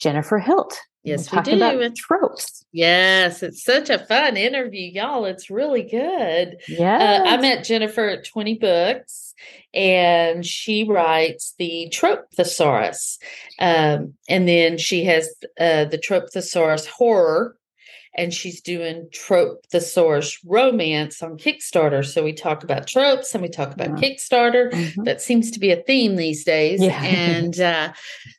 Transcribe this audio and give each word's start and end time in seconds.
Jennifer 0.00 0.38
Hilt. 0.38 0.78
Yes, 1.02 1.32
We're 1.32 1.38
we 1.40 1.44
do. 1.44 1.56
about 1.56 1.94
tropes. 1.96 2.64
Yes, 2.72 3.42
it's 3.42 3.64
such 3.64 3.88
a 3.88 3.98
fun 3.98 4.36
interview, 4.36 4.90
y'all. 4.92 5.24
It's 5.24 5.48
really 5.48 5.82
good. 5.82 6.58
Yeah. 6.68 7.22
Uh, 7.24 7.28
I 7.30 7.36
met 7.38 7.64
Jennifer 7.64 8.06
at 8.08 8.26
20 8.26 8.58
Books, 8.58 9.34
and 9.72 10.44
she 10.44 10.84
writes 10.84 11.54
the 11.58 11.88
Trope 11.90 12.26
Thesaurus. 12.34 13.18
Um, 13.58 14.12
and 14.28 14.46
then 14.46 14.76
she 14.76 15.04
has 15.04 15.28
uh, 15.58 15.86
the 15.86 15.96
Trope 15.98 16.30
Thesaurus 16.30 16.86
Horror, 16.86 17.56
and 18.14 18.34
she's 18.34 18.60
doing 18.60 19.08
Trope 19.10 19.64
Thesaurus 19.70 20.38
Romance 20.44 21.22
on 21.22 21.38
Kickstarter. 21.38 22.04
So 22.04 22.22
we 22.22 22.34
talk 22.34 22.62
about 22.62 22.86
tropes 22.86 23.32
and 23.34 23.42
we 23.42 23.48
talk 23.48 23.72
about 23.72 23.98
Yeah. 24.02 24.08
Kickstarter. 24.10 24.70
Mhm. 24.70 25.04
That 25.06 25.22
seems 25.22 25.50
to 25.52 25.60
be 25.60 25.70
a 25.70 25.76
theme 25.82 26.16
these 26.16 26.44
days. 26.44 26.82
Yeah. 26.82 27.02
And 27.04 27.58
uh, 27.58 27.92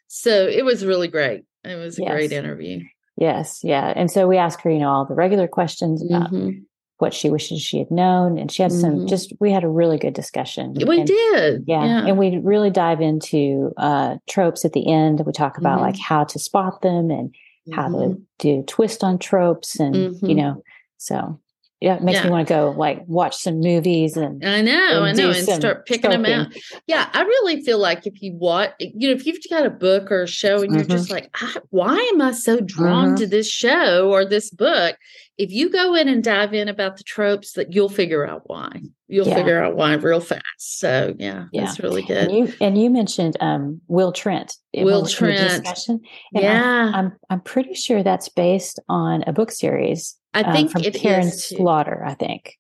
so 0.07 0.45
it 0.47 0.63
was 0.63 0.85
really 0.85 1.07
great. 1.07 1.43
It 1.63 1.75
was 1.75 1.99
a 1.99 2.05
great 2.05 2.31
interview. 2.31 2.81
Yes. 3.17 3.59
Yeah. 3.63 3.93
And 3.95 4.09
so 4.09 4.27
we 4.27 4.37
asked 4.37 4.61
her, 4.61 4.71
you 4.71 4.79
know, 4.79 4.89
all 4.89 5.05
the 5.05 5.13
regular 5.13 5.47
questions 5.47 6.03
about 6.03 6.31
Mhm. 6.31 6.63
what 6.97 7.13
she 7.13 7.29
wishes 7.29 7.61
she 7.61 7.77
had 7.79 7.91
known. 7.91 8.37
And 8.37 8.51
she 8.51 8.63
had 8.63 8.71
some 8.71 9.01
Mhm. 9.01 9.07
just, 9.09 9.33
we 9.39 9.51
had 9.51 9.63
a 9.63 9.67
really 9.69 9.97
good 9.97 10.13
discussion. 10.13 10.73
We 10.87 10.99
And- 10.99 11.07
did. 11.07 11.63
Yeah. 11.67 12.07
And 12.07 12.17
we 12.17 12.37
really 12.37 12.69
dive 12.71 13.01
into 13.01 13.73
uh, 13.77 14.17
tropes 14.27 14.65
at 14.65 14.73
the 14.73 14.87
end. 14.91 15.21
We 15.25 15.31
talk 15.33 15.57
about 15.57 15.79
Mhm. 15.79 15.81
like 15.81 15.97
how 15.99 16.23
to 16.23 16.39
spot 16.39 16.81
them 16.81 17.11
and 17.11 17.33
how 17.73 17.89
to 17.89 18.19
do 18.39 18.63
twist 18.63 19.03
on 19.03 19.19
tropes 19.19 19.79
and, 19.79 19.95
you 19.95 20.11
Mhm. 20.21 20.35
know, 20.35 20.63
so 20.97 21.39
yeah, 21.81 21.95
it 21.95 22.03
makes 22.03 22.23
me 22.23 22.29
want 22.29 22.47
to 22.47 22.53
go 22.53 22.73
like 22.77 23.03
watch 23.07 23.35
some 23.35 23.59
movies 23.59 24.15
and 24.15 24.45
I 24.45 24.61
know, 24.61 25.03
I 25.03 25.09
and 25.09 25.17
know, 25.17 25.31
and 25.31 25.37
start 25.45 25.87
picking 25.87 26.11
them 26.11 26.25
out. 26.25 26.47
Yeah, 26.85 27.09
I 27.11 27.23
really 27.23 27.61
feel 27.63 27.79
like 27.79 28.05
if 28.05 28.21
you 28.21 28.33
watch, 28.35 28.71
you 28.79 29.09
know, 29.09 29.15
if 29.15 29.25
you've 29.25 29.39
got 29.49 29.65
a 29.65 29.71
book 29.71 30.11
or 30.11 30.21
a 30.23 30.27
show 30.27 30.61
and 30.61 30.71
you're 30.73 30.83
Mm-hmm. 30.83 30.91
just 30.91 31.09
like, 31.09 31.29
I, 31.33 31.55
why 31.71 31.97
am 32.13 32.21
I 32.21 32.31
so 32.31 32.61
drawn 32.61 33.13
Mhm. 33.15 33.17
to 33.17 33.27
this 33.27 33.49
show 33.49 34.09
or 34.11 34.23
this 34.25 34.51
book? 34.51 34.95
If 35.39 35.51
you 35.51 35.69
go 35.71 35.95
in 35.95 36.07
and 36.07 36.23
dive 36.23 36.53
in 36.53 36.67
about 36.67 36.97
the 36.97 37.03
tropes, 37.03 37.53
that 37.53 37.73
you'll 37.73 37.89
figure 37.89 38.27
out 38.27 38.43
why. 38.45 38.69
You'll 39.07 39.27
Yeah. 39.27 39.35
figure 39.35 39.63
out 39.63 39.75
why 39.75 39.93
real 39.95 40.19
fast. 40.19 40.43
So 40.59 41.15
yeah, 41.17 41.45
Yeah. 41.51 41.65
that's 41.65 41.79
really 41.79 42.01
And 42.01 42.07
good. 42.07 42.31
you 42.31 42.53
and 42.61 42.77
you 42.79 42.91
mentioned 42.91 43.37
um, 43.39 43.81
Will 43.87 44.11
Trent. 44.11 44.55
Will 44.75 44.85
one 44.85 44.93
of 45.01 45.05
the 45.07 45.11
Trent. 45.15 45.63
discussion. 45.63 46.01
And 46.35 46.43
Yeah, 46.43 46.91
I'm 46.93 47.13
I'm 47.31 47.41
pretty 47.41 47.73
sure 47.73 48.03
that's 48.03 48.29
based 48.29 48.79
on 48.87 49.23
a 49.25 49.33
book 49.33 49.51
series. 49.51 50.15
I 50.33 50.41
um, 50.43 50.53
think 50.53 50.71
from 50.71 50.83
it 50.83 50.93
Karin 50.95 51.27
is. 51.27 51.43
Slaughter. 51.45 52.03
I 52.05 52.13
think 52.13 52.57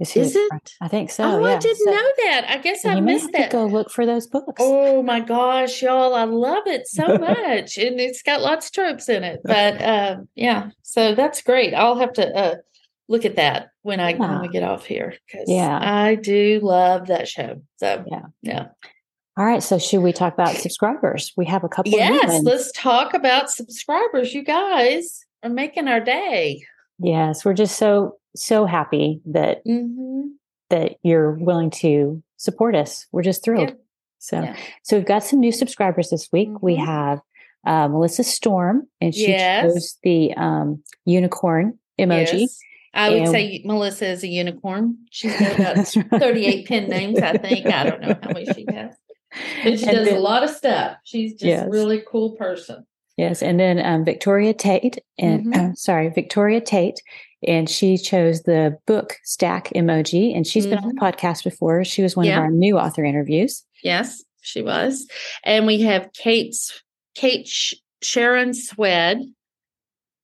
Is 0.00 0.16
it's 0.16 0.34
it? 0.34 0.48
from. 0.48 0.60
I 0.80 0.88
think 0.88 1.10
so. 1.10 1.24
oh, 1.24 1.46
yeah. 1.46 1.54
I 1.54 1.58
didn't 1.58 1.76
So- 1.84 1.90
know 1.90 2.08
that. 2.24 2.46
I 2.48 2.58
guess 2.58 2.84
I 2.84 3.00
missed 3.00 3.32
that. 3.32 3.50
to 3.50 3.56
go 3.56 3.66
look 3.66 3.90
for 3.90 4.06
those 4.06 4.26
books. 4.26 4.54
Oh 4.64 5.02
my 5.02 5.20
gosh, 5.20 5.82
y'all, 5.82 6.14
I 6.14 6.24
love 6.24 6.66
it 6.66 6.86
so 6.88 7.18
much. 7.18 7.76
and 7.78 8.00
it's 8.00 8.22
got 8.22 8.40
lots 8.40 8.66
of 8.68 8.72
tropes 8.72 9.08
in 9.08 9.24
it. 9.24 9.40
But 9.44 9.82
um, 9.82 10.28
yeah, 10.34 10.70
so 10.82 11.14
that's 11.14 11.42
great. 11.42 11.74
I'll 11.74 11.98
have 11.98 12.14
to 12.14 12.34
uh, 12.34 12.54
look 13.08 13.24
at 13.24 13.36
that 13.36 13.70
when 13.82 14.00
I 14.00 14.14
when 14.14 14.40
we 14.40 14.48
get 14.48 14.62
off 14.62 14.86
here 14.86 15.14
because 15.26 15.48
Yeah. 15.48 15.78
I 15.82 16.14
do 16.14 16.60
love 16.62 17.08
that 17.08 17.28
show. 17.28 17.62
So 17.76 18.04
Yeah. 18.06 18.22
yeah. 18.42 18.66
All 19.36 19.44
right. 19.46 19.62
So 19.62 19.78
should 19.78 20.00
we 20.02 20.12
talk 20.12 20.32
about 20.34 20.54
subscribers? 20.56 21.32
We 21.36 21.46
have 21.46 21.64
a 21.64 21.68
couple. 21.68 21.92
Yes, 21.92 22.42
let's 22.42 22.70
talk 22.72 23.14
about 23.14 23.50
subscribers. 23.50 24.34
You 24.34 24.42
guys 24.44 25.24
are 25.42 25.50
making 25.50 25.88
our 25.88 26.00
day. 26.00 26.64
Yes, 27.02 27.44
we're 27.44 27.54
just 27.54 27.76
so 27.78 28.16
so 28.34 28.64
happy 28.66 29.20
that 29.26 29.62
hmm 29.66 30.28
that 30.70 30.96
you're 31.02 31.32
willing 31.32 31.68
to 31.70 32.22
support 32.38 32.74
us. 32.74 33.06
We're 33.12 33.22
just 33.22 33.44
thrilled. 33.44 33.68
Yeah. 33.70 33.74
So 34.18 34.40
Yeah. 34.42 34.56
so 34.84 34.96
we've 34.96 35.06
got 35.06 35.22
some 35.22 35.40
new 35.40 35.52
subscribers 35.52 36.08
this 36.10 36.28
week. 36.32 36.48
We 36.62 36.76
Mhm. 36.76 36.86
have 36.86 37.20
uh, 37.66 37.86
Melissa 37.88 38.24
Storm, 38.24 38.88
and 39.00 39.14
she 39.14 39.28
Yes. 39.28 39.64
chose 39.72 39.98
the 40.02 40.32
um, 40.34 40.82
unicorn 41.04 41.78
emoji. 42.00 42.40
Yes. 42.40 42.58
I 42.94 43.10
would 43.10 43.18
And- 43.22 43.28
say 43.30 43.62
Melissa 43.64 44.06
is 44.08 44.22
a 44.24 44.28
unicorn. 44.28 44.96
She's 45.10 45.38
got 45.38 45.58
about 45.60 45.86
38 46.20 46.66
pen 46.66 46.88
names, 46.88 47.18
I 47.20 47.36
think. 47.38 47.66
I 47.66 47.84
don't 47.84 48.00
know 48.02 48.16
how 48.20 48.32
many 48.32 48.46
she 48.52 48.66
has. 48.68 48.94
But 49.64 49.78
she 49.78 49.86
And 49.86 49.96
does 49.96 50.08
a 50.08 50.18
lot 50.18 50.42
of 50.42 50.50
stuff. 50.50 50.96
She's 51.04 51.32
just 51.32 51.44
Yes. 51.44 51.66
a 51.66 51.70
really 51.70 52.02
cool 52.06 52.32
person. 52.32 52.84
Yes, 53.16 53.42
and 53.42 53.60
then 53.60 53.84
um, 53.84 54.04
Victoria 54.04 54.54
Tate, 54.54 54.98
and 55.18 55.46
Mhm. 55.52 55.76
sorry, 55.76 56.08
Victoria 56.08 56.60
Tate, 56.60 57.00
and 57.46 57.68
she 57.68 57.98
chose 57.98 58.42
the 58.42 58.78
book 58.86 59.16
stack 59.24 59.68
emoji, 59.74 60.34
and 60.34 60.46
she's 60.46 60.66
been 60.66 60.78
on 60.78 60.88
the 60.94 61.00
podcast 61.00 61.44
before. 61.44 61.84
She 61.84 62.02
was 62.02 62.16
one 62.16 62.24
Mm-hmm. 62.26 62.30
Yeah. 62.30 62.38
of 62.38 62.42
our 62.44 62.50
new 62.50 62.78
author 62.78 63.04
interviews. 63.04 63.64
Yes, 63.82 64.22
she 64.40 64.62
was. 64.62 65.06
And 65.44 65.66
we 65.66 65.80
have 65.82 66.10
Kate's 66.14 66.82
Kate 67.14 67.46
Sh- 67.46 67.74
Sharon 68.00 68.54
Swed. 68.54 69.22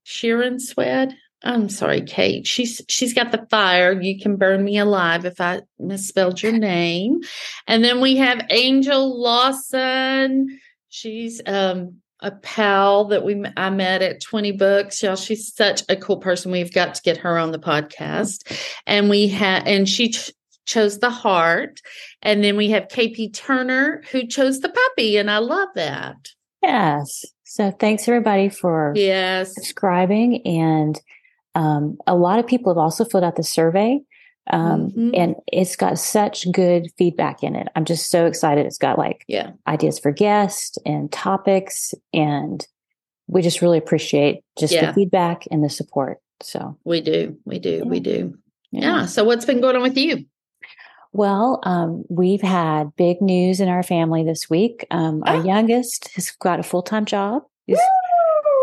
Sharon 0.05 0.59
Swed. 0.59 1.15
I'm 1.45 1.69
sorry, 1.69 2.01
Kate. 2.01 2.47
She's 2.47 2.81
she's 2.89 3.15
got 3.15 3.31
the 3.31 3.47
fire. 3.51 3.93
You 4.01 4.19
can 4.19 4.37
burn 4.37 4.65
me 4.65 4.79
alive 4.79 5.25
if 5.25 5.41
I 5.41 5.61
misspelled 5.79 6.43
your 6.43 6.53
name. 6.59 7.21
And 7.67 7.85
then 7.85 8.01
we 8.01 8.17
have 8.17 8.45
Angel 8.51 9.21
Lawson. 9.21 10.59
She's 10.89 11.41
um 11.47 11.97
a 12.21 12.31
pal 12.33 13.05
that 13.07 13.25
we 13.25 13.45
I 13.57 13.71
met 13.71 14.03
at 14.03 14.21
20 14.21 14.53
books. 14.53 15.03
Y'all, 15.03 15.17
she's 15.17 15.55
such 15.55 15.83
a 15.89 15.97
cool 15.97 16.17
person. 16.19 16.51
We've 16.51 16.73
got 16.73 16.95
to 16.95 17.03
get 17.03 17.17
her 17.19 17.39
on 17.39 17.53
the 17.53 17.59
podcast. 17.59 18.51
And 18.87 19.09
we 19.09 19.29
have 19.29 19.65
and 19.67 19.89
she 19.89 20.11
ch- 20.11 20.33
chose 20.67 20.99
the 20.99 21.11
heart. 21.11 21.81
And 22.23 22.43
then 22.43 22.57
we 22.57 22.71
have 22.71 22.89
KP 22.89 23.33
Turner 23.35 24.03
who 24.11 24.27
chose 24.27 24.61
the 24.61 24.69
puppy. 24.69 25.17
And 25.17 25.31
I 25.31 25.39
love 25.39 25.69
that. 25.77 26.17
Yes. 26.63 27.25
So 27.45 27.71
thanks 27.71 28.09
everybody 28.09 28.49
for 28.49 28.93
Yes. 28.95 29.55
subscribing, 29.55 30.47
and 30.47 31.01
um, 31.55 31.97
a 32.07 32.15
lot 32.15 32.39
of 32.39 32.47
people 32.47 32.71
have 32.73 32.79
also 32.79 33.05
filled 33.05 33.25
out 33.25 33.37
the 33.37 33.43
survey. 33.43 34.01
Um, 34.51 34.91
Mhm. 34.93 35.11
And 35.17 35.35
it's 35.53 35.77
got 35.77 35.99
such 35.99 36.51
good 36.53 36.89
feedback 36.97 37.43
in 37.43 37.55
it. 37.57 37.69
I'm 37.77 37.85
just 37.85 38.11
so 38.11 38.27
excited. 38.27 38.67
It's 38.67 38.79
got 38.79 38.99
like 38.99 39.25
Yeah. 39.29 39.51
ideas 39.67 39.99
for 39.99 40.11
guests 40.11 40.79
and 40.87 41.11
topics, 41.13 41.95
and 42.15 42.67
we 43.27 43.43
just 43.43 43.61
really 43.61 43.79
appreciate 43.79 44.43
just 44.59 44.73
Yeah. 44.73 44.87
the 44.87 44.93
feedback 44.95 45.45
and 45.51 45.63
the 45.63 45.69
support. 45.69 46.19
So, 46.43 46.77
We 46.85 47.01
do. 47.01 47.37
We 47.45 47.59
do. 47.59 47.83
We 47.87 48.01
do. 48.01 48.35
yeah. 48.73 48.81
Yeah. 49.01 49.07
So 49.07 49.25
what's 49.25 49.45
been 49.45 49.61
going 49.61 49.77
on 49.77 49.83
with 49.83 49.97
you? 49.99 50.25
Well, 51.13 51.61
um, 51.65 52.05
we've 52.11 52.43
had 52.43 52.95
big 52.97 53.21
news 53.23 53.61
in 53.61 53.69
our 53.69 53.83
family 53.83 54.23
this 54.25 54.49
week. 54.51 54.87
Um, 54.91 55.23
our 55.27 55.37
Oh. 55.37 55.43
youngest 55.45 56.11
has 56.15 56.31
got 56.31 56.61
a 56.61 56.63
full 56.63 56.83
time 56.83 57.05
job. 57.07 57.43
He's- 57.67 57.81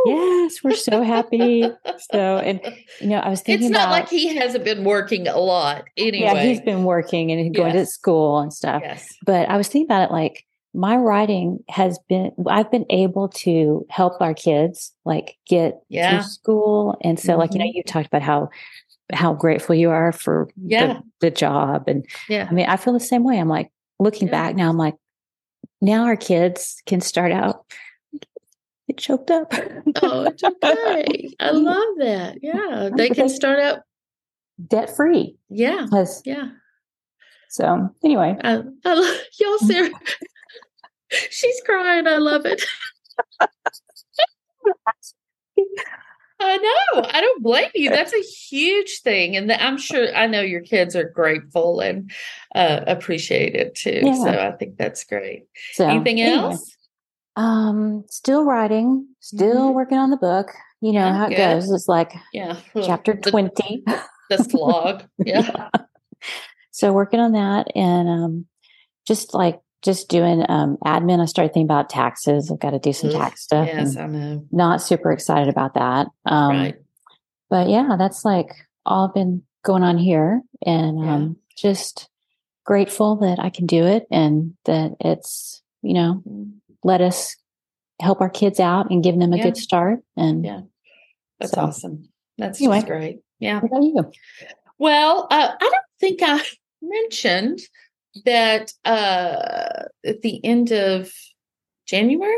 yes, 0.06 0.64
we're 0.64 0.76
so 0.76 1.02
happy. 1.04 1.64
So, 2.12 2.38
and 2.38 2.60
you 3.02 3.08
know, 3.08 3.20
I 3.20 3.30
was 3.30 3.42
thinking 3.42 3.68
It's 3.68 3.74
not 3.74 3.84
about 3.88 3.92
like 3.92 4.10
he 4.10 4.36
hasn't 4.36 4.64
been 4.64 4.84
working 4.84 5.28
a 5.28 5.38
lot 5.40 5.86
anyway. 5.98 6.26
yeah, 6.26 6.44
he's 6.44 6.62
been 6.62 6.84
working 6.84 7.32
and 7.32 7.54
going 7.54 7.74
to 7.74 7.86
school 7.86 8.40
and 8.40 8.54
stuff. 8.54 8.82
Yes. 8.84 9.08
But 9.26 9.50
I 9.50 9.58
was 9.58 9.68
thinking 9.68 9.88
about 9.88 10.10
it 10.10 10.12
like 10.14 10.46
my 10.74 10.98
writing 10.98 11.60
has 11.70 11.98
been 12.10 12.32
I've 12.48 12.70
been 12.70 12.86
able 12.90 13.30
to 13.30 13.86
help 13.90 14.22
our 14.22 14.34
kids 14.34 14.92
like 15.06 15.38
get 15.48 15.80
Yeah. 15.90 16.18
to 16.18 16.24
school. 16.24 16.98
And 17.02 17.18
so 17.20 17.38
like, 17.38 17.54
you 17.54 17.60
know, 17.60 17.66
Mhm. 17.66 17.76
you 17.76 17.84
talked 17.84 18.08
about 18.08 18.22
how 18.22 18.50
how 19.14 19.34
grateful 19.34 19.76
you 19.76 19.90
are 19.92 20.12
for 20.12 20.50
Yeah. 20.62 20.88
the, 20.88 21.04
the 21.22 21.32
job. 21.32 21.84
And 21.88 22.06
Yeah. 22.28 22.48
I 22.50 22.54
mean, 22.54 22.66
I 22.68 22.76
feel 22.76 22.92
the 22.94 23.00
same 23.00 23.24
way. 23.24 23.40
I'm 23.40 23.48
like 23.48 23.72
looking 24.00 24.28
Yeah. 24.28 24.32
back 24.34 24.56
now, 24.56 24.68
I'm 24.70 24.78
like, 24.78 24.96
now 25.82 26.06
our 26.06 26.16
kids 26.18 26.82
can 26.86 27.02
start 27.02 27.32
out 27.32 27.64
get 28.88 28.98
choked 28.98 29.32
up. 29.32 29.52
Oh, 30.02 30.24
it's 30.24 30.44
okay. 30.44 31.30
I 31.40 31.52
love 31.52 31.96
that. 32.00 32.38
Yeah. 32.42 32.90
They 32.96 33.10
can 33.10 33.30
start 33.30 33.60
out. 33.60 33.80
debt 34.68 34.96
free. 34.96 35.38
Yeah. 35.50 35.84
Because 35.86 36.22
Yeah. 36.26 36.50
so 37.50 37.90
anyway. 38.04 38.38
I, 38.44 38.62
I 38.86 38.94
love 38.94 39.18
y'all, 39.40 39.58
Sarah. 39.68 39.90
She's 41.30 41.62
crying. 41.66 42.08
I 42.08 42.18
love 42.18 42.46
it. 42.46 42.64
I 46.38 46.58
know. 46.58 47.02
I 47.12 47.22
don't 47.22 47.42
blame 47.42 47.70
you. 47.74 47.90
That's 47.90 48.14
a 48.14 48.22
huge 48.22 49.00
thing. 49.04 49.38
And 49.38 49.50
I'm 49.52 49.78
sure 49.78 50.14
I 50.14 50.28
know 50.28 50.42
your 50.42 50.62
kids 50.62 50.96
are 50.96 51.10
grateful 51.10 51.80
and 51.80 52.12
uh, 52.54 52.82
appreciate 52.88 53.56
it 53.56 53.74
too. 53.76 54.02
Yeah. 54.04 54.14
So 54.16 54.30
I 54.30 54.52
think 54.52 54.78
that's 54.78 55.06
great. 55.06 55.46
So 55.74 55.88
Anything 55.88 56.20
anyway. 56.22 56.56
Um, 57.36 58.04
still 58.10 58.46
writing, 58.46 59.08
still 59.20 59.70
Mhm. 59.72 59.74
working 59.74 59.98
on 59.98 60.10
the 60.12 60.18
book. 60.18 60.52
you 60.82 60.92
know 60.92 61.12
how 61.14 61.26
it 61.26 61.30
good. 61.30 61.38
goes. 61.38 61.72
It's 61.72 61.88
like 61.88 62.14
Yeah. 62.32 62.58
chapter 62.84 63.14
The- 63.16 63.32
20. 63.32 63.84
The 64.30 64.38
slog. 64.38 65.04
Yeah. 65.26 65.70
So 66.72 66.94
working 66.94 67.20
on 67.20 67.32
that 67.32 67.68
and 67.76 68.08
um, 68.10 68.46
just 69.08 69.34
like 69.34 69.62
just 69.82 70.10
doing 70.10 70.46
um, 70.50 70.78
admin. 70.86 71.22
I 71.22 71.26
started 71.26 71.54
thinking 71.54 71.66
about 71.68 71.90
taxes. 71.90 72.52
I've 72.52 72.60
got 72.60 72.72
to 72.72 72.80
do 72.80 72.92
some 72.94 73.10
tax 73.12 73.42
stuff. 73.44 73.68
Yes, 73.68 73.96
I 73.98 74.06
know. 74.08 74.46
Not 74.52 74.82
super 74.82 75.12
excited 75.12 75.48
about 75.48 75.74
that. 75.76 76.08
Um, 76.26 76.50
right. 76.56 76.76
But 77.50 77.70
yeah, 77.70 77.96
that's 77.98 78.24
like 78.26 78.50
all 78.86 79.08
been 79.08 79.42
going 79.64 79.84
on 79.84 79.98
here, 79.98 80.42
and 80.66 81.00
Yeah. 81.00 81.14
um, 81.16 81.38
just 81.58 82.10
grateful 82.64 83.16
that 83.18 83.40
I 83.40 83.50
can 83.50 83.66
do 83.66 83.86
it 83.86 84.06
and 84.12 84.54
that 84.66 84.92
it's 85.00 85.62
you 85.82 85.94
know 85.94 86.22
let 86.86 87.02
us 87.02 87.36
help 88.00 88.22
our 88.22 88.30
kids 88.30 88.60
out 88.60 88.90
and 88.92 89.04
give 89.04 89.18
them 89.18 89.34
a 89.34 89.38
Yeah. 89.38 89.44
good 89.44 89.58
start. 89.58 90.00
And 90.16 90.46
Yeah. 90.46 90.62
That's 91.40 91.52
So, 91.54 91.62
awesome. 91.62 92.10
That's 92.38 92.62
anyway. 92.62 92.82
great. 92.84 93.20
Yeah. 93.40 93.60
what 93.60 93.72
about 93.72 93.84
you? 93.84 94.12
Well, 94.78 95.28
uh, 95.32 95.52
I 95.60 95.64
don't 95.64 95.76
think 96.00 96.20
I 96.24 96.42
mentioned 96.82 97.60
that 98.26 98.72
uh, 98.86 99.86
at 100.06 100.22
the 100.22 100.40
end 100.46 100.72
of 100.72 101.12
January, 101.86 102.38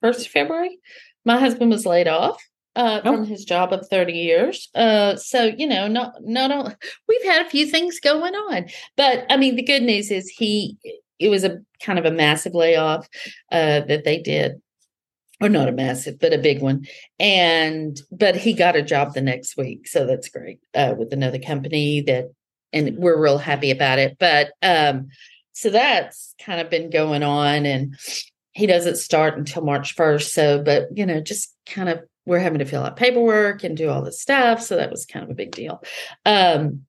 first 0.00 0.26
of 0.26 0.32
February, 0.32 0.78
my 1.24 1.38
husband 1.38 1.70
was 1.70 1.84
laid 1.84 2.08
off 2.08 2.40
uh, 2.76 3.00
Oh. 3.04 3.12
from 3.16 3.24
his 3.26 3.44
job 3.44 3.72
of 3.72 3.86
thirty 3.88 4.12
years. 4.14 4.68
Uh, 4.74 5.16
so 5.16 5.44
you 5.44 5.66
know, 5.66 5.88
not 5.88 6.14
not 6.22 6.50
only 6.50 6.74
we've 7.08 7.24
had 7.24 7.44
a 7.44 7.50
few 7.50 7.66
things 7.66 8.00
going 8.00 8.34
on, 8.34 8.66
but 8.96 9.26
I 9.30 9.36
mean, 9.36 9.56
the 9.56 9.62
good 9.62 9.82
news 9.82 10.10
is 10.10 10.28
he 10.28 10.76
it 11.18 11.28
was 11.28 11.44
a 11.44 11.58
kind 11.82 11.98
of 11.98 12.04
a 12.04 12.10
massive 12.10 12.54
layoff 12.54 13.08
uh, 13.52 13.80
that 13.80 14.04
they 14.04 14.20
did. 14.20 14.60
Or 15.38 15.50
not 15.50 15.68
a 15.68 15.72
massive, 15.72 16.18
but 16.18 16.32
a 16.32 16.38
big 16.38 16.62
one. 16.62 16.86
And 17.20 18.00
but 18.10 18.36
he 18.36 18.54
got 18.54 18.74
a 18.74 18.82
job 18.82 19.12
the 19.12 19.20
next 19.20 19.56
week 19.58 19.86
so 19.86 20.06
that's 20.06 20.30
great 20.30 20.60
uh, 20.74 20.94
with 20.96 21.12
another 21.12 21.38
company 21.38 22.00
that 22.02 22.30
and 22.72 22.96
we're 22.96 23.20
real 23.20 23.38
happy 23.38 23.70
about 23.70 23.98
it. 23.98 24.16
But 24.18 24.52
um 24.62 25.08
so 25.52 25.70
that's 25.70 26.34
kind 26.42 26.60
of 26.60 26.70
been 26.70 26.90
going 26.90 27.22
on 27.22 27.66
and 27.66 27.96
he 28.52 28.66
doesn't 28.66 28.96
start 28.96 29.36
until 29.36 29.62
march 29.62 29.96
1st 29.96 30.28
so 30.30 30.62
but 30.62 30.88
you 30.94 31.04
know 31.04 31.20
just 31.20 31.54
kind 31.66 31.88
of 31.88 32.00
we're 32.26 32.38
having 32.38 32.58
to 32.58 32.64
fill 32.64 32.82
out 32.82 32.96
paperwork 32.96 33.62
and 33.62 33.76
do 33.76 33.88
all 33.88 34.02
this 34.02 34.20
stuff 34.20 34.60
so 34.62 34.76
that 34.76 34.90
was 34.90 35.06
kind 35.06 35.24
of 35.24 35.30
a 35.30 35.34
big 35.34 35.54
deal. 35.54 35.82
Um 36.24 36.86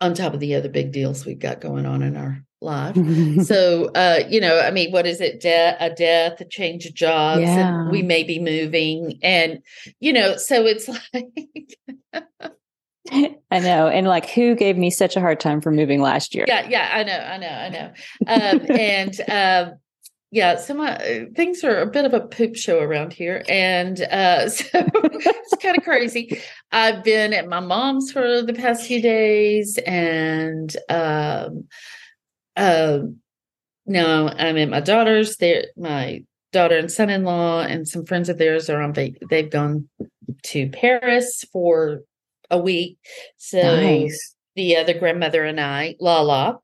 on 0.00 0.14
top 0.14 0.34
of 0.34 0.40
the 0.40 0.56
other 0.56 0.68
big 0.68 0.90
deals 0.90 1.24
we've 1.24 1.38
got 1.38 1.60
going 1.60 1.86
on 1.86 2.02
in 2.02 2.16
our 2.16 2.44
life 2.62 2.96
so 3.44 3.86
uh 3.94 4.20
you 4.28 4.40
know 4.40 4.58
i 4.60 4.70
mean 4.70 4.90
what 4.92 5.06
is 5.06 5.20
it 5.20 5.40
De- 5.40 5.76
a 5.80 5.90
death 5.94 6.40
a 6.40 6.44
change 6.44 6.86
of 6.86 6.94
jobs 6.94 7.42
Yeah. 7.42 7.80
and 7.82 7.90
we 7.90 8.02
may 8.02 8.22
be 8.22 8.38
moving 8.38 9.18
and 9.22 9.62
you 10.00 10.12
know 10.12 10.36
so 10.36 10.64
it's 10.66 10.88
like 11.12 11.76
I 13.50 13.58
know. 13.58 13.88
And 13.88 14.06
like, 14.06 14.30
who 14.30 14.54
gave 14.54 14.78
me 14.78 14.88
such 14.88 15.16
a 15.16 15.20
hard 15.20 15.40
time 15.40 15.60
for 15.60 15.70
moving 15.70 16.00
last 16.00 16.34
year? 16.34 16.44
yeah 16.48 16.66
yeah 16.68 16.90
i 16.94 17.02
know 17.02 17.18
i 17.18 17.36
know 17.36 17.48
i 17.48 17.68
know 17.68 17.92
um 18.26 18.66
and 18.78 19.20
um 19.68 19.74
yeah 20.30 20.56
so 20.56 20.72
my 20.72 20.96
uh, 20.96 21.24
things 21.36 21.62
are 21.62 21.80
a 21.80 21.86
bit 21.86 22.04
of 22.06 22.14
a 22.14 22.20
poop 22.20 22.56
show 22.56 22.78
around 22.80 23.12
here 23.12 23.44
and 23.48 24.00
uh 24.02 24.48
so 24.56 24.64
it's 24.72 25.62
kind 25.62 25.76
of 25.76 25.84
crazy 25.84 26.40
i've 26.70 27.02
been 27.04 27.32
at 27.34 27.48
my 27.48 27.60
mom's 27.60 28.10
for 28.12 28.40
the 28.40 28.54
past 28.54 28.86
few 28.86 29.02
days 29.02 29.78
and 29.84 30.74
um 30.88 31.64
um 32.56 33.16
now 33.86 34.28
i'm 34.28 34.56
at 34.58 34.68
my 34.68 34.80
daughter's 34.80 35.36
there 35.38 35.64
my 35.76 36.22
daughter 36.52 36.76
and 36.76 36.90
son-in-law 36.92 37.62
and 37.62 37.88
some 37.88 38.04
friends 38.04 38.28
of 38.28 38.38
theirs 38.38 38.68
are 38.68 38.80
on 38.82 38.92
vac- 38.92 39.16
they've 39.30 39.50
gone 39.50 39.88
to 40.42 40.68
paris 40.68 41.44
for 41.52 42.00
a 42.50 42.58
week 42.58 42.98
so 43.38 43.76
Nice. 43.76 44.34
the 44.54 44.76
other 44.76 44.92
grandmother 44.92 45.44
and 45.44 45.58
I, 45.58 45.96
Lala, 45.98 46.58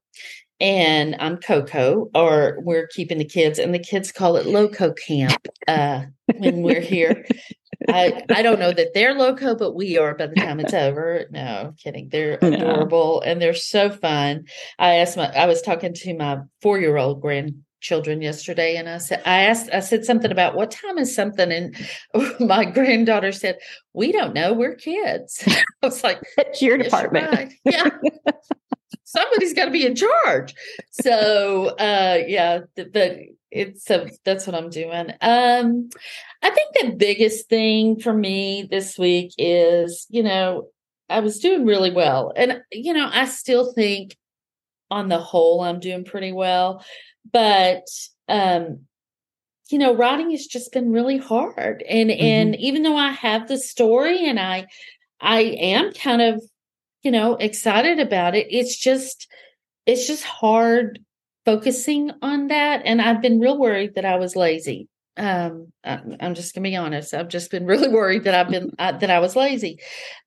and 0.61 1.17
I'm 1.19 1.39
Coco, 1.39 2.11
or 2.15 2.59
we're 2.61 2.87
keeping 2.89 3.17
the 3.19 3.25
kids, 3.25 3.59
and 3.59 3.73
the 3.73 3.79
kids 3.79 4.13
call 4.13 4.37
it 4.37 4.45
Loco 4.45 4.93
Camp 4.93 5.47
uh, 5.67 6.03
when 6.37 6.63
we're 6.63 6.81
here. 6.81 7.25
I, 7.89 8.23
I 8.31 8.43
don't 8.43 8.59
know 8.59 8.73
that 8.73 8.95
they're 8.95 9.15
loco, 9.15 9.55
but 9.57 9.75
we 9.75 9.97
are 9.99 10.15
by 10.15 10.27
the 10.27 10.37
time 10.37 10.61
it's 10.61 10.75
over. 10.75 11.27
No, 11.31 11.41
I'm 11.41 11.75
kidding. 11.75 12.09
They're 12.11 12.39
No. 12.43 12.49
adorable 12.53 13.21
and 13.23 13.41
they're 13.41 13.55
so 13.55 13.91
fun. 13.91 14.45
I 14.79 14.97
asked 14.97 15.17
my 15.17 15.29
I 15.35 15.47
was 15.47 15.63
talking 15.63 15.93
to 15.95 16.15
my 16.17 16.39
four 16.63 16.79
year 16.79 16.97
old 16.97 17.21
grandchildren 17.23 18.21
yesterday 18.23 18.77
and 18.77 18.89
I 18.89 18.99
said 18.99 19.23
I 19.25 19.43
asked 19.45 19.71
I 19.73 19.81
said 19.81 20.05
something 20.05 20.31
about 20.31 20.55
what 20.55 20.71
time 20.71 20.99
is 20.99 21.15
something 21.15 21.51
and 21.51 21.77
my 22.41 22.65
granddaughter 22.65 23.33
said, 23.33 23.59
We 23.95 24.13
don't 24.13 24.35
know, 24.35 24.53
we're 24.53 24.75
kids. 24.75 25.43
I 25.47 25.63
was 25.83 26.05
like, 26.05 26.21
That's 26.37 26.61
your 26.61 26.77
"Yes, 26.77 26.87
department. 26.87 27.33
right." 27.33 27.53
Yeah. 27.65 27.89
Somebody's 29.05 29.55
got 29.55 29.67
to 29.67 29.71
be 29.71 29.87
in 29.87 29.95
charge. 29.95 30.55
So 30.91 31.69
uh 31.79 32.19
yeah, 32.27 32.61
but 32.77 33.19
it's 33.51 33.85
so 33.85 34.07
that's 34.25 34.47
what 34.47 34.57
I'm 34.57 34.71
doing. 34.71 35.13
Um 35.21 35.89
I 36.43 36.51
think 36.51 36.75
the 36.75 36.97
biggest 36.97 37.49
thing 37.49 37.99
for 38.01 38.13
me 38.13 38.69
this 38.71 38.99
week 38.99 39.33
is, 39.39 40.07
you 40.11 40.23
know, 40.23 40.69
I 41.09 41.21
was 41.21 41.39
doing 41.41 41.65
really 41.65 41.91
well. 41.91 42.33
And 42.37 42.63
you 42.71 42.93
know, 42.93 43.09
I 43.13 43.27
still 43.27 43.73
think 43.73 44.17
on 44.91 45.09
the 45.09 45.19
whole 45.19 45.63
I'm 45.63 45.81
doing 45.81 46.05
pretty 46.05 46.33
well, 46.33 46.85
but 47.31 47.85
um 48.29 48.81
you 49.71 49.79
know, 49.79 49.95
writing 49.95 50.31
has 50.31 50.47
just 50.47 50.73
been 50.73 50.93
really 50.93 51.19
hard. 51.19 51.83
And 51.89 52.11
and 52.11 52.57
even 52.57 52.83
though 52.83 52.97
I 52.97 53.11
have 53.11 53.49
the 53.49 53.59
story 53.59 54.27
and 54.27 54.41
I 54.41 54.67
I 55.21 55.41
am 55.41 55.93
kind 55.93 56.23
of, 56.23 56.43
you 57.03 57.11
know, 57.11 57.37
excited 57.37 57.99
about 57.99 58.35
it, 58.35 58.47
it's 58.51 58.77
just 58.77 59.29
it's 59.87 60.07
just 60.07 60.25
hard 60.25 61.01
focusing 61.49 62.11
on 62.23 62.49
that 62.49 62.83
and 62.85 63.01
I've 63.01 63.23
been 63.23 63.41
real 63.41 63.59
worried 63.59 63.95
that 63.95 64.05
I 64.05 64.17
was 64.17 64.37
lazy. 64.37 64.89
Um 65.17 65.73
I, 65.85 66.01
I'm 66.21 66.35
just 66.35 66.55
going 66.55 66.65
to 66.65 66.71
be 66.71 66.77
honest. 66.77 67.15
I've 67.15 67.29
just 67.29 67.51
been 67.51 67.67
really 67.73 67.89
worried 67.89 68.25
that 68.25 68.35
I've 68.35 68.51
been 68.51 68.71
uh, 68.79 68.93
that 68.99 69.11
I 69.11 69.21
was 69.21 69.35
lazy. 69.37 69.79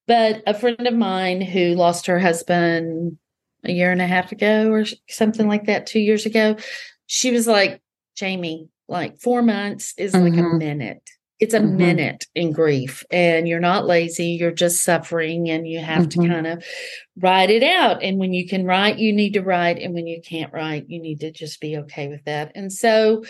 But 0.07 0.41
a 0.47 0.53
friend 0.53 0.87
of 0.87 0.93
mine 0.95 1.41
who 1.41 1.75
lost 1.75 2.07
her 2.07 2.19
husband 2.19 3.17
a 3.63 3.71
year 3.71 3.91
and 3.91 4.01
a 4.01 4.07
half 4.07 4.31
ago 4.31 4.71
or 4.71 4.85
something 5.09 5.47
like 5.47 5.65
that, 5.65 5.85
2 5.85 5.99
years 5.99 6.25
ago, 6.25 6.57
she 7.05 7.31
was 7.31 7.45
like, 7.47 7.81
"Jamie, 8.15 8.67
like 8.87 9.19
4 9.19 9.43
months 9.43 9.93
is 9.97 10.13
like 10.13 10.33
a 10.37 10.41
Mhm. 10.41 10.57
minute. 10.57 11.09
It's 11.41 11.55
a 11.55 11.59
Mhm. 11.59 11.75
minute 11.75 12.27
in 12.35 12.51
grief 12.51 13.03
and 13.11 13.47
you're 13.47 13.59
not 13.59 13.87
lazy, 13.87 14.27
you're 14.27 14.51
just 14.51 14.83
suffering 14.83 15.49
and 15.49 15.67
you 15.67 15.79
have 15.79 16.03
Mhm. 16.03 16.09
to 16.11 16.27
kind 16.29 16.47
of 16.47 16.63
write 17.17 17.49
it 17.49 17.63
out. 17.63 18.03
And 18.03 18.19
when 18.19 18.31
you 18.31 18.47
can 18.47 18.63
write, 18.63 18.99
you 18.99 19.11
need 19.11 19.33
to 19.33 19.41
write. 19.41 19.79
And 19.79 19.95
when 19.95 20.05
you 20.05 20.21
can't 20.21 20.53
write, 20.53 20.85
you 20.87 21.01
need 21.01 21.19
to 21.21 21.31
just 21.31 21.59
be 21.59 21.77
okay 21.77 22.07
with 22.07 22.23
that. 22.25 22.51
And 22.53 22.71
so 22.71 23.23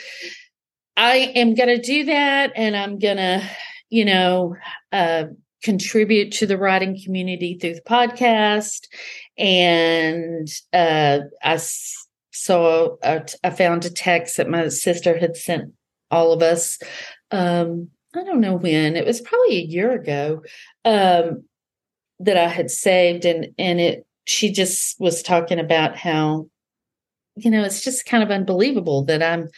I 0.98 1.32
am 1.36 1.56
going 1.56 1.70
to 1.70 1.82
do 1.82 2.04
that. 2.06 2.52
And 2.56 2.76
I'm 2.76 3.00
going 3.00 3.16
to, 3.18 3.42
you 3.90 4.04
know, 4.04 4.56
uh, 4.92 5.26
contribute 5.64 6.34
to 6.34 6.46
the 6.46 6.58
writing 6.58 7.00
community 7.02 7.58
through 7.60 7.76
the 7.76 7.82
podcast. 7.82 8.88
And 9.38 10.50
uh, 10.74 11.20
I 11.42 11.60
saw, 12.32 12.98
I 13.02 13.50
found 13.52 13.86
a 13.86 13.90
text 13.90 14.36
that 14.36 14.50
my 14.50 14.68
sister 14.68 15.18
had 15.18 15.38
sent 15.38 15.72
all 16.10 16.34
of 16.34 16.42
us. 16.42 16.78
Um, 17.32 17.92
I 18.16 18.24
don't 18.24 18.42
know 18.42 18.56
when, 18.56 18.96
it 18.96 19.06
was 19.06 19.22
probably 19.22 19.58
a 19.58 19.66
year 19.66 19.92
ago. 19.92 20.44
Um, 20.86 21.46
that 22.22 22.38
I 22.38 22.48
had 22.48 22.70
saved 22.70 23.26
and 23.26 23.48
and 23.58 23.82
it 23.82 24.06
she 24.26 24.52
just 24.52 25.00
was 25.00 25.24
talking 25.24 25.60
about 25.60 25.98
how 25.98 26.48
you 27.36 27.50
know 27.50 27.64
it's 27.64 27.84
just 27.84 28.06
kind 28.06 28.24
of 28.24 28.30
unbelievable 28.30 29.04
that 29.06 29.24
I'm 29.24 29.50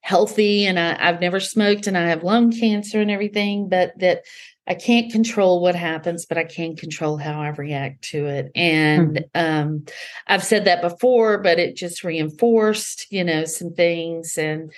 healthy 0.00 0.66
and 0.66 0.78
I, 0.78 0.96
I've 0.98 1.20
never 1.20 1.40
smoked 1.40 1.86
and 1.86 1.98
I 1.98 2.08
have 2.08 2.22
lung 2.22 2.52
cancer 2.52 3.00
and 3.00 3.10
everything, 3.10 3.68
but 3.68 3.92
that 3.98 4.22
I 4.68 4.74
can't 4.74 5.12
control 5.12 5.60
what 5.60 5.74
happens, 5.74 6.26
but 6.26 6.38
I 6.38 6.44
can 6.44 6.76
control 6.76 7.16
how 7.16 7.40
I 7.40 7.48
react 7.48 8.02
to 8.10 8.26
it. 8.26 8.50
And 8.54 9.24
um, 9.34 9.84
I've 10.26 10.44
said 10.44 10.64
that 10.64 10.80
before, 10.80 11.38
but 11.38 11.58
it 11.58 11.76
just 11.76 12.04
reinforced, 12.04 13.06
you 13.10 13.24
know, 13.24 13.44
some 13.44 13.74
things. 13.74 14.38
And 14.38 14.72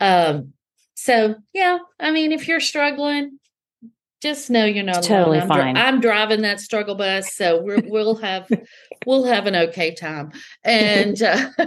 um, 0.00 0.52
so, 0.94 1.36
yeah, 1.52 1.78
I 2.00 2.10
mean, 2.10 2.32
if 2.32 2.48
you're 2.48 2.60
struggling, 2.60 3.38
just 4.22 4.48
know 4.48 4.64
you're 4.64 4.84
not 4.84 5.02
totally 5.02 5.38
I'm, 5.38 5.48
dri- 5.48 5.56
fine. 5.56 5.76
I'm 5.76 6.00
driving 6.00 6.42
that 6.42 6.58
struggle 6.60 6.94
bus, 6.94 7.34
so 7.34 7.60
we're, 7.62 7.82
we'll 7.84 8.14
have 8.16 8.48
we'll 9.06 9.24
have 9.24 9.46
an 9.46 9.54
okay 9.54 9.94
time. 9.94 10.32
And 10.64 11.20
uh, 11.22 11.50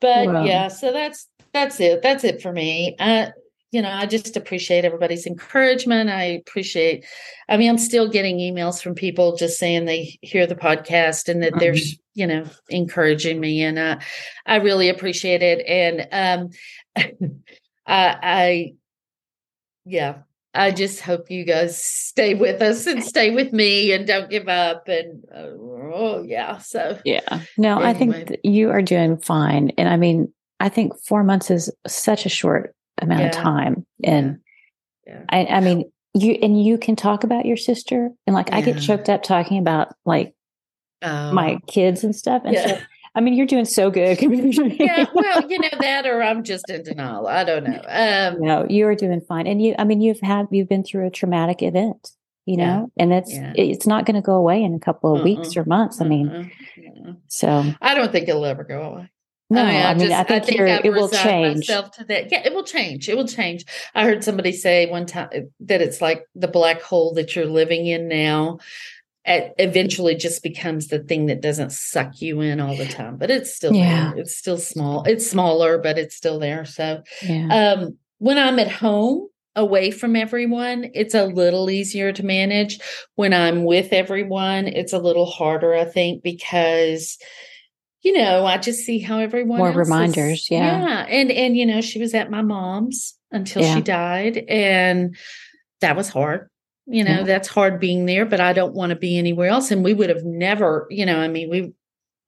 but 0.00 0.26
Well. 0.26 0.44
yeah, 0.46 0.66
so 0.68 0.92
that's 0.92 1.28
that's 1.52 1.78
it. 1.80 2.02
That's 2.02 2.24
it 2.24 2.42
for 2.42 2.52
me. 2.52 2.96
Uh, 2.98 3.26
you 3.70 3.82
know, 3.82 3.90
I 3.90 4.06
just 4.06 4.36
appreciate 4.36 4.84
everybody's 4.84 5.26
encouragement. 5.26 6.10
I 6.10 6.22
appreciate. 6.24 7.04
I 7.48 7.56
mean, 7.56 7.68
I'm 7.70 7.78
still 7.78 8.08
getting 8.08 8.38
emails 8.38 8.82
from 8.82 8.94
people 8.94 9.36
just 9.36 9.58
saying 9.58 9.84
they 9.84 10.18
hear 10.22 10.46
the 10.46 10.56
podcast 10.56 11.28
and 11.28 11.42
that 11.42 11.52
they're 11.58 11.74
Mhm. 11.74 11.98
you 12.14 12.26
know 12.26 12.44
encouraging 12.68 13.38
me, 13.40 13.62
and 13.62 13.78
uh, 13.78 13.98
I 14.46 14.56
really 14.56 14.88
appreciate 14.88 15.42
it. 15.42 15.64
And 15.68 16.08
um, 16.10 16.50
I, 17.88 18.16
I, 18.22 18.72
yeah, 19.84 20.18
I 20.54 20.70
just 20.70 21.00
hope 21.00 21.30
you 21.30 21.44
guys 21.44 21.82
stay 21.82 22.34
with 22.34 22.60
us 22.62 22.86
and 22.86 23.02
stay 23.02 23.30
with 23.30 23.52
me 23.52 23.92
and 23.92 24.06
don't 24.06 24.30
give 24.30 24.48
up. 24.48 24.88
And 24.88 25.24
uh, 25.34 25.48
oh, 25.58 26.22
yeah. 26.26 26.58
So, 26.58 26.98
yeah. 27.04 27.42
No, 27.56 27.80
anyway. 27.80 27.88
I 27.88 27.94
think 27.94 28.40
you 28.44 28.70
are 28.70 28.82
doing 28.82 29.18
fine. 29.18 29.72
And 29.78 29.88
I 29.88 29.96
mean, 29.96 30.32
I 30.60 30.68
think 30.68 30.92
four 31.04 31.24
months 31.24 31.50
is 31.50 31.70
such 31.86 32.26
a 32.26 32.30
short 32.30 32.74
amount 33.00 33.20
yeah. 33.20 33.26
of 33.28 33.32
time. 33.32 33.86
And 34.04 34.38
yeah. 35.06 35.24
I, 35.28 35.46
I 35.46 35.60
mean, 35.60 35.90
you 36.14 36.32
and 36.42 36.62
you 36.62 36.78
can 36.78 36.96
talk 36.96 37.24
about 37.24 37.46
your 37.46 37.56
sister 37.56 38.10
and 38.26 38.34
like 38.34 38.48
yeah. 38.48 38.56
I 38.56 38.60
get 38.62 38.80
choked 38.80 39.08
up 39.08 39.22
talking 39.22 39.58
about 39.58 39.94
like 40.04 40.34
um, 41.02 41.34
my 41.34 41.58
kids 41.66 42.04
and 42.04 42.14
stuff. 42.14 42.42
And 42.44 42.56
so 42.56 42.78
I 43.18 43.20
mean, 43.20 43.34
you're 43.34 43.46
doing 43.46 43.64
so 43.64 43.90
good. 43.90 44.22
yeah, 44.78 45.06
well, 45.12 45.50
you 45.50 45.58
know 45.58 45.68
that, 45.80 46.06
or 46.06 46.22
I'm 46.22 46.44
just 46.44 46.70
in 46.70 46.84
denial. 46.84 47.26
I 47.26 47.42
don't 47.42 47.64
know. 47.64 47.82
Um, 47.88 48.40
no, 48.40 48.64
you 48.68 48.86
are 48.86 48.94
doing 48.94 49.20
fine, 49.20 49.48
and 49.48 49.60
you. 49.60 49.74
I 49.76 49.82
mean, 49.82 50.00
you've 50.00 50.20
had 50.20 50.46
you've 50.52 50.68
been 50.68 50.84
through 50.84 51.08
a 51.08 51.10
traumatic 51.10 51.60
event, 51.60 52.12
you 52.46 52.56
know, 52.56 52.92
yeah, 52.94 53.02
and 53.02 53.12
it's 53.12 53.34
yeah. 53.34 53.54
it's 53.56 53.88
not 53.88 54.06
going 54.06 54.14
to 54.14 54.22
go 54.22 54.34
away 54.34 54.62
in 54.62 54.72
a 54.72 54.78
couple 54.78 55.14
of 55.14 55.18
uh-uh, 55.18 55.24
weeks 55.24 55.56
or 55.56 55.64
months. 55.64 56.00
I 56.00 56.04
mean, 56.04 56.28
uh-uh, 56.28 57.14
so 57.26 57.74
I 57.82 57.96
don't 57.96 58.12
think 58.12 58.28
it'll 58.28 58.44
ever 58.44 58.62
go 58.62 58.82
away. 58.82 59.10
No, 59.50 59.62
I 59.62 59.66
mean, 59.66 59.74
I, 59.74 59.82
I 59.82 59.94
mean, 59.94 60.08
just, 60.10 60.20
I 60.20 60.38
think, 60.38 60.60
I 60.60 60.66
think 60.76 60.84
it 60.84 60.90
will 60.90 61.08
change. 61.08 61.56
Myself 61.56 61.90
to 61.92 62.04
that. 62.04 62.30
Yeah, 62.30 62.46
it 62.46 62.54
will 62.54 62.62
change. 62.62 63.08
It 63.08 63.16
will 63.16 63.26
change. 63.26 63.64
I 63.96 64.04
heard 64.04 64.22
somebody 64.22 64.52
say 64.52 64.86
one 64.86 65.06
time 65.06 65.50
that 65.60 65.82
it's 65.82 66.00
like 66.00 66.24
the 66.36 66.46
black 66.46 66.82
hole 66.82 67.14
that 67.14 67.34
you're 67.34 67.46
living 67.46 67.86
in 67.86 68.06
now 68.06 68.58
it 69.28 69.54
eventually 69.58 70.14
just 70.14 70.42
becomes 70.42 70.88
the 70.88 70.98
thing 71.00 71.26
that 71.26 71.42
doesn't 71.42 71.70
suck 71.70 72.20
you 72.20 72.40
in 72.40 72.60
all 72.60 72.76
the 72.76 72.86
time 72.86 73.16
but 73.16 73.30
it's 73.30 73.54
still 73.54 73.74
yeah. 73.74 74.10
there. 74.10 74.22
it's 74.22 74.36
still 74.36 74.58
small 74.58 75.04
it's 75.04 75.28
smaller 75.28 75.78
but 75.78 75.98
it's 75.98 76.16
still 76.16 76.38
there 76.38 76.64
so 76.64 77.02
yeah. 77.22 77.74
um 77.76 77.96
when 78.18 78.38
i'm 78.38 78.58
at 78.58 78.70
home 78.70 79.28
away 79.54 79.90
from 79.90 80.16
everyone 80.16 80.90
it's 80.94 81.14
a 81.14 81.26
little 81.26 81.68
easier 81.68 82.12
to 82.12 82.24
manage 82.24 82.78
when 83.16 83.34
i'm 83.34 83.64
with 83.64 83.92
everyone 83.92 84.66
it's 84.66 84.92
a 84.92 84.98
little 84.98 85.26
harder 85.26 85.74
i 85.74 85.84
think 85.84 86.22
because 86.22 87.18
you 88.02 88.12
know 88.12 88.46
i 88.46 88.56
just 88.56 88.80
see 88.80 88.98
how 88.98 89.18
everyone 89.18 89.58
more 89.58 89.72
reminders 89.72 90.40
is, 90.40 90.50
yeah 90.50 90.80
yeah 90.80 91.06
and 91.08 91.30
and 91.30 91.56
you 91.56 91.66
know 91.66 91.80
she 91.80 91.98
was 91.98 92.14
at 92.14 92.30
my 92.30 92.40
mom's 92.40 93.14
until 93.30 93.62
yeah. 93.62 93.74
she 93.74 93.82
died 93.82 94.38
and 94.48 95.16
that 95.80 95.96
was 95.96 96.08
hard 96.08 96.48
you 96.88 97.04
know, 97.04 97.18
yeah. 97.18 97.22
that's 97.22 97.48
hard 97.48 97.78
being 97.78 98.06
there, 98.06 98.24
but 98.24 98.40
I 98.40 98.52
don't 98.52 98.74
want 98.74 98.90
to 98.90 98.96
be 98.96 99.18
anywhere 99.18 99.48
else. 99.48 99.70
And 99.70 99.84
we 99.84 99.92
would 99.92 100.08
have 100.08 100.24
never, 100.24 100.86
you 100.90 101.04
know, 101.04 101.18
I 101.18 101.28
mean, 101.28 101.50
we, 101.50 101.72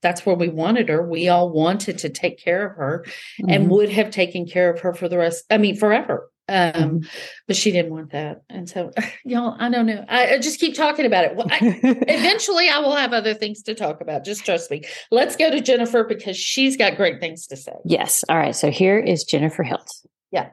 that's 0.03 0.27
where 0.27 0.37
we 0.37 0.49
wanted 0.49 0.89
her. 0.91 1.03
We 1.07 1.29
all 1.29 1.51
wanted 1.51 1.99
to 1.99 2.11
take 2.11 2.39
care 2.39 2.67
of 2.67 2.77
her 2.77 3.05
mm-hmm. 3.41 3.51
and 3.51 3.71
would 3.71 3.91
have 3.91 4.11
taken 4.11 4.47
care 4.47 4.71
of 4.71 4.81
her 4.81 4.93
for 4.93 5.09
the 5.09 5.19
rest, 5.19 5.45
I 5.51 5.57
mean, 5.59 5.77
forever. 5.77 6.31
Um, 6.49 6.73
mm-hmm. 6.73 6.99
but 7.47 7.57
she 7.57 7.71
didn't 7.71 7.93
want 7.93 8.11
that. 8.11 8.43
And 8.51 8.69
so, 8.69 8.91
y'all, 9.25 9.57
I 9.59 9.71
don't 9.71 9.87
know. 9.87 10.05
I, 10.09 10.35
I 10.35 10.39
just 10.39 10.61
keep 10.61 10.75
talking 10.75 11.07
about 11.07 11.25
it. 11.25 11.37
Well, 11.37 11.47
I, 11.49 11.59
eventually, 11.83 12.69
I 12.69 12.81
will 12.81 12.97
have 12.97 13.13
other 13.13 13.35
things 13.35 13.63
to 13.63 13.75
talk 13.75 14.01
about. 14.01 14.25
Just 14.25 14.45
trust 14.45 14.71
me. 14.71 14.83
Let's 15.11 15.37
go 15.37 15.51
to 15.51 15.61
Jennifer 15.61 16.05
because 16.05 16.37
she's 16.37 16.77
got 16.77 16.97
great 16.97 17.21
things 17.21 17.47
to 17.47 17.57
say. 17.57 17.73
Yes. 17.85 18.25
All 18.29 18.37
right. 18.37 18.55
So 18.55 18.71
here 18.71 18.99
is 18.99 19.25
Jennifer 19.25 19.63
Hilt. 19.63 19.91
Yeah. 20.33 20.51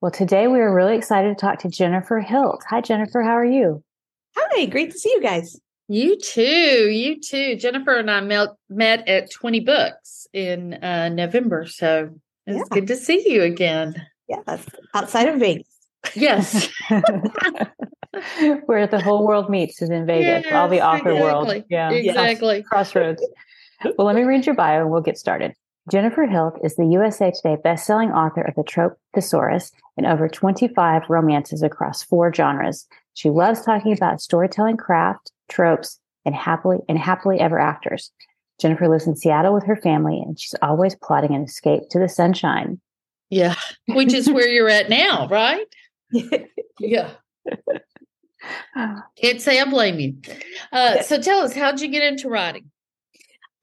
Well, 0.00 0.10
today 0.10 0.46
we 0.46 0.60
are 0.60 0.74
really 0.74 0.96
excited 0.96 1.28
to 1.28 1.34
talk 1.34 1.58
to 1.58 1.68
Jennifer 1.68 2.20
Hilt. 2.20 2.64
Hi, 2.70 2.80
Jennifer. 2.80 3.20
How 3.20 3.36
are 3.36 3.44
you? 3.44 3.84
Hi, 4.34 4.64
great 4.64 4.92
to 4.92 4.98
see 4.98 5.10
you 5.10 5.20
guys. 5.20 5.60
You 5.88 6.18
too. 6.18 6.88
You 6.90 7.20
too. 7.20 7.56
Jennifer 7.56 7.98
and 7.98 8.10
I 8.10 8.22
met, 8.22 8.48
met 8.70 9.06
at 9.06 9.30
20 9.30 9.60
Books 9.60 10.26
in 10.32 10.82
uh, 10.82 11.10
November. 11.10 11.66
So 11.66 12.08
it's 12.46 12.56
yeah. 12.56 12.64
good 12.74 12.86
to 12.86 12.96
see 12.96 13.30
you 13.30 13.42
again. 13.42 13.94
Yes, 14.26 14.64
outside 14.94 15.28
of 15.28 15.38
Vegas. 15.38 15.66
Yes. 16.14 16.70
Where 18.64 18.86
the 18.86 19.02
whole 19.02 19.26
world 19.26 19.50
meets 19.50 19.82
is 19.82 19.90
in 19.90 20.06
Vegas, 20.06 20.46
yes, 20.46 20.54
all 20.54 20.68
the 20.68 20.80
author 20.80 21.10
exactly. 21.10 21.20
world. 21.20 21.64
Yeah. 21.68 21.90
Exactly. 21.90 22.56
Yes. 22.58 22.66
Crossroads. 22.66 23.26
well, 23.98 24.06
let 24.06 24.16
me 24.16 24.22
read 24.22 24.46
your 24.46 24.54
bio 24.54 24.80
and 24.80 24.90
we'll 24.90 25.02
get 25.02 25.18
started. 25.18 25.52
Jennifer 25.88 26.26
Hilt 26.26 26.58
is 26.62 26.76
the 26.76 26.86
USA 26.86 27.30
Today 27.30 27.56
bestselling 27.64 28.14
author 28.14 28.42
of 28.42 28.54
The 28.54 28.62
Trope 28.62 28.98
Thesaurus 29.14 29.72
and 29.96 30.06
over 30.06 30.28
25 30.28 31.02
romances 31.08 31.62
across 31.62 32.02
four 32.02 32.32
genres. 32.32 32.86
She 33.14 33.30
loves 33.30 33.64
talking 33.64 33.92
about 33.92 34.20
storytelling 34.20 34.76
craft, 34.76 35.32
tropes, 35.48 35.98
and 36.24 36.34
happily 36.34 36.78
and 36.88 36.98
happily 36.98 37.40
ever 37.40 37.58
afters. 37.58 38.10
Jennifer 38.60 38.88
lives 38.88 39.06
in 39.06 39.16
Seattle 39.16 39.54
with 39.54 39.64
her 39.64 39.76
family, 39.76 40.20
and 40.24 40.38
she's 40.38 40.54
always 40.60 40.94
plotting 40.94 41.34
an 41.34 41.44
escape 41.44 41.84
to 41.90 41.98
the 41.98 42.08
sunshine. 42.08 42.78
Yeah, 43.30 43.54
which 43.88 44.12
is 44.12 44.30
where 44.30 44.48
you're 44.48 44.68
at 44.68 44.90
now, 44.90 45.28
right? 45.28 45.66
yeah. 46.78 47.10
Can't 48.74 49.40
say 49.40 49.60
I 49.60 49.64
blame 49.64 49.98
you. 49.98 50.16
Uh, 50.72 51.02
so 51.02 51.20
tell 51.20 51.40
us, 51.40 51.54
how'd 51.54 51.80
you 51.80 51.88
get 51.88 52.02
into 52.02 52.28
writing? 52.28 52.70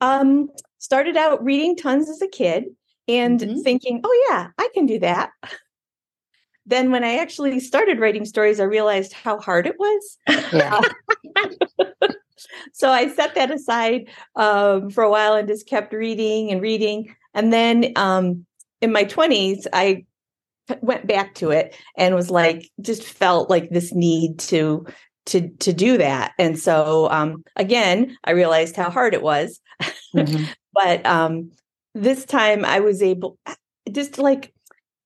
Um, 0.02 0.50
started 0.78 1.18
out 1.18 1.44
reading 1.44 1.76
tons 1.76 2.10
as 2.10 2.22
a 2.22 2.28
kid 2.28 2.66
and 3.08 3.40
mm-hmm. 3.40 3.62
thinking, 3.62 4.02
oh, 4.04 4.28
yeah, 4.30 4.50
I 4.58 4.70
can 4.74 4.86
do 4.86 5.00
that. 5.00 5.32
Then, 6.70 6.92
when 6.92 7.06
I 7.06 7.16
actually 7.16 7.62
started 7.62 7.98
writing 7.98 8.26
stories, 8.26 8.60
I 8.60 8.66
realized 8.66 9.14
how 9.14 9.40
hard 9.40 9.68
it 9.68 9.80
was. 9.80 10.18
Yeah. 10.52 10.82
so 12.74 12.90
I 12.90 13.08
set 13.08 13.36
that 13.36 13.52
aside 13.52 14.10
um, 14.36 14.90
for 14.90 15.02
a 15.02 15.10
while 15.10 15.36
and 15.36 15.48
just 15.48 15.66
kept 15.66 15.94
reading 15.94 16.52
and 16.52 16.62
reading. 16.62 17.16
And 17.34 17.54
then 17.54 17.94
um, 17.96 18.46
in 18.82 18.92
my 18.92 19.06
20s, 19.06 19.66
I 19.72 20.06
went 20.82 21.08
back 21.08 21.36
to 21.36 21.52
it 21.52 21.76
and 21.98 22.16
was 22.16 22.30
like, 22.30 22.70
just 22.82 23.04
felt 23.04 23.50
like 23.50 23.70
this 23.70 23.94
need 23.94 24.40
to 24.40 24.86
to 25.28 25.50
to 25.50 25.74
do 25.74 25.98
that. 25.98 26.34
And 26.40 26.58
so 26.58 27.10
um, 27.12 27.44
again 27.56 28.18
i 28.24 28.32
realized 28.32 28.76
how 28.76 28.90
hard 28.90 29.14
it 29.14 29.22
was. 29.22 29.60
Mm-hmm. 30.16 30.46
but 30.74 31.06
um, 31.06 31.52
this 31.94 32.26
time 32.26 32.66
i 32.66 32.80
was 32.80 33.02
able 33.02 33.38
just 33.92 34.18
like 34.18 34.54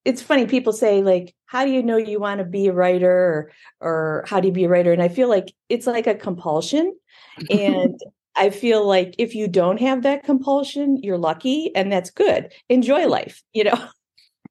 it's 0.03 0.21
funny 0.21 0.45
people 0.45 0.73
say 0.73 1.03
like 1.03 1.35
how 1.45 1.63
do 1.65 1.71
you 1.71 1.83
know 1.83 1.97
you 1.97 2.19
want 2.19 2.39
to 2.39 2.45
be 2.45 2.67
a 2.67 2.73
writer 2.73 3.11
or, 3.11 3.51
or 3.79 4.25
how 4.27 4.39
do 4.39 4.47
you 4.47 4.53
be 4.53 4.63
a 4.63 4.69
writer? 4.69 4.91
And 4.91 5.01
i 5.01 5.07
feel 5.07 5.29
like 5.29 5.53
it's 5.69 5.87
like 5.87 6.07
a 6.07 6.15
compulsion. 6.15 6.95
And 7.49 7.99
i 8.35 8.49
feel 8.49 8.85
like 8.85 9.15
if 9.17 9.35
you 9.35 9.47
don't 9.47 9.79
have 9.79 10.03
that 10.03 10.23
compulsion 10.23 10.97
you're 11.01 11.17
lucky 11.17 11.71
and 11.75 11.91
that's 11.91 12.11
good. 12.11 12.51
Enjoy 12.69 13.07
life 13.07 13.41
you 13.53 13.63
know 13.63 13.79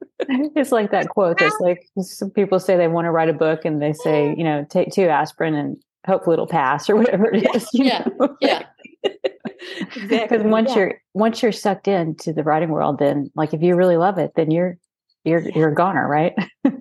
it's 0.29 0.73
like 0.73 0.91
that 0.91 1.09
quote 1.09 1.39
that's 1.39 1.59
like 1.61 1.87
some 2.01 2.31
people 2.31 2.59
say 2.59 2.77
they 2.77 2.89
want 2.89 3.07
to 3.07 3.11
write 3.11 3.29
a 3.29 3.35
book 3.35 3.65
and 3.65 3.81
they 3.81 3.93
say 3.93 4.35
you 4.37 4.45
know 4.45 4.67
take 4.69 4.93
two 4.93 5.09
aspirin 5.09 5.55
and 5.55 5.77
hopefully 6.07 6.35
it'll 6.35 6.47
pass 6.47 6.89
or 6.89 6.97
whatever 6.97 7.33
it 7.33 7.55
is 7.55 7.69
yeah 7.73 8.07
know? 8.19 8.37
yeah 8.41 8.65
because 10.09 10.43
once 10.43 10.71
yeah. 10.71 10.77
you're 10.77 11.01
once 11.15 11.43
you're 11.43 11.53
sucked 11.53 11.89
into 11.89 12.33
the 12.33 12.43
writing 12.43 12.71
world 12.71 12.99
then 12.99 13.31
like 13.35 13.53
if 13.55 13.63
you 13.63 13.75
really 13.75 13.97
love 13.97 14.19
it 14.19 14.33
then 14.37 14.51
you're 14.51 14.79
you're 15.25 15.49
you're 15.51 15.71
a 15.71 15.75
goner 15.75 16.09
right 16.09 16.35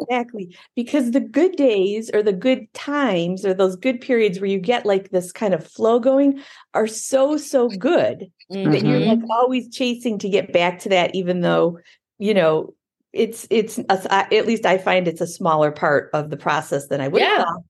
exactly 0.00 0.54
because 0.74 1.10
the 1.12 1.20
good 1.20 1.56
days 1.56 2.10
or 2.12 2.22
the 2.22 2.32
good 2.32 2.72
times 2.74 3.44
or 3.44 3.54
those 3.54 3.76
good 3.76 4.00
periods 4.00 4.38
where 4.38 4.50
you 4.50 4.58
get 4.58 4.84
like 4.84 5.10
this 5.10 5.32
kind 5.32 5.54
of 5.54 5.66
flow 5.66 5.98
going 5.98 6.40
are 6.74 6.86
so 6.86 7.36
so 7.36 7.68
good 7.68 8.26
mm-hmm. 8.52 8.70
that 8.70 8.84
you're 8.84 9.00
like 9.00 9.18
mm-hmm. 9.18 9.30
always 9.30 9.68
chasing 9.74 10.18
to 10.18 10.28
get 10.28 10.52
back 10.52 10.78
to 10.78 10.88
that 10.90 11.14
even 11.14 11.40
though 11.40 11.78
you 12.18 12.34
know 12.34 12.74
it's 13.12 13.46
it's 13.50 13.78
a, 13.78 14.34
at 14.34 14.46
least 14.46 14.66
i 14.66 14.78
find 14.78 15.08
it's 15.08 15.20
a 15.20 15.26
smaller 15.26 15.70
part 15.70 16.10
of 16.12 16.30
the 16.30 16.36
process 16.36 16.88
than 16.88 17.00
i 17.00 17.08
would 17.08 17.20
yeah. 17.20 17.36
have 17.36 17.46
thought. 17.46 17.62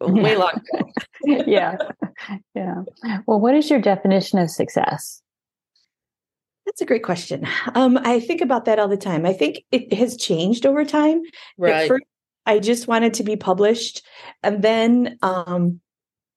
Way 0.00 0.36
long 0.36 0.52
ago 0.74 0.90
yeah. 1.24 1.76
Yeah. 2.54 2.82
Well 3.26 3.40
what 3.40 3.54
is 3.54 3.70
your 3.70 3.80
definition 3.80 4.38
of 4.38 4.50
success? 4.50 5.22
That's 6.66 6.82
a 6.82 6.86
great 6.86 7.02
question. 7.02 7.46
Um, 7.74 7.98
i 8.04 8.20
think 8.20 8.40
about 8.40 8.66
that 8.66 8.78
all 8.78 8.88
the 8.88 8.96
time. 8.96 9.24
I 9.26 9.32
think 9.32 9.64
it 9.72 9.92
has 9.94 10.16
changed 10.16 10.66
over 10.66 10.84
time. 10.84 11.22
Right. 11.56 11.88
first, 11.88 12.04
i 12.46 12.58
just 12.58 12.88
wanted 12.88 13.14
to 13.14 13.22
be 13.22 13.36
published 13.36 14.02
and 14.42 14.62
then 14.62 15.18
um, 15.22 15.80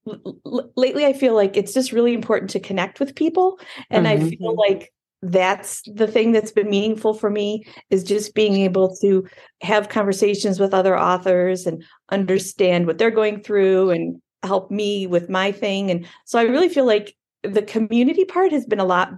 l- 0.08 0.72
lately 0.76 1.06
i 1.06 1.14
feel 1.14 1.34
like 1.34 1.58
it's 1.58 1.74
just 1.74 1.92
really 1.92 2.14
important 2.14 2.52
to 2.52 2.60
connect 2.60 3.00
with 3.00 3.16
people 3.16 3.60
and 3.90 4.06
mm-hmm. 4.06 4.26
i 4.26 4.30
feel 4.30 4.56
like 4.56 4.92
that's 5.24 5.82
the 5.86 6.08
thing 6.08 6.34
that's 6.34 6.52
been 6.52 6.70
meaningful 6.70 7.14
for 7.14 7.30
me 7.30 7.66
is 7.90 8.04
just 8.04 8.36
being 8.36 8.56
able 8.58 8.94
to 8.98 9.26
have 9.62 9.88
conversations 9.88 10.60
with 10.60 10.74
other 10.74 11.00
authors 11.00 11.66
and 11.66 11.84
understand 12.12 12.86
what 12.86 12.98
they're 12.98 13.10
going 13.10 13.42
through 13.42 13.90
and 13.92 14.22
help 14.44 14.70
me 14.70 15.08
with 15.08 15.30
my 15.30 15.52
thing. 15.52 15.90
And 15.90 16.06
so 16.26 16.38
i 16.38 16.44
really 16.44 16.68
feel 16.68 16.86
like 16.86 17.16
the 17.44 17.62
community 17.62 18.26
part 18.26 18.52
has 18.52 18.66
been 18.66 18.80
a 18.80 18.86
lot 18.86 19.14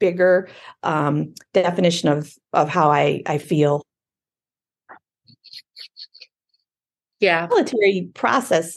bigger 0.00 0.48
um, 0.82 1.34
definition 1.52 2.08
of 2.08 2.32
of 2.52 2.68
how 2.68 2.90
i 2.90 3.22
i 3.26 3.38
feel. 3.38 3.86
Yeah. 7.20 7.46
Military 7.46 8.10
process 8.12 8.76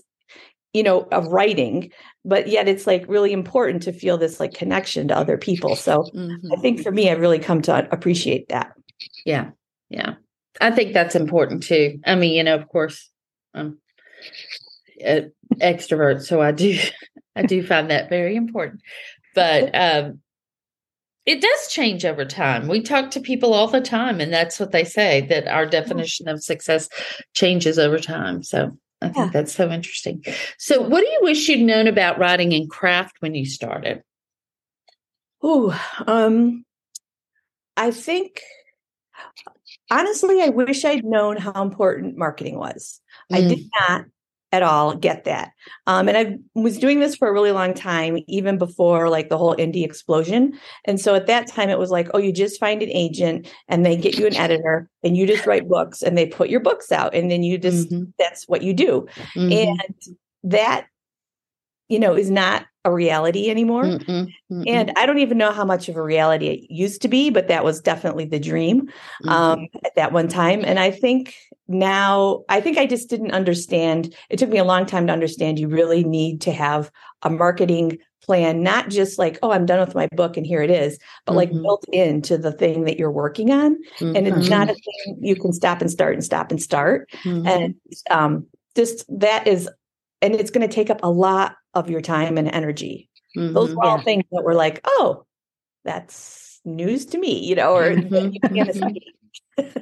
you 0.74 0.84
know 0.84 1.08
of 1.12 1.26
writing 1.28 1.92
but 2.28 2.48
yet 2.48 2.68
it's 2.68 2.86
like 2.86 3.06
really 3.08 3.34
important 3.34 3.82
to 3.82 3.92
feel 3.92 4.18
this 4.18 4.40
like 4.40 4.54
connection 4.54 5.08
to 5.08 5.18
other 5.18 5.38
people 5.38 5.76
so 5.76 6.04
mm-hmm. 6.14 6.52
i 6.52 6.56
think 6.62 6.82
for 6.84 6.92
me 6.92 7.10
i've 7.10 7.20
really 7.20 7.40
come 7.40 7.62
to 7.62 7.88
appreciate 7.92 8.48
that 8.50 8.74
yeah 9.26 9.50
yeah 9.90 10.14
i 10.62 10.70
think 10.70 10.94
that's 10.94 11.16
important 11.16 11.64
too 11.64 12.00
i 12.06 12.14
mean 12.14 12.34
you 12.34 12.44
know 12.44 12.56
of 12.56 12.68
course 12.68 13.10
I'm 13.58 13.78
an 15.04 15.32
extrovert, 15.56 16.24
so 16.24 16.42
I 16.42 16.52
do 16.52 16.78
I 17.36 17.44
do 17.44 17.66
find 17.66 17.90
that 17.90 18.10
very 18.10 18.36
important. 18.36 18.82
But 19.36 19.70
um, 19.74 20.20
it 21.26 21.42
does 21.42 21.68
change 21.68 22.06
over 22.06 22.24
time. 22.24 22.68
We 22.68 22.82
talk 22.82 23.12
to 23.12 23.20
people 23.20 23.54
all 23.54 23.68
the 23.68 23.82
time, 23.82 24.22
and 24.22 24.32
that's 24.32 24.60
what 24.60 24.72
they 24.72 24.84
say 24.84 25.22
that 25.28 25.48
our 25.48 25.66
definition 25.66 26.28
of 26.28 26.44
success 26.44 26.88
changes 27.34 27.78
over 27.78 28.00
time. 28.00 28.44
So 28.44 28.78
I 29.02 29.10
think 29.10 29.18
yeah. 29.18 29.30
that's 29.32 29.54
so 29.54 29.70
interesting. 29.70 30.24
So, 30.58 30.82
what 30.82 31.02
do 31.02 31.08
you 31.08 31.20
wish 31.22 31.48
you'd 31.48 31.62
known 31.62 31.88
about 31.88 32.18
writing 32.18 32.54
and 32.54 32.70
craft 32.70 33.18
when 33.20 33.36
you 33.36 33.46
started? 33.46 34.02
Oh, 35.42 35.80
um, 36.08 36.66
I 37.76 37.92
think 37.92 38.42
honestly, 39.92 40.42
I 40.42 40.50
wish 40.50 40.84
I'd 40.84 41.06
known 41.06 41.38
how 41.38 41.62
important 41.62 42.18
marketing 42.18 42.58
was. 42.58 43.00
Mm. 43.32 43.38
I 43.38 43.42
did 43.42 43.60
mm. 43.60 43.70
not 43.80 44.06
at 44.52 44.64
all 44.64 44.96
get 44.96 45.26
that. 45.26 45.52
Um, 45.88 46.08
and 46.08 46.18
I 46.18 46.38
was 46.56 46.78
doing 46.78 47.00
this 47.00 47.16
for 47.16 47.28
a 47.28 47.34
really 47.34 47.52
long 47.52 47.74
time, 47.74 48.20
even 48.28 48.58
before 48.58 49.10
like 49.10 49.30
the 49.30 49.38
whole 49.38 49.56
indie 49.56 49.84
explosion. 49.84 50.58
And 50.86 51.02
so 51.02 51.16
at 51.16 51.28
that 51.28 51.48
time, 51.48 51.70
it 51.70 51.80
was 51.80 51.92
like, 51.92 52.08
oh, 52.14 52.18
you 52.18 52.32
just 52.32 52.60
find 52.60 52.82
an 52.82 52.90
agent 52.92 53.52
and 53.68 53.86
they 53.86 53.98
get 53.98 54.18
you 54.18 54.26
an 54.26 54.36
editor 54.36 54.90
and 55.04 55.18
you 55.18 55.28
just 55.28 55.46
write 55.46 55.68
books 55.68 56.02
and 56.02 56.18
they 56.18 56.26
put 56.26 56.50
your 56.50 56.62
books 56.62 56.92
out 56.92 57.14
and 57.14 57.30
then 57.30 57.44
you 57.44 57.58
just, 57.58 57.90
mm-hmm. 57.90 58.06
that's 58.18 58.48
what 58.48 58.62
you 58.62 58.74
do. 58.74 59.06
Mm-hmm. 59.36 59.52
And 59.52 60.18
that, 60.44 60.88
you 61.90 62.00
know, 62.00 62.16
is 62.16 62.32
not 62.32 62.66
a 62.86 62.92
reality 62.92 63.50
anymore. 63.50 63.84
Mm-mm, 63.84 64.34
mm-mm. 64.50 64.64
And 64.66 64.94
I 64.96 65.06
don't 65.06 65.20
even 65.20 65.38
know 65.38 65.52
how 65.52 65.66
much 65.66 65.90
of 65.90 65.98
a 65.98 66.02
reality 66.02 66.48
it 66.48 66.72
used 66.72 67.02
to 67.02 67.10
be, 67.10 67.30
but 67.30 67.50
that 67.50 67.66
was 67.66 67.82
definitely 67.82 68.26
the 68.26 68.40
dream 68.40 68.84
mm-hmm. 68.84 69.30
um, 69.30 69.68
at 69.84 69.96
that 69.96 70.14
one 70.14 70.30
time. 70.30 70.64
And 70.64 70.80
I 70.80 70.92
think 70.92 71.36
now, 71.68 72.44
I 72.50 72.62
think 72.62 72.78
I 72.78 72.86
just 72.86 73.10
didn't 73.10 73.32
understand. 73.32 74.16
It 74.30 74.38
took 74.38 74.50
me 74.50 74.58
a 74.58 74.64
long 74.64 74.86
time 74.86 75.08
to 75.08 75.14
understand 75.14 75.60
you 75.60 75.68
really 75.68 76.04
need 76.04 76.42
to 76.42 76.52
have 76.52 76.92
a 77.24 77.30
marketing 77.30 77.98
plan, 78.24 78.62
not 78.62 78.90
just 78.90 79.18
like, 79.18 79.40
oh, 79.42 79.52
I'm 79.52 79.66
done 79.66 79.80
with 79.80 79.96
my 79.96 80.08
book 80.14 80.38
and 80.38 80.46
here 80.46 80.62
it 80.62 80.70
is, 80.70 81.00
but 81.26 81.32
mm-hmm. 81.32 81.38
like 81.38 81.52
built 81.52 81.86
into 81.92 82.38
the 82.38 82.52
thing 82.52 82.84
that 82.84 83.00
you're 83.00 83.12
working 83.12 83.52
on. 83.52 83.78
Mm-hmm. 84.00 84.16
And 84.16 84.28
it's 84.28 84.50
not 84.50 84.70
a 84.70 84.74
thing 84.74 85.18
you 85.22 85.36
can 85.36 85.54
stop 85.54 85.82
and 85.82 85.90
start 85.90 86.14
and 86.14 86.24
stop 86.24 86.52
and 86.52 86.62
start. 86.62 87.10
Mm-hmm. 87.24 87.48
And 87.48 87.76
um, 88.10 88.48
just 88.76 89.06
that 89.20 89.48
is, 89.48 89.70
and 90.22 90.36
it's 90.36 90.52
going 90.52 90.68
to 90.68 90.74
take 90.74 90.90
up 90.90 91.00
a 91.04 91.12
lot 91.12 91.56
of 91.74 91.90
your 91.90 92.02
time 92.02 92.38
and 92.38 92.54
energy. 92.54 93.10
Mm-hmm. 93.36 93.54
Those 93.54 93.74
are 93.76 93.84
all 93.84 94.02
things 94.02 94.26
that 94.32 94.44
were 94.44 94.56
like, 94.56 94.82
oh, 94.86 95.26
that's 95.86 96.60
news 96.66 97.06
to 97.08 97.18
me, 97.18 97.46
you 97.46 97.56
know, 97.56 97.76
or 97.76 97.92
mm-hmm. 97.92 98.36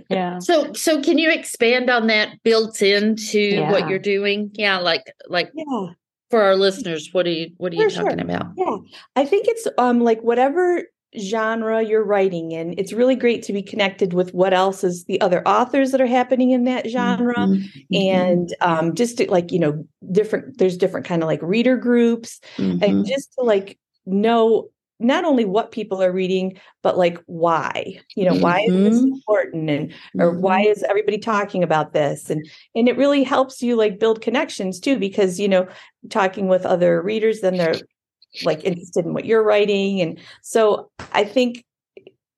Yeah. 0.10 0.40
So 0.40 0.74
so 0.74 1.02
can 1.02 1.18
you 1.18 1.32
expand 1.32 1.90
on 1.90 2.08
that 2.08 2.42
built 2.44 2.82
into 2.82 3.40
yeah. 3.40 3.72
what 3.72 3.90
you're 3.90 4.00
doing? 4.00 4.52
Yeah, 4.54 4.80
like 4.80 5.04
like 5.28 5.52
yeah. 5.54 5.88
for 6.30 6.42
our 6.42 6.56
listeners, 6.56 7.10
what 7.12 7.26
are 7.26 7.32
you 7.32 7.52
what 7.58 7.74
are 7.74 7.76
you 7.76 7.90
talking 7.90 8.18
sure. 8.18 8.26
about? 8.26 8.48
Yeah. 8.58 8.78
I 9.16 9.26
think 9.26 9.48
it's 9.48 9.68
um 9.78 10.02
like 10.02 10.22
whatever 10.22 10.84
genre 11.20 11.82
you're 11.82 12.04
writing 12.04 12.52
in 12.52 12.74
it's 12.78 12.94
really 12.94 13.16
great 13.16 13.44
to 13.44 13.54
be 13.54 13.62
connected 13.62 14.14
with 14.14 14.34
what 14.34 14.54
else 14.54 14.84
is 14.84 15.06
the 15.06 15.20
other 15.22 15.48
authors 15.48 15.92
that 15.92 16.02
are 16.02 16.08
happening 16.08 16.52
in 16.52 16.66
that 16.66 16.90
genre 16.90 17.34
mm-hmm. 17.36 17.54
mm-hmm. 17.54 17.96
and 17.96 18.56
um, 18.62 18.94
just 18.96 19.18
to, 19.18 19.30
like 19.32 19.52
you 19.52 19.60
know 19.60 19.86
different 20.12 20.58
there's 20.58 20.78
different 20.78 21.06
kind 21.06 21.24
of 21.24 21.28
like 21.28 21.42
reader 21.42 21.78
groups 21.78 22.40
mm-hmm. 22.58 22.84
and 22.84 23.06
just 23.06 23.34
to 23.34 23.44
like 23.44 23.80
know 24.06 24.68
not 25.00 25.26
only 25.26 25.46
what 25.46 25.72
people 25.72 26.02
are 26.02 26.12
reading 26.12 26.58
but 26.82 26.98
like 26.98 27.22
why 27.26 28.00
you 28.16 28.24
know 28.24 28.32
mm-hmm. 28.32 28.42
why 28.42 28.62
is 28.62 28.74
this 28.74 29.00
mm-hmm. 29.00 29.14
important 29.14 29.70
and 29.70 29.94
or 30.20 30.32
why 30.32 30.62
mm-hmm. 30.62 30.72
is 30.72 30.84
everybody 30.84 31.18
talking 31.18 31.64
about 31.64 31.94
this 31.94 32.30
and 32.30 32.48
and 32.76 32.88
it 32.88 32.98
really 32.98 33.24
helps 33.24 33.62
you 33.62 33.76
like 33.76 34.00
build 34.00 34.22
connections 34.22 34.80
too 34.80 34.98
because 34.98 35.40
you 35.40 35.48
know 35.48 35.68
talking 36.10 36.48
with 36.48 36.66
other 36.66 37.02
readers 37.02 37.42
then 37.42 37.58
they're 37.58 37.76
like 38.44 38.64
interested 38.64 39.06
in 39.06 39.14
what 39.14 39.26
you're 39.26 39.44
writing 39.44 40.02
and 40.02 40.20
so 40.42 40.90
i 41.14 41.24
think 41.24 41.64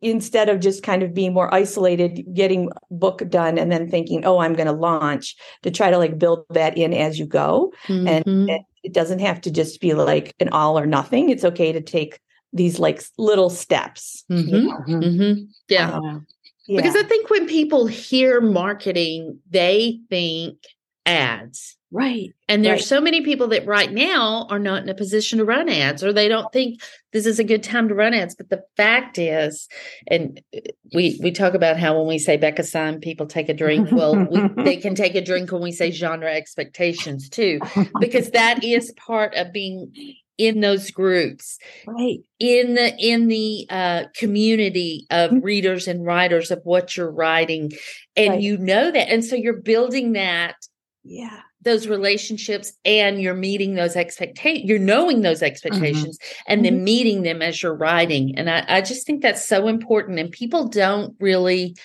instead 0.01 0.47
of 0.47 0.59
just 0.59 0.83
kind 0.83 1.01
of 1.01 1.13
being 1.13 1.33
more 1.33 1.51
isolated 1.51 2.23
getting 2.33 2.69
book 2.91 3.27
done 3.29 3.57
and 3.57 3.71
then 3.71 3.89
thinking 3.89 4.25
oh 4.25 4.39
i'm 4.39 4.53
going 4.53 4.67
to 4.67 4.73
launch 4.73 5.35
to 5.63 5.71
try 5.71 5.89
to 5.89 5.97
like 5.97 6.19
build 6.19 6.45
that 6.49 6.77
in 6.77 6.93
as 6.93 7.17
you 7.17 7.25
go 7.25 7.73
mm-hmm. 7.87 8.07
and, 8.07 8.25
and 8.27 8.61
it 8.83 8.93
doesn't 8.93 9.19
have 9.19 9.41
to 9.41 9.51
just 9.51 9.81
be 9.81 9.93
like 9.93 10.35
an 10.39 10.49
all 10.49 10.77
or 10.77 10.85
nothing 10.85 11.29
it's 11.29 11.43
okay 11.43 11.71
to 11.71 11.81
take 11.81 12.19
these 12.53 12.79
like 12.79 13.01
little 13.17 13.49
steps 13.49 14.23
mm-hmm. 14.31 14.55
You 14.55 14.61
know? 14.61 14.77
mm-hmm. 14.87 15.43
yeah. 15.69 15.97
Uh, 15.97 16.19
yeah 16.67 16.81
because 16.81 16.95
i 16.95 17.03
think 17.03 17.29
when 17.29 17.47
people 17.47 17.87
hear 17.87 18.41
marketing 18.41 19.39
they 19.49 19.99
think 20.09 20.57
ads 21.05 21.77
Right. 21.89 22.33
And 22.49 22.65
there's 22.65 22.81
right. 22.81 22.87
so 22.87 22.99
many 22.99 23.21
people 23.21 23.47
that 23.49 23.65
right 23.65 23.91
now 23.91 24.45
are 24.49 24.59
not 24.59 24.83
in 24.83 24.89
a 24.89 24.93
position 24.93 25.37
to 25.37 25.45
run 25.45 25.69
ads 25.69 26.03
or 26.03 26.11
they 26.11 26.27
don't 26.27 26.51
think 26.51 26.81
this 27.13 27.25
is 27.25 27.39
a 27.39 27.45
good 27.45 27.63
time 27.63 27.87
to 27.87 27.95
run 27.95 28.13
ads. 28.13 28.35
But 28.35 28.49
the 28.49 28.63
fact 28.75 29.17
is, 29.17 29.69
and 30.07 30.41
uh, 30.55 30.59
we 30.93 31.17
we 31.23 31.31
talk 31.31 31.53
about 31.53 31.77
how 31.77 31.97
when 31.97 32.07
we 32.07 32.19
say 32.19 32.35
Becca 32.35 32.63
Syme, 32.63 32.99
people 32.99 33.25
take 33.25 33.47
a 33.47 33.53
drink. 33.53 33.89
Well, 33.91 34.15
we, 34.29 34.63
they 34.63 34.75
can 34.75 34.95
take 34.95 35.15
a 35.15 35.21
drink 35.21 35.51
when 35.51 35.61
we 35.61 35.71
say 35.71 35.91
genre 35.91 36.29
expectations 36.29 37.29
too, 37.29 37.59
because 38.01 38.31
that 38.31 38.65
is 38.65 38.93
part 38.97 39.33
of 39.35 39.53
being 39.53 39.93
in 40.37 40.61
those 40.61 40.91
groups 40.91 41.57
right 41.85 42.19
in 42.39 42.75
the 42.75 42.95
in 42.97 43.27
the 43.27 43.65
uh, 43.69 44.03
community 44.15 45.07
of 45.09 45.31
mm-hmm. 45.31 45.45
readers 45.45 45.87
and 45.87 46.05
writers 46.05 46.51
of 46.51 46.61
what 46.63 46.95
you're 46.95 47.11
writing 47.11 47.71
and 48.15 48.33
right. 48.33 48.41
you 48.41 48.57
know 48.57 48.91
that 48.91 49.09
and 49.09 49.23
so 49.23 49.35
you're 49.35 49.53
building 49.53 50.13
that 50.13 50.55
yeah 51.03 51.41
those 51.63 51.87
relationships 51.87 52.73
and 52.85 53.21
you're 53.21 53.33
meeting 53.33 53.75
those 53.75 53.95
expectations 53.95 54.69
you're 54.69 54.79
knowing 54.79 55.21
those 55.21 55.37
mm-hmm. 55.37 55.45
expectations 55.45 56.17
mm-hmm. 56.17 56.43
and 56.47 56.63
then 56.63 56.75
mm-hmm. 56.75 56.83
meeting 56.83 57.21
them 57.23 57.41
as 57.41 57.61
you're 57.61 57.75
writing 57.75 58.37
and 58.37 58.49
I, 58.49 58.63
I 58.67 58.81
just 58.81 59.07
think 59.07 59.21
that's 59.21 59.45
so 59.45 59.67
important 59.67 60.19
and 60.19 60.31
people 60.31 60.67
don't 60.67 61.15
really 61.19 61.75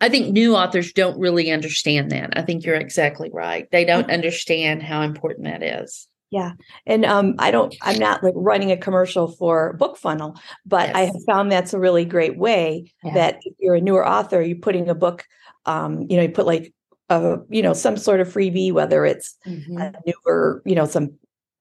I 0.00 0.08
think 0.08 0.32
new 0.32 0.54
authors 0.54 0.92
don't 0.92 1.18
really 1.18 1.50
understand 1.50 2.10
that. 2.10 2.36
I 2.36 2.42
think 2.42 2.64
you're 2.64 2.74
exactly 2.74 3.30
right. 3.32 3.70
They 3.70 3.84
don't 3.84 4.10
understand 4.10 4.82
how 4.82 5.02
important 5.02 5.44
that 5.44 5.62
is. 5.62 6.08
Yeah. 6.34 6.54
And 6.84 7.04
um, 7.04 7.36
I 7.38 7.52
don't, 7.52 7.72
I'm 7.80 8.00
not 8.00 8.24
like 8.24 8.34
running 8.34 8.72
a 8.72 8.76
commercial 8.76 9.28
for 9.28 9.76
BookFunnel, 9.78 10.36
but 10.66 10.88
yes. 10.88 10.96
I 10.96 11.00
have 11.02 11.24
found 11.28 11.52
that's 11.52 11.72
a 11.72 11.78
really 11.78 12.04
great 12.04 12.36
way 12.36 12.92
yeah. 13.04 13.14
that 13.14 13.38
if 13.42 13.54
you're 13.60 13.76
a 13.76 13.80
newer 13.80 14.04
author, 14.04 14.42
you're 14.42 14.58
putting 14.58 14.88
a 14.88 14.96
book, 14.96 15.24
um, 15.64 16.02
you 16.08 16.16
know, 16.16 16.24
you 16.24 16.28
put 16.28 16.44
like 16.44 16.74
a 17.08 17.36
you 17.50 17.62
know 17.62 17.72
some 17.74 17.96
sort 17.98 18.20
of 18.20 18.32
freebie 18.32 18.72
whether 18.72 19.04
it's 19.04 19.36
mm-hmm. 19.46 19.76
a 19.76 19.92
newer 20.06 20.62
you 20.64 20.74
know 20.74 20.86
some 20.86 21.10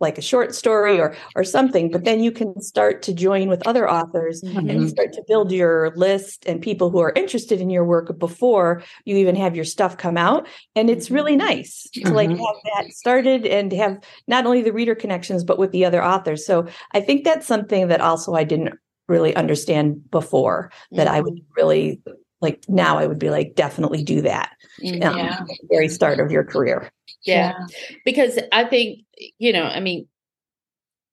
like 0.04 0.20
a 0.20 0.22
short 0.22 0.54
story 0.54 1.00
or 1.00 1.16
or 1.36 1.44
something 1.44 1.90
but 1.90 2.04
then 2.04 2.22
you 2.22 2.32
can 2.32 2.62
start 2.62 3.02
to 3.02 3.14
join 3.14 3.48
with 3.48 3.66
other 3.66 3.90
authors 3.90 4.42
mm-hmm. 4.44 4.70
and 4.70 4.90
start 4.90 5.12
to 5.14 5.24
build 5.28 5.52
your 5.52 5.92
list 5.96 6.46
and 6.46 6.62
people 6.62 6.92
who 6.92 7.00
are 7.00 7.14
interested 7.16 7.60
in 7.60 7.72
your 7.72 7.86
work 7.86 8.20
before 8.20 8.84
you 9.06 9.16
even 9.16 9.36
have 9.36 9.56
your 9.56 9.66
stuff 9.66 9.98
come 9.98 10.18
out 10.18 10.48
and 10.76 10.90
it's 10.90 11.10
really 11.10 11.32
mm-hmm. 11.32 11.48
nice 11.48 11.88
to 11.94 12.14
like 12.14 12.30
mm-hmm. 12.30 12.44
have 12.44 12.56
that 12.76 12.94
started 12.94 13.48
and 13.48 13.72
have 13.72 13.98
not 14.28 14.46
only 14.46 14.62
the 14.62 14.74
reader 14.74 14.94
connections 14.94 15.44
but 15.44 15.58
with 15.58 15.72
the 15.72 15.86
other 15.86 16.04
authors 16.04 16.46
so 16.46 16.68
i 16.92 17.00
think 17.00 17.24
that's 17.24 17.48
something 17.48 17.88
that 17.88 18.02
also 18.02 18.34
i 18.34 18.44
didn't 18.44 18.78
really 19.08 19.36
understand 19.36 20.10
before 20.12 20.72
that 20.92 21.08
i 21.08 21.20
would 21.20 21.34
mm-hmm. 21.34 21.54
really 21.56 22.02
like 22.44 22.64
now 22.68 22.98
i 22.98 23.08
would 23.08 23.18
be 23.18 23.30
like 23.30 23.56
definitely 23.56 24.04
do 24.04 24.22
that 24.22 24.52
mm, 24.82 25.04
um, 25.04 25.18
yeah. 25.18 25.40
very 25.72 25.88
start 25.88 26.20
of 26.20 26.32
your 26.32 26.44
career 26.44 26.92
yeah. 27.26 27.54
yeah 27.58 27.66
because 28.06 28.38
i 28.52 28.64
think 28.64 29.00
you 29.40 29.52
know 29.52 29.64
i 29.64 29.80
mean 29.80 30.08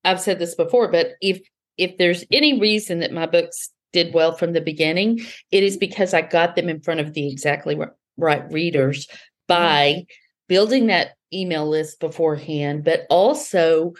i've 0.04 0.20
said 0.20 0.38
this 0.38 0.54
before 0.54 0.88
but 0.88 1.12
if 1.22 1.40
if 1.78 1.96
there's 1.96 2.24
any 2.30 2.60
reason 2.60 2.98
that 2.98 3.12
my 3.12 3.26
books 3.26 3.70
did 3.92 4.12
well 4.12 4.32
from 4.32 4.52
the 4.52 4.60
beginning 4.60 5.20
it 5.50 5.62
is 5.62 5.76
because 5.76 6.12
i 6.12 6.20
got 6.20 6.56
them 6.56 6.68
in 6.68 6.80
front 6.80 7.00
of 7.00 7.14
the 7.14 7.30
exactly 7.30 7.78
right 8.16 8.52
readers 8.52 9.08
by 9.48 9.92
mm-hmm. 9.92 10.02
building 10.48 10.86
that 10.88 11.12
email 11.32 11.68
list 11.68 12.00
beforehand 12.00 12.84
but 12.84 13.06
also 13.08 13.92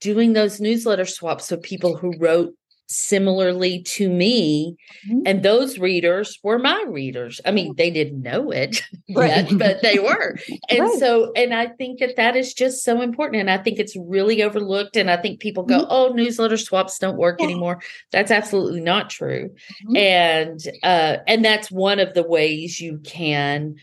doing 0.00 0.34
those 0.34 0.60
newsletter 0.60 1.06
swaps 1.06 1.50
with 1.50 1.62
people 1.62 1.96
who 1.96 2.12
wrote 2.18 2.54
similarly 2.86 3.82
to 3.82 4.10
me 4.10 4.76
mm-hmm. 5.08 5.20
and 5.24 5.42
those 5.42 5.78
readers 5.78 6.38
were 6.42 6.58
my 6.58 6.84
readers 6.86 7.40
i 7.46 7.50
mean 7.50 7.74
they 7.76 7.90
didn't 7.90 8.20
know 8.20 8.50
it 8.50 8.82
right. 9.16 9.50
yet 9.50 9.58
but 9.58 9.82
they 9.82 9.98
were 10.02 10.36
and 10.68 10.80
right. 10.80 10.98
so 10.98 11.32
and 11.34 11.54
i 11.54 11.66
think 11.66 11.98
that 11.98 12.16
that 12.16 12.36
is 12.36 12.52
just 12.52 12.84
so 12.84 13.00
important 13.00 13.40
and 13.40 13.50
i 13.50 13.56
think 13.56 13.78
it's 13.78 13.96
really 13.96 14.42
overlooked 14.42 14.96
and 14.96 15.10
i 15.10 15.16
think 15.16 15.40
people 15.40 15.62
go 15.62 15.78
mm-hmm. 15.78 15.86
oh 15.90 16.12
newsletter 16.12 16.58
swaps 16.58 16.98
don't 16.98 17.16
work 17.16 17.40
yeah. 17.40 17.46
anymore 17.46 17.80
that's 18.12 18.30
absolutely 18.30 18.80
not 18.80 19.08
true 19.08 19.48
mm-hmm. 19.86 19.96
and 19.96 20.68
uh 20.82 21.16
and 21.26 21.42
that's 21.42 21.70
one 21.70 21.98
of 21.98 22.12
the 22.12 22.26
ways 22.26 22.80
you 22.80 22.98
can 22.98 23.76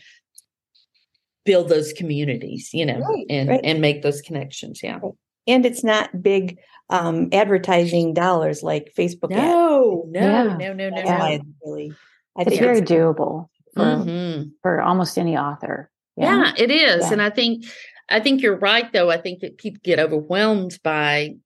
build 1.44 1.68
those 1.68 1.92
communities 1.92 2.70
you 2.72 2.86
know 2.86 3.00
right. 3.00 3.26
and 3.28 3.50
and 3.50 3.80
make 3.80 4.02
those 4.02 4.20
connections 4.20 4.80
yeah 4.80 5.00
and 5.48 5.66
it's 5.66 5.82
not 5.82 6.22
big 6.22 6.58
um, 6.92 7.28
advertising 7.32 8.12
dollars 8.14 8.62
like 8.62 8.92
Facebook. 8.96 9.30
No, 9.30 10.04
ads. 10.04 10.12
no, 10.12 10.20
yeah. 10.20 10.42
no, 10.56 10.72
no, 10.74 10.90
no, 10.90 10.96
yeah. 10.96 11.18
no. 11.38 11.44
Really, 11.64 11.94
I 12.36 12.42
it's 12.42 12.58
very 12.58 12.78
it's, 12.78 12.90
doable 12.90 13.48
for 13.74 13.82
mm-hmm. 13.82 14.48
for 14.60 14.82
almost 14.82 15.18
any 15.18 15.36
author. 15.36 15.90
Yeah, 16.16 16.52
it 16.56 16.70
is. 16.70 17.06
Yeah. 17.06 17.12
And 17.12 17.22
I 17.22 17.30
think 17.30 17.64
I 18.08 18.20
think 18.20 18.42
you're 18.42 18.58
right 18.58 18.92
though. 18.92 19.10
I 19.10 19.16
think 19.16 19.40
that 19.40 19.58
people 19.58 19.80
get 19.82 19.98
overwhelmed 19.98 20.78
by 20.84 21.36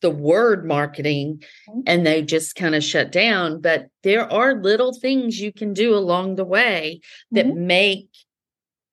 the 0.00 0.10
word 0.10 0.64
marketing 0.64 1.42
Mhm. 1.68 1.82
and 1.86 2.06
they 2.06 2.22
just 2.22 2.54
kind 2.54 2.74
of 2.74 2.84
shut 2.84 3.10
down, 3.10 3.60
but 3.60 3.88
there 4.02 4.30
are 4.32 4.62
little 4.62 4.92
things 4.92 5.40
you 5.40 5.52
can 5.52 5.72
do 5.72 5.94
along 5.94 6.36
the 6.36 6.44
way 6.44 7.00
that 7.32 7.46
Mhm. 7.46 7.56
make 7.56 8.08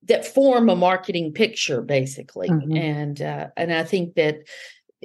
that 0.03 0.25
form 0.25 0.69
a 0.69 0.75
marketing 0.75 1.31
picture 1.33 1.81
basically. 1.81 2.49
Mhm. 2.49 2.77
And 2.77 3.21
uh 3.21 3.47
and 3.57 3.73
I 3.73 3.83
think 3.83 4.15
that 4.15 4.37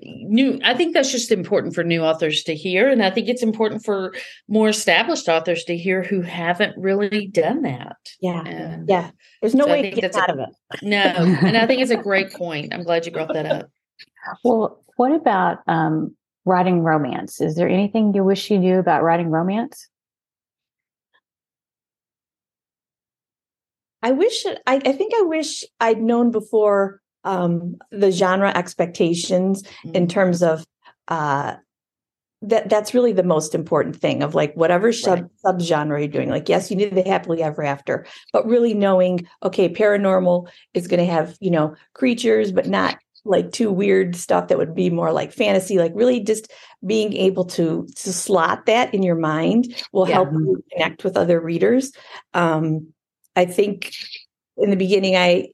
new 0.03 0.59
i 0.65 0.73
think 0.73 0.95
that's 0.95 1.11
just 1.11 1.31
important 1.33 1.75
for 1.75 1.83
new 1.85 2.01
authors 2.03 2.43
to 2.43 2.55
hear 2.55 2.89
and 2.89 3.03
i 3.03 3.11
think 3.11 3.29
it's 3.29 3.43
important 3.43 3.85
for 3.85 4.15
more 4.49 4.69
established 4.69 5.29
authors 5.29 5.65
to 5.65 5.77
hear 5.77 6.03
who 6.03 6.21
haven't 6.23 6.75
really 6.79 7.27
done 7.27 7.63
that 7.63 7.97
Yeah. 8.21 8.43
and 8.47 8.89
Yeah. 8.89 9.11
There's 9.43 9.55
no 9.55 9.65
So 9.65 9.71
way 9.73 9.83
to 9.83 9.91
get 9.91 10.01
that's 10.03 10.17
a- 10.17 10.23
out 10.23 10.31
of 10.31 10.39
it. 10.39 10.83
no 10.83 10.99
and 10.99 11.57
i 11.57 11.67
think 11.67 11.83
it's 11.83 11.91
a 11.91 11.97
great 11.97 12.33
point 12.33 12.73
i'm 12.73 12.85
glad 12.85 13.05
you 13.05 13.13
brought 13.13 13.33
that 13.35 13.47
up 13.47 13.71
Well, 14.45 14.83
what 14.97 15.13
about 15.13 15.59
um, 15.67 16.15
writing 16.45 16.81
romance? 16.81 17.41
Is 17.41 17.55
there 17.57 17.69
anything 17.69 18.13
you 18.15 18.23
wish 18.25 18.51
you 18.51 18.59
knew 18.59 18.79
about 18.79 19.03
writing 19.03 19.29
romance? 19.31 19.89
I 24.03 24.13
wish 24.13 24.47
I, 24.47 24.77
I 24.85 24.93
think 24.93 25.13
I 25.17 25.23
wish 25.23 25.65
I'd 25.79 26.01
known 26.01 26.31
before 26.31 27.00
um, 27.25 27.77
the 27.91 28.11
genre 28.11 28.51
expectations 28.55 29.63
in 29.93 30.07
terms 30.09 30.43
of 30.43 30.67
uh, 31.09 31.57
that 32.43 32.71
that's 32.71 32.95
really 32.95 33.13
the 33.13 33.23
most 33.23 33.55
important 33.55 33.95
thing 33.95 34.23
of 34.23 34.35
like 34.35 34.55
whatever 34.55 34.93
sub 34.93 35.29
subgenre 35.45 35.99
you're 35.99 36.09
doing. 36.09 36.31
Like, 36.31 36.49
yes, 36.49 36.71
you 36.71 36.77
need 36.77 36.95
the 36.95 37.03
happily 37.03 37.43
ever 37.43 37.63
after, 37.63 38.07
but 38.33 38.47
really 38.47 38.73
knowing, 38.73 39.27
okay, 39.43 39.69
paranormal 39.69 40.49
is 40.73 40.89
going 40.89 41.05
to 41.05 41.13
have 41.13 41.37
you 41.41 41.51
know 41.51 41.75
creatures, 41.95 42.53
but 42.53 42.67
not 42.67 42.97
like 43.27 43.53
too 43.53 43.71
weird 43.71 44.17
stuff 44.17 44.49
that 44.49 44.57
would 44.57 44.75
be 44.75 44.89
more 44.89 45.13
like 45.13 45.33
fantasy. 45.33 45.77
Like, 45.77 45.93
really 45.95 46.21
just 46.21 46.51
being 46.87 47.13
able 47.13 47.45
to 47.45 47.87
to 47.97 48.13
slot 48.13 48.65
that 48.65 48.95
in 48.95 49.03
your 49.03 49.17
mind 49.17 49.75
will 49.93 50.07
Yeah. 50.07 50.15
help 50.15 50.33
you 50.33 50.65
connect 50.73 51.05
with 51.05 51.19
other 51.19 51.39
readers. 51.39 51.93
Um, 52.33 52.95
I 53.37 53.45
think 53.45 53.93
in 54.61 54.71
the 54.71 54.77
beginning, 54.77 55.17
I 55.17 55.49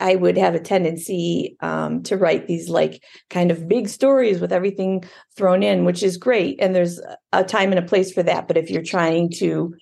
I 0.00 0.16
would 0.16 0.36
have 0.36 0.54
a 0.54 0.60
tendency 0.60 1.56
um, 1.60 2.02
to 2.04 2.16
write 2.16 2.46
these 2.46 2.68
like 2.68 3.02
kind 3.30 3.50
of 3.50 3.68
big 3.68 3.88
stories 3.88 4.40
with 4.40 4.52
everything 4.52 5.04
thrown 5.36 5.62
in, 5.62 5.84
which 5.84 6.02
is 6.02 6.16
great. 6.16 6.58
And 6.60 6.74
there's 6.74 7.00
a 7.32 7.44
time 7.44 7.70
and 7.70 7.78
a 7.78 7.88
place 7.88 8.12
for 8.12 8.22
that. 8.22 8.48
But 8.48 8.56
if 8.56 8.68
you're 8.68 8.82
trying 8.82 9.30
to 9.38 9.74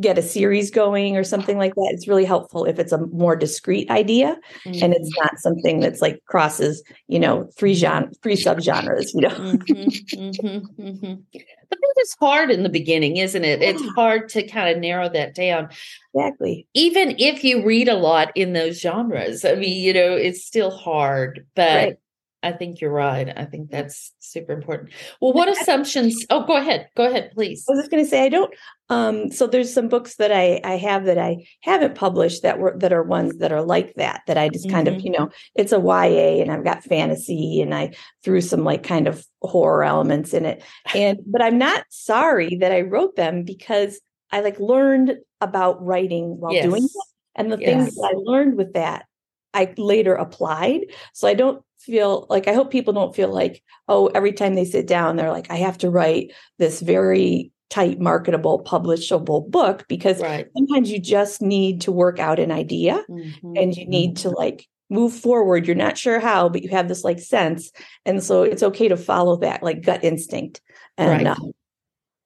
get 0.00 0.18
a 0.18 0.22
series 0.22 0.70
going 0.70 1.16
or 1.16 1.24
something 1.24 1.56
like 1.56 1.74
that, 1.74 1.90
it's 1.92 2.06
really 2.06 2.24
helpful 2.24 2.64
if 2.64 2.78
it's 2.78 2.92
a 2.92 2.98
more 3.06 3.34
discrete 3.36 3.90
idea 3.90 4.36
and 4.66 4.92
it's 4.92 5.10
not 5.18 5.38
something 5.38 5.80
that's 5.80 6.02
like 6.02 6.20
crosses, 6.26 6.82
you 7.08 7.18
know, 7.18 7.48
three 7.56 7.74
genre, 7.74 8.10
three 8.22 8.36
subgenres. 8.36 9.14
You 9.14 9.22
know, 9.22 9.28
Mhm, 9.30 10.02
mhm, 10.14 10.76
mhm. 10.78 11.22
But 11.70 11.78
it's 11.96 12.16
hard 12.20 12.50
in 12.50 12.62
the 12.62 12.68
beginning, 12.68 13.18
isn't 13.18 13.44
it? 13.44 13.62
It's 13.62 13.82
hard 13.94 14.28
to 14.30 14.46
kind 14.46 14.74
of 14.74 14.80
narrow 14.80 15.08
that 15.10 15.34
down. 15.34 15.68
exactly. 16.14 16.66
Even 16.74 17.14
if 17.18 17.44
you 17.44 17.64
read 17.64 17.88
a 17.88 17.94
lot 17.94 18.30
in 18.34 18.52
those 18.52 18.80
genres, 18.80 19.44
I 19.44 19.54
mean, 19.54 19.80
you 19.82 19.92
know, 19.92 20.12
it's 20.14 20.44
still 20.44 20.70
hard. 20.70 21.46
But 21.54 21.74
Right. 21.74 21.96
I 22.42 22.52
think 22.52 22.80
you're 22.80 22.92
right. 22.92 23.32
I 23.36 23.46
think 23.46 23.68
that's 23.68 24.12
super 24.20 24.52
important. 24.52 24.90
Well, 25.20 25.32
what 25.32 25.48
assumptions? 25.48 26.24
Oh, 26.30 26.46
go 26.46 26.56
ahead. 26.56 26.88
Go 26.96 27.06
ahead, 27.06 27.32
please. 27.34 27.64
I 27.68 27.72
was 27.72 27.80
just 27.80 27.90
going 27.90 28.04
to 28.04 28.08
say 28.08 28.24
I 28.24 28.28
don't. 28.28 28.54
Um, 28.88 29.32
so 29.32 29.48
there's 29.48 29.74
some 29.74 29.88
books 29.88 30.16
that 30.16 30.30
I 30.30 30.60
I 30.62 30.76
have 30.76 31.04
that 31.06 31.18
I 31.18 31.46
haven't 31.62 31.96
published 31.96 32.42
that 32.44 32.58
were 32.60 32.74
that 32.78 32.92
are 32.92 33.02
ones 33.02 33.38
that 33.38 33.52
are 33.52 33.62
like 33.62 33.94
that 33.94 34.22
that 34.28 34.38
I 34.38 34.48
just 34.48 34.70
kind 34.70 34.86
of 34.86 34.94
Mhm. 34.94 35.04
you 35.04 35.10
know 35.10 35.28
it's 35.56 35.72
a 35.72 35.80
YA 35.80 36.40
and 36.40 36.50
I've 36.50 36.64
got 36.64 36.84
fantasy 36.84 37.60
and 37.60 37.74
I 37.74 37.92
threw 38.22 38.40
some 38.40 38.64
like 38.64 38.82
kind 38.84 39.08
of 39.08 39.26
horror 39.42 39.82
elements 39.84 40.32
in 40.32 40.46
it 40.46 40.62
and 40.94 41.18
but 41.26 41.42
I'm 41.42 41.58
not 41.58 41.84
sorry 41.90 42.56
that 42.60 42.72
I 42.72 42.80
wrote 42.82 43.16
them 43.16 43.42
because 43.42 44.00
I 44.30 44.40
like 44.40 44.58
learned 44.60 45.16
about 45.40 45.84
writing 45.84 46.38
while 46.40 46.52
doing 46.62 46.84
it 46.84 46.90
and 47.34 47.52
the 47.52 47.56
things 47.58 47.94
that 47.96 48.12
I 48.14 48.16
learned 48.16 48.56
with 48.56 48.72
that 48.74 49.04
I 49.52 49.74
later 49.76 50.14
applied 50.14 50.86
so 51.12 51.28
I 51.28 51.34
don't 51.34 51.62
feel 51.88 52.26
like 52.28 52.46
I 52.48 52.52
hope 52.52 52.70
people 52.70 52.92
don't 52.92 53.16
feel 53.16 53.32
like 53.32 53.62
oh 53.88 54.06
every 54.14 54.32
time 54.32 54.54
they 54.54 54.64
sit 54.64 54.86
down 54.86 55.16
they're 55.16 55.32
like 55.32 55.50
I 55.50 55.56
have 55.56 55.78
to 55.78 55.90
write 55.90 56.32
this 56.58 56.80
very 56.80 57.50
tight 57.70 57.98
marketable 58.00 58.62
publishable 58.64 59.50
book 59.50 59.84
because 59.88 60.20
Right. 60.20 60.46
sometimes 60.56 60.90
you 60.90 61.00
just 61.00 61.42
need 61.42 61.80
to 61.82 61.92
work 61.92 62.18
out 62.18 62.38
an 62.38 62.50
idea 62.52 63.04
Mhm. 63.08 63.60
and 63.60 63.76
you 63.76 63.86
need 63.86 64.16
to 64.18 64.30
like 64.30 64.66
move 64.90 65.12
forward 65.12 65.66
you're 65.66 65.76
not 65.86 65.98
sure 65.98 66.18
how 66.20 66.48
but 66.48 66.62
you 66.62 66.68
have 66.70 66.88
this 66.88 67.04
like 67.04 67.18
sense 67.20 67.70
and 68.06 68.22
so 68.22 68.42
it's 68.42 68.62
okay 68.62 68.88
to 68.88 68.96
follow 68.96 69.36
that 69.36 69.62
like 69.62 69.82
gut 69.82 70.02
instinct 70.04 70.60
and 70.96 71.10
Right. 71.10 71.26
um, 71.26 71.52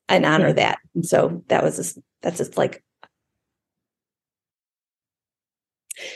and 0.08 0.24
honor 0.26 0.48
Yeah. 0.48 0.52
that 0.54 0.78
and 0.94 1.06
so 1.06 1.42
that 1.48 1.62
was 1.64 1.76
just 1.76 1.98
that's 2.22 2.38
just 2.38 2.56
like 2.56 2.82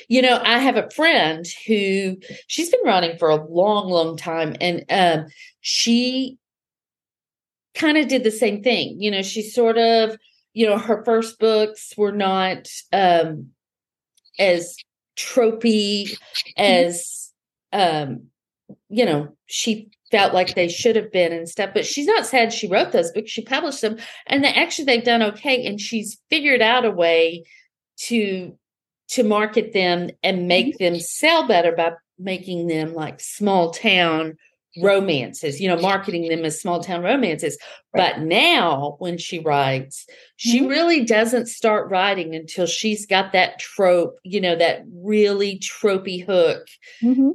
You 0.09 0.23
know, 0.23 0.41
I 0.43 0.59
have 0.59 0.77
a 0.77 0.91
friend 0.91 1.47
who 1.67 2.17
she's 2.47 2.71
been 2.71 2.81
writing 2.85 3.19
for 3.19 3.29
a 3.29 3.45
long, 3.45 3.89
long 3.89 4.17
time, 4.17 4.57
and 4.61 4.85
um, 4.91 5.27
she 5.61 6.39
kind 7.75 7.99
of 7.99 8.09
did 8.09 8.25
the 8.25 8.31
same 8.31 8.63
thing. 8.63 9.01
You 9.01 9.11
know, 9.11 9.23
she 9.23 9.43
sort 9.43 9.79
of, 9.79 10.17
you 10.55 10.67
know, 10.67 10.79
her 10.79 11.05
first 11.05 11.39
books 11.39 11.93
were 11.97 12.13
not 12.13 12.69
um, 12.93 13.51
as 14.39 14.77
tropey 15.17 16.17
as, 16.57 17.33
um, 17.73 18.25
you 18.89 19.05
know, 19.05 19.37
she 19.47 19.91
felt 20.11 20.33
like 20.33 20.55
they 20.55 20.69
should 20.69 20.97
have 20.97 21.13
been 21.13 21.33
and 21.33 21.49
stuff. 21.49 21.71
But 21.75 21.87
she's 21.87 22.07
not 22.07 22.27
sad 22.27 22.53
she 22.53 22.69
wrote 22.69 22.93
those 22.93 23.13
books; 23.13 23.31
she 23.31 23.43
published 23.43 23.81
them, 23.81 23.99
and 24.27 24.43
they, 24.43 24.49
actually 24.49 24.85
they've 24.85 25.05
done 25.05 25.23
okay. 25.23 25.67
And 25.67 25.81
she's 25.81 26.19
figured 26.31 26.63
out 26.63 26.85
a 26.85 26.91
way 26.91 27.45
to 27.99 28.57
to 29.09 29.23
market 29.23 29.73
them 29.73 30.11
and 30.23 30.49
make 30.49 30.79
them 30.79 30.99
sell 30.99 31.47
better 31.47 31.73
by 31.73 31.93
making 32.19 32.67
them 32.67 32.95
like 32.95 33.21
small 33.21 33.71
town 33.71 34.37
romances, 34.83 35.59
you 35.61 35.69
know, 35.69 35.77
marketing 35.79 36.29
them 36.29 36.45
as 36.45 36.61
small 36.61 36.83
town 36.83 37.03
romances. 37.03 37.57
But 37.95 38.21
now 38.21 38.97
when 38.99 39.17
she 39.17 39.39
writes, 39.39 40.07
she 40.37 40.61
Mhm. 40.61 40.69
really 40.69 41.05
doesn't 41.05 41.47
start 41.47 41.91
writing 41.91 42.35
until 42.35 42.67
she's 42.67 43.07
got 43.07 43.33
that 43.33 43.59
trope, 43.59 44.19
you 44.23 44.41
know, 44.41 44.55
that 44.57 44.83
really 44.93 45.59
tropey 45.61 46.25
hook 46.25 46.67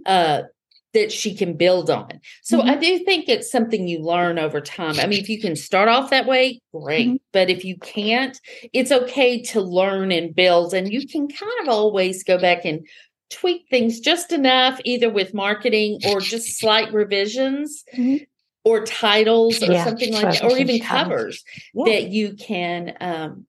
uh 0.06 0.44
that 0.94 1.12
she 1.12 1.34
can 1.36 1.56
build 1.56 1.90
on. 1.90 2.20
So 2.44 2.62
I 2.62 2.76
do 2.76 3.00
think 3.00 3.30
it's 3.30 3.50
something 3.50 3.88
you 3.88 4.00
learn 4.00 4.38
over 4.38 4.60
time. 4.60 5.00
I 5.00 5.08
mean, 5.08 5.20
if 5.22 5.30
you 5.30 5.40
can 5.40 5.56
start 5.56 5.88
off 5.88 6.10
that 6.10 6.26
way, 6.28 6.60
great. 6.74 7.08
Mhm. 7.08 7.20
But 7.32 7.50
if 7.50 7.64
you 7.64 7.78
can't, 7.78 8.38
it's 8.74 8.92
okay 8.92 9.42
to 9.44 9.62
learn 9.62 10.12
and 10.12 10.36
build. 10.36 10.74
And 10.74 10.92
you 10.92 11.08
can 11.08 11.28
kind 11.30 11.52
of 11.62 11.70
always 11.70 12.24
go 12.24 12.38
back 12.38 12.66
and 12.66 12.86
tweak 13.30 13.68
things 13.70 14.02
just 14.02 14.34
enough, 14.34 14.82
either 14.84 15.10
with 15.10 15.34
marketing 15.34 16.00
or 16.10 16.20
just 16.20 16.60
slight 16.60 16.92
revisions 16.94 17.86
Mhm. 17.96 18.28
or 18.66 18.84
titles 18.86 19.64
or 19.64 19.72
Yeah, 19.72 19.86
something 19.86 20.12
like 20.12 20.24
that, 20.34 20.44
or 20.44 20.58
even 20.58 20.80
covers 20.82 21.42
Yeah. 21.74 21.86
that 21.86 22.10
you 22.10 22.34
can 22.34 22.96
um, 23.00 23.46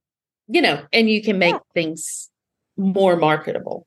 you 0.48 0.60
know, 0.60 0.82
and 0.92 1.08
you 1.08 1.22
can 1.22 1.38
make 1.38 1.54
Yeah. 1.54 1.60
things 1.74 2.30
more 2.76 3.16
marketable. 3.16 3.86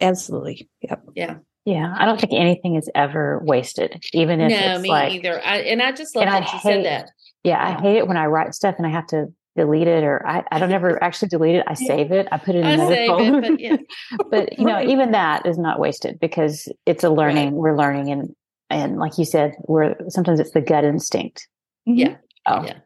absolutely 0.00 0.68
yep 0.80 1.02
Yeah, 1.16 1.38
I 1.76 2.04
don't 2.04 2.20
think 2.20 2.32
anything 2.32 2.76
is 2.76 2.88
ever 2.94 3.40
wasted, 3.44 4.02
even 4.12 4.40
if 4.40 4.50
No, 4.50 4.74
it's 4.74 4.82
me 4.82 4.88
like, 4.88 5.12
either. 5.12 5.40
I 5.44 5.56
and 5.58 5.82
I 5.82 5.92
just 5.92 6.14
love 6.16 6.22
And 6.26 6.30
I 6.30 6.40
that 6.40 6.52
you 6.52 6.58
said 6.60 6.84
that. 6.84 7.10
yeah, 7.44 7.62
I 7.62 7.80
hate 7.80 7.96
it 7.98 8.06
when 8.08 8.16
I 8.16 8.26
write 8.26 8.54
stuff 8.54 8.74
and 8.78 8.86
I 8.86 8.90
have 8.90 9.06
to 9.08 9.26
delete 9.56 9.88
it, 9.88 10.04
or 10.04 10.24
I, 10.26 10.44
I 10.52 10.58
don't 10.60 10.72
ever 10.72 11.02
actually 11.02 11.28
delete 11.28 11.56
it. 11.56 11.64
I 11.66 11.74
save 11.74 12.12
it. 12.12 12.28
I 12.30 12.38
put 12.38 12.54
it 12.54 12.58
in 12.60 12.64
I 12.66 12.70
another 12.74 12.96
folder. 13.06 13.38
it, 13.38 13.42
but 13.42 13.60
yeah. 13.60 13.76
but 14.30 14.52
you 14.58 14.64
know, 14.64 14.74
Right. 14.74 14.88
even 14.88 15.10
that 15.12 15.46
is 15.46 15.58
not 15.58 15.78
wasted 15.80 16.18
because 16.20 16.68
it's 16.86 17.02
a 17.04 17.10
learning. 17.10 17.52
We're 17.52 17.76
learning, 17.76 18.10
and 18.12 18.34
and 18.70 18.98
like 18.98 19.18
you 19.18 19.24
said, 19.24 19.54
we're 19.66 19.96
sometimes 20.08 20.38
it's 20.40 20.52
the 20.52 20.60
gut 20.60 20.84
instinct. 20.84 21.48
Yeah. 21.86 22.16
Oh, 22.46 22.62
Yeah. 22.64 22.78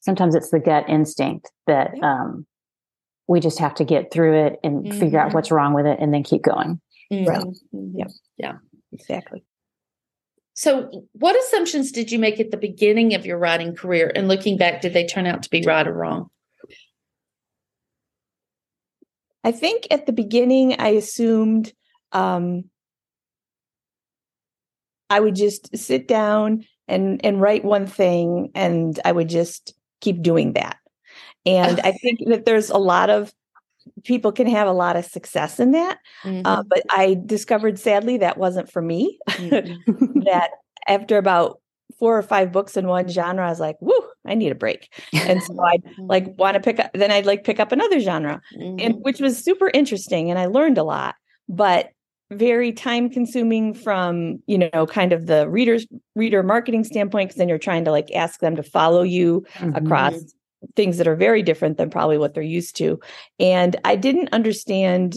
sometimes 0.00 0.34
it's 0.34 0.50
the 0.50 0.60
gut 0.60 0.88
instinct 0.88 1.50
that 1.66 1.92
Yeah. 1.96 2.12
um, 2.12 2.46
we 3.28 3.40
just 3.40 3.58
have 3.58 3.74
to 3.74 3.84
get 3.84 4.12
through 4.12 4.34
it 4.46 4.60
and 4.62 4.94
figure 4.94 5.18
out 5.18 5.30
Mhm. 5.30 5.34
what's 5.34 5.50
wrong 5.50 5.74
with 5.74 5.86
it, 5.86 5.98
and 6.00 6.12
then 6.14 6.22
keep 6.22 6.42
going. 6.42 6.80
Right. 7.10 7.46
Mhm, 7.46 7.56
mhm. 7.74 8.12
Yep. 8.38 8.56
exactly 8.92 9.44
So, 10.58 11.06
what 11.12 11.36
assumptions 11.36 11.92
did 11.92 12.10
you 12.10 12.18
make 12.18 12.40
at 12.40 12.50
the 12.50 12.56
beginning 12.56 13.14
of 13.14 13.26
your 13.26 13.36
writing 13.36 13.76
career? 13.76 14.10
And 14.14 14.26
looking 14.26 14.56
back, 14.56 14.80
did 14.80 14.94
they 14.94 15.04
turn 15.04 15.26
out 15.26 15.42
to 15.42 15.50
be 15.50 15.62
right 15.62 15.86
or 15.86 15.92
wrong? 15.92 16.30
I 19.44 19.52
think 19.52 19.86
at 19.90 20.06
the 20.06 20.12
beginning 20.12 20.76
I 20.80 20.88
assumed 20.88 21.74
um, 22.12 22.64
I 25.10 25.20
would 25.20 25.36
just 25.36 25.76
sit 25.76 26.08
down 26.08 26.64
and 26.88 27.22
and 27.24 27.40
write 27.40 27.64
one 27.64 27.86
thing, 27.86 28.50
and 28.54 28.98
I 29.04 29.12
would 29.12 29.28
just 29.28 29.74
keep 30.00 30.22
doing 30.22 30.54
that. 30.54 30.78
And 31.44 31.80
I 31.80 31.92
think 32.02 32.20
that 32.28 32.46
there's 32.46 32.70
a 32.70 32.78
lot 32.78 33.10
of 33.10 33.30
people 34.04 34.32
can 34.32 34.46
have 34.46 34.68
a 34.68 34.72
lot 34.72 34.96
of 34.96 35.04
success 35.04 35.58
in 35.60 35.72
that. 35.72 35.98
Mhm. 36.24 36.42
Uh, 36.44 36.62
but 36.68 36.82
I 36.90 37.16
discovered 37.26 37.78
sadly 37.78 38.18
that 38.18 38.38
wasn't 38.38 38.70
for 38.70 38.82
me. 38.82 39.18
Mhm. 39.28 39.78
that 40.26 40.50
after 40.88 41.18
about 41.18 41.60
four 41.98 42.16
or 42.18 42.22
five 42.22 42.52
books 42.52 42.76
in 42.76 42.86
one 42.86 43.08
genre, 43.08 43.46
I 43.46 43.48
was 43.48 43.60
like, 43.60 43.76
woo, 43.80 43.94
I 44.26 44.34
need 44.34 44.52
a 44.52 44.54
break. 44.56 44.92
And 45.14 45.42
so 45.42 45.58
I'd 45.62 45.82
like 45.98 46.26
want 46.38 46.54
to 46.54 46.60
pick 46.60 46.78
up, 46.78 46.90
then 46.94 47.10
I'd 47.10 47.26
like 47.26 47.44
pick 47.44 47.58
up 47.60 47.72
another 47.72 48.00
genre, 48.00 48.40
Mhm. 48.58 48.80
and 48.84 48.94
which 49.02 49.20
was 49.20 49.38
super 49.42 49.70
interesting. 49.72 50.30
And 50.30 50.38
I 50.38 50.46
learned 50.46 50.78
a 50.78 50.84
lot, 50.84 51.14
but 51.48 51.90
very 52.32 52.72
time 52.72 53.08
consuming 53.08 53.72
from, 53.72 54.42
you 54.48 54.58
know, 54.72 54.84
kind 54.84 55.12
of 55.12 55.26
the 55.26 55.48
readers, 55.48 55.86
reader 56.16 56.42
marketing 56.42 56.82
standpoint, 56.84 57.28
because 57.30 57.38
then 57.38 57.48
you're 57.48 57.56
trying 57.56 57.84
to 57.84 57.92
like 57.92 58.10
ask 58.14 58.40
them 58.40 58.56
to 58.56 58.62
follow 58.64 59.02
you 59.02 59.46
Mhm. 59.58 59.76
across 59.76 60.34
things 60.74 60.98
that 60.98 61.08
are 61.08 61.16
very 61.16 61.42
different 61.42 61.76
than 61.78 61.90
probably 61.90 62.18
what 62.18 62.34
they're 62.34 62.42
used 62.42 62.76
to. 62.76 62.98
And 63.38 63.76
I 63.84 63.96
didn't 63.96 64.30
understand, 64.32 65.16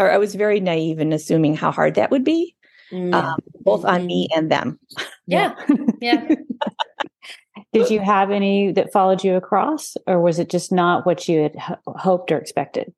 or 0.00 0.10
I 0.10 0.18
was 0.18 0.34
very 0.34 0.60
naive 0.60 0.98
in 0.98 1.12
assuming 1.12 1.54
how 1.56 1.70
hard 1.70 1.94
that 1.94 2.10
would 2.10 2.24
be, 2.24 2.54
Mhm. 2.90 3.14
um, 3.14 3.38
both 3.60 3.84
on 3.84 4.06
me 4.06 4.28
and 4.34 4.50
them. 4.50 4.78
yeah, 5.26 5.54
yeah. 6.00 6.28
Did 7.72 7.90
you 7.90 8.00
have 8.00 8.30
any 8.30 8.72
that 8.72 8.92
followed 8.92 9.24
you 9.24 9.34
across, 9.34 9.96
or 10.06 10.20
was 10.20 10.38
it 10.38 10.50
just 10.50 10.72
not 10.72 11.06
what 11.06 11.26
you 11.28 11.42
had 11.42 11.56
ho- 11.56 11.76
hoped 11.86 12.30
or 12.30 12.36
expected? 12.38 12.92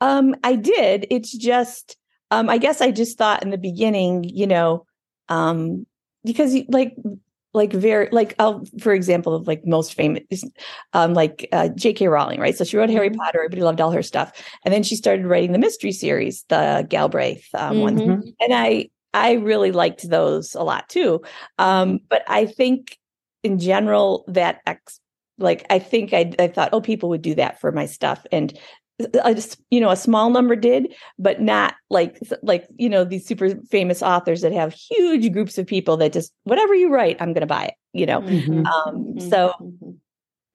Um, 0.00 0.36
I 0.44 0.54
did. 0.56 1.06
It's 1.10 1.36
just, 1.36 1.96
um, 2.30 2.48
I 2.48 2.58
guess 2.58 2.80
I 2.80 2.90
just 2.92 3.18
thought 3.18 3.42
in 3.42 3.50
the 3.50 3.58
beginning, 3.58 4.24
you 4.24 4.46
know, 4.46 4.86
um, 5.28 5.84
because 6.24 6.54
you- 6.54 6.64
like, 6.68 6.94
like 7.52 7.72
very, 7.72 8.08
like, 8.12 8.34
I'll, 8.38 8.64
for 8.80 8.92
example, 8.92 9.34
of 9.34 9.46
like 9.46 9.66
most 9.66 9.94
famous, 9.94 10.22
um, 10.92 11.14
like 11.14 11.48
uh, 11.52 11.68
J.K. 11.70 12.08
Rowling, 12.08 12.40
right? 12.40 12.56
So 12.56 12.64
she 12.64 12.76
wrote 12.76 12.90
Harry 12.90 13.10
Mhm. 13.10 13.16
Potter. 13.16 13.38
Everybody 13.40 13.62
loved 13.62 13.80
all 13.80 13.90
her 13.90 14.02
stuff, 14.02 14.32
and 14.64 14.72
then 14.72 14.82
she 14.82 14.96
started 14.96 15.26
writing 15.26 15.52
the 15.52 15.58
mystery 15.58 15.92
series, 15.92 16.44
the 16.48 16.86
Galbraith 16.88 17.46
um, 17.54 17.80
ones, 17.80 18.00
Mhm. 18.02 18.32
and 18.40 18.54
I, 18.54 18.88
I 19.14 19.32
really 19.32 19.72
liked 19.72 20.08
those 20.08 20.54
a 20.54 20.62
lot 20.62 20.88
too. 20.88 21.20
Um, 21.58 21.98
but 22.08 22.22
I 22.28 22.46
think 22.46 22.96
in 23.42 23.58
general 23.58 24.24
that 24.28 24.60
ex, 24.66 25.00
like 25.38 25.64
I 25.70 25.78
think 25.80 26.12
I, 26.12 26.32
I 26.38 26.46
thought, 26.48 26.68
oh, 26.72 26.80
people 26.80 27.08
would 27.08 27.22
do 27.22 27.34
that 27.34 27.60
for 27.60 27.72
my 27.72 27.86
stuff, 27.86 28.24
and 28.30 28.56
I 29.24 29.34
just 29.34 29.60
you 29.70 29.80
know 29.80 29.90
a 29.90 29.96
small 29.96 30.30
number 30.30 30.56
did, 30.56 30.94
but 31.18 31.40
not 31.40 31.74
like 31.90 32.18
like 32.42 32.66
you 32.76 32.88
know 32.88 33.04
these 33.04 33.26
super 33.26 33.54
famous 33.70 34.02
authors 34.02 34.40
that 34.42 34.52
have 34.52 34.72
huge 34.74 35.32
groups 35.32 35.58
of 35.58 35.66
people 35.66 35.96
that 35.98 36.12
just 36.12 36.32
whatever 36.44 36.74
you 36.74 36.88
write, 36.92 37.16
I'm 37.20 37.32
going 37.32 37.40
to 37.42 37.46
buy 37.46 37.64
it. 37.66 37.74
You 37.92 38.06
know, 38.06 38.20
Mhm. 38.22 38.66
um, 38.66 38.94
Mhm. 39.14 39.30
so 39.30 39.52
Mhm. 39.60 39.96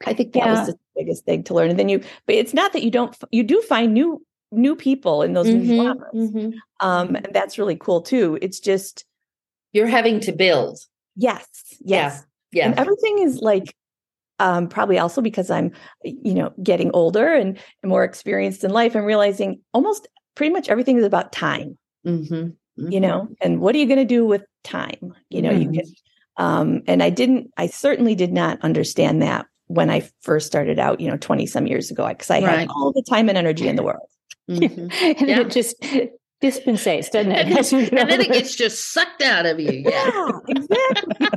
I 0.05 0.13
think 0.13 0.33
that 0.33 0.39
Yeah. 0.45 0.51
was 0.59 0.67
the 0.67 0.79
biggest 0.95 1.25
thing 1.25 1.43
to 1.43 1.53
learn. 1.53 1.69
And 1.69 1.79
then 1.79 1.89
you, 1.89 1.99
but 2.25 2.35
it's 2.35 2.53
not 2.53 2.73
that 2.73 2.83
you 2.83 2.91
don't 2.91 3.15
you 3.31 3.43
do 3.43 3.61
find 3.61 3.93
new 3.93 4.21
new 4.51 4.75
people 4.75 5.21
in 5.21 5.33
those 5.33 5.47
new 5.47 5.61
Mhm. 5.63 5.83
genres, 5.83 6.31
Mhm. 6.31 6.53
um, 6.81 7.15
and 7.15 7.27
that's 7.33 7.57
really 7.57 7.75
cool 7.75 8.01
too. 8.01 8.37
It's 8.41 8.59
just 8.59 9.05
You're 9.73 9.87
having 9.87 10.19
to 10.21 10.31
build. 10.31 10.79
yes, 11.15 11.47
yes. 11.81 12.25
Yeah. 12.51 12.67
and 12.67 12.79
everything 12.79 13.19
is 13.19 13.39
like 13.41 13.75
um 14.39 14.67
probably 14.67 14.97
also 14.99 15.21
because 15.21 15.49
i'm 15.49 15.71
you 16.03 16.33
know 16.33 16.53
getting 16.61 16.91
older 16.93 17.33
and, 17.33 17.57
and 17.83 17.89
more 17.89 18.03
experienced 18.03 18.63
in 18.63 18.71
life 18.71 18.95
i'm 18.95 19.05
realizing 19.05 19.59
almost 19.73 20.07
pretty 20.35 20.51
much 20.51 20.69
everything 20.69 20.97
is 20.97 21.05
about 21.05 21.31
time 21.31 21.77
Mhm. 22.05 22.55
you 22.77 22.99
know 22.99 23.27
and 23.41 23.61
what 23.61 23.73
are 23.73 23.77
you 23.77 23.85
going 23.87 23.97
to 23.99 24.05
do 24.05 24.25
with 24.25 24.43
time 24.63 25.13
you 25.29 25.41
know 25.41 25.51
you 25.51 25.69
Mhm. 25.69 25.73
can 25.75 25.85
um 26.37 26.81
and 26.87 27.01
i 27.01 27.09
didn't 27.09 27.49
i 27.57 27.67
certainly 27.67 28.15
did 28.15 28.33
not 28.33 28.59
understand 28.61 29.21
that 29.21 29.45
when 29.67 29.89
i 29.89 30.07
first 30.21 30.45
started 30.47 30.77
out 30.77 30.99
you 30.99 31.09
know 31.09 31.17
20 31.17 31.45
some 31.45 31.65
years 31.67 31.89
ago 31.89 32.07
because 32.09 32.29
i 32.29 32.39
Right. 32.41 32.59
had 32.59 32.67
all 32.69 32.91
the 32.91 33.01
time 33.09 33.29
and 33.29 33.37
energy 33.37 33.67
in 33.67 33.75
the 33.75 33.83
world 33.83 34.07
Mhm. 34.49 34.91
and 35.19 35.29
Yeah. 35.29 35.39
it 35.39 35.49
just 35.49 35.75
dispensates, 36.41 37.09
doesn't 37.15 37.31
it? 37.31 37.47
And 37.47 37.55
then, 37.55 37.63
you 37.71 37.97
and 37.97 38.09
then 38.11 38.21
it 38.21 38.31
gets 38.31 38.55
just 38.55 38.93
sucked 38.93 39.23
out 39.23 39.45
of 39.47 39.59
you. 39.59 39.71
Yeah. 39.71 40.11
yeah 40.13 40.39
exactly 40.49 41.27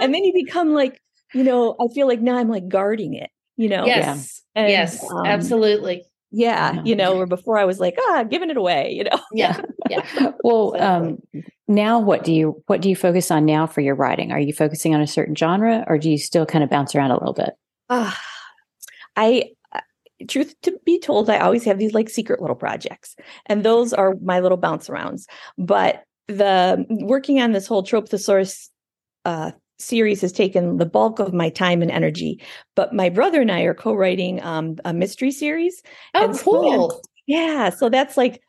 and 0.00 0.14
then 0.14 0.24
you 0.24 0.32
become 0.32 0.72
like 0.72 0.98
you 1.34 1.44
know 1.44 1.74
i 1.80 1.92
feel 1.94 2.06
like 2.06 2.20
now 2.20 2.36
i'm 2.36 2.48
like 2.48 2.68
guarding 2.68 3.14
it 3.14 3.30
you 3.56 3.68
know 3.68 3.84
yes. 3.86 4.42
And, 4.54 4.70
yes. 4.70 5.04
um, 5.12 5.26
absolutely. 5.26 6.04
yeah 6.30 6.74
Yeah. 6.74 6.82
you 6.84 6.96
know 6.96 7.16
where 7.16 7.26
before 7.26 7.58
i 7.58 7.64
was 7.64 7.78
like 7.80 7.96
ah 8.08 8.24
giving 8.24 8.50
it 8.50 8.56
away 8.56 8.92
you 8.92 9.04
know 9.04 9.18
Yeah. 9.32 9.60
Yeah. 9.90 10.04
well, 10.42 10.72
So- 10.76 10.80
um, 10.80 11.18
now 11.66 11.98
what 11.98 12.24
do 12.24 12.32
you 12.32 12.62
what 12.66 12.80
do 12.80 12.88
you 12.88 12.96
focus 12.96 13.30
on 13.30 13.44
now 13.44 13.66
for 13.66 13.80
your 13.82 13.94
writing? 13.94 14.32
Are 14.32 14.40
you 14.40 14.52
focusing 14.52 14.94
on 14.94 15.00
a 15.02 15.06
certain 15.06 15.34
genre, 15.34 15.84
or 15.86 15.98
do 15.98 16.10
you 16.10 16.16
still 16.18 16.46
kind 16.46 16.64
of 16.64 16.70
bounce 16.70 16.94
around 16.94 17.10
a 17.10 17.18
little 17.18 17.34
bit? 17.34 17.50
Ah, 17.90 18.18
i 19.16 19.44
uh, 19.74 19.80
truth 20.28 20.54
to 20.62 20.78
be 20.86 20.98
told 20.98 21.28
i 21.30 21.38
always 21.38 21.64
have 21.64 21.78
these 21.78 21.92
like 21.94 22.08
secret 22.08 22.40
little 22.40 22.56
projects 22.56 23.16
and 23.46 23.64
those 23.64 23.92
are 23.92 24.14
my 24.22 24.40
little 24.40 24.56
bounce 24.58 24.88
arounds 24.88 25.26
but 25.58 26.02
the 26.26 26.84
working 26.88 27.40
on 27.40 27.52
this 27.52 27.66
whole 27.66 27.82
trope 27.82 28.08
thesaurus 28.08 28.70
uh 29.24 29.50
series 29.78 30.20
has 30.20 30.32
taken 30.32 30.76
the 30.76 30.86
bulk 30.86 31.18
of 31.18 31.32
my 31.32 31.48
time 31.48 31.82
and 31.82 31.90
energy 31.90 32.40
but 32.74 32.92
my 32.92 33.08
brother 33.08 33.40
and 33.40 33.52
i 33.52 33.62
are 33.62 33.74
co-writing 33.74 34.42
um, 34.42 34.76
a 34.84 34.92
mystery 34.92 35.30
series 35.30 35.82
Oh, 36.14 36.24
And 36.24 36.36
so 36.36 36.42
cool. 36.44 37.02
Yeah, 37.26 37.68
so 37.70 37.88
that's 37.90 38.16
like 38.16 38.40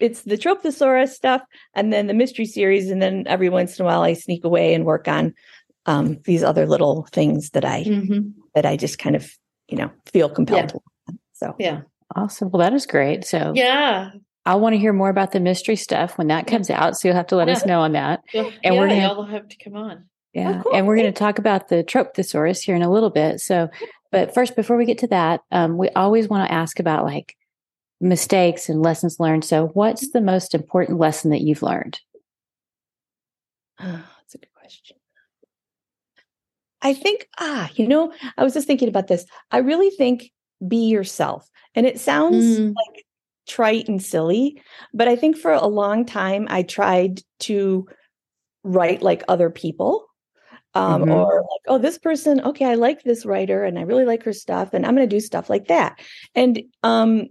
it's 0.00 0.22
the 0.22 0.36
trope 0.36 0.62
thesaurus 0.62 1.14
stuff, 1.16 1.40
and 1.74 1.90
then 1.92 2.06
the 2.08 2.12
mystery 2.12 2.44
series, 2.44 2.90
and 2.90 3.00
then 3.00 3.24
every 3.26 3.48
once 3.48 3.78
in 3.78 3.84
a 3.84 3.86
while 3.86 4.02
I 4.02 4.12
sneak 4.14 4.44
away 4.44 4.74
and 4.74 4.84
work 4.84 5.06
on 5.08 5.32
um, 5.86 6.18
these 6.24 6.42
other 6.42 6.66
little 6.66 7.06
things 7.12 7.50
that 7.50 7.64
I 7.64 7.84
Mhm. 7.84 8.32
that 8.56 8.66
I 8.66 8.76
just 8.76 8.98
kind 8.98 9.14
of 9.16 9.30
you 9.68 9.78
know 9.78 9.90
feel 10.12 10.28
compelled 10.28 10.60
Yeah. 10.62 10.66
to. 10.66 10.74
work 10.74 10.82
on. 11.08 11.18
So 11.34 11.54
Yeah. 11.60 11.80
Awesome. 12.16 12.50
Well, 12.50 12.60
that 12.60 12.74
is 12.74 12.84
great. 12.84 13.24
So 13.24 13.52
Yeah. 13.54 14.10
I 14.44 14.56
want 14.56 14.74
to 14.74 14.78
hear 14.78 14.92
more 14.92 15.08
about 15.08 15.30
the 15.32 15.40
mystery 15.40 15.76
stuff 15.76 16.18
when 16.18 16.26
that 16.26 16.46
comes 16.48 16.68
out. 16.68 16.96
So 16.98 17.08
you'll 17.08 17.16
have 17.16 17.28
to 17.28 17.36
let 17.36 17.48
us 17.48 17.64
know 17.64 17.80
on 17.80 17.92
that. 17.92 18.22
Yeah. 18.34 18.50
And 18.64 18.76
we're 18.76 18.88
gonna- 18.88 19.02
y'all 19.02 19.22
have 19.24 19.48
to 19.48 19.56
come 19.56 19.76
on. 19.76 20.04
Yeah. 20.36 20.62
cool. 20.62 20.74
And 20.74 20.86
we're 20.86 20.96
going 20.96 21.12
to 21.12 21.18
talk 21.18 21.38
about 21.38 21.68
the 21.68 21.82
trope 21.82 22.14
thesaurus 22.14 22.60
here 22.60 22.76
in 22.76 22.82
a 22.82 22.90
little 22.90 23.10
bit. 23.10 23.40
So, 23.40 23.68
but 24.12 24.34
first, 24.34 24.54
before 24.54 24.76
we 24.76 24.84
get 24.84 24.98
to 24.98 25.06
that, 25.08 25.40
um, 25.50 25.78
we 25.78 25.88
always 25.90 26.28
want 26.28 26.46
to 26.46 26.54
ask 26.54 26.78
about 26.78 27.04
like 27.04 27.34
mistakes 28.00 28.68
and 28.68 28.82
lessons 28.82 29.18
learned. 29.18 29.44
So, 29.44 29.68
what's 29.68 30.10
the 30.12 30.20
most 30.20 30.54
important 30.54 30.98
lesson 30.98 31.30
that 31.30 31.40
you've 31.40 31.62
learned? 31.62 31.98
that's 33.78 34.34
a 34.34 34.38
good 34.38 34.52
question. 34.54 34.96
I 36.82 36.92
think 36.94 37.28
ah, 37.40 37.70
you 37.74 37.88
know, 37.88 38.12
I 38.36 38.44
was 38.44 38.54
just 38.54 38.66
thinking 38.66 38.88
about 38.88 39.06
this. 39.08 39.24
I 39.50 39.58
really 39.58 39.90
think 39.90 40.30
be 40.66 40.88
yourself, 40.88 41.48
and 41.74 41.86
it 41.86 41.98
sounds 42.00 42.44
Mm. 42.44 42.74
like 42.74 43.04
trite 43.46 43.88
and 43.88 44.02
silly, 44.02 44.60
but 44.92 45.08
I 45.08 45.16
think 45.16 45.36
for 45.36 45.52
a 45.52 45.66
long 45.66 46.04
time 46.04 46.46
I 46.50 46.62
tried 46.62 47.22
to 47.40 47.86
write 48.64 49.02
like 49.02 49.22
other 49.28 49.50
people. 49.50 50.05
Um, 50.76 51.02
Mhm. 51.02 51.10
or 51.10 51.40
like, 51.40 51.62
oh, 51.68 51.78
this 51.78 51.96
person, 51.98 52.40
okay, 52.42 52.66
I 52.66 52.74
like 52.74 53.02
this 53.02 53.24
writer 53.24 53.64
and 53.64 53.78
I 53.78 53.82
really 53.82 54.04
like 54.04 54.22
her 54.24 54.32
stuff, 54.34 54.74
and 54.74 54.84
I'm 54.84 54.94
gonna 54.94 55.06
do 55.06 55.20
stuff 55.20 55.48
like 55.48 55.68
that. 55.68 55.98
And 56.34 56.62
um, 56.82 57.28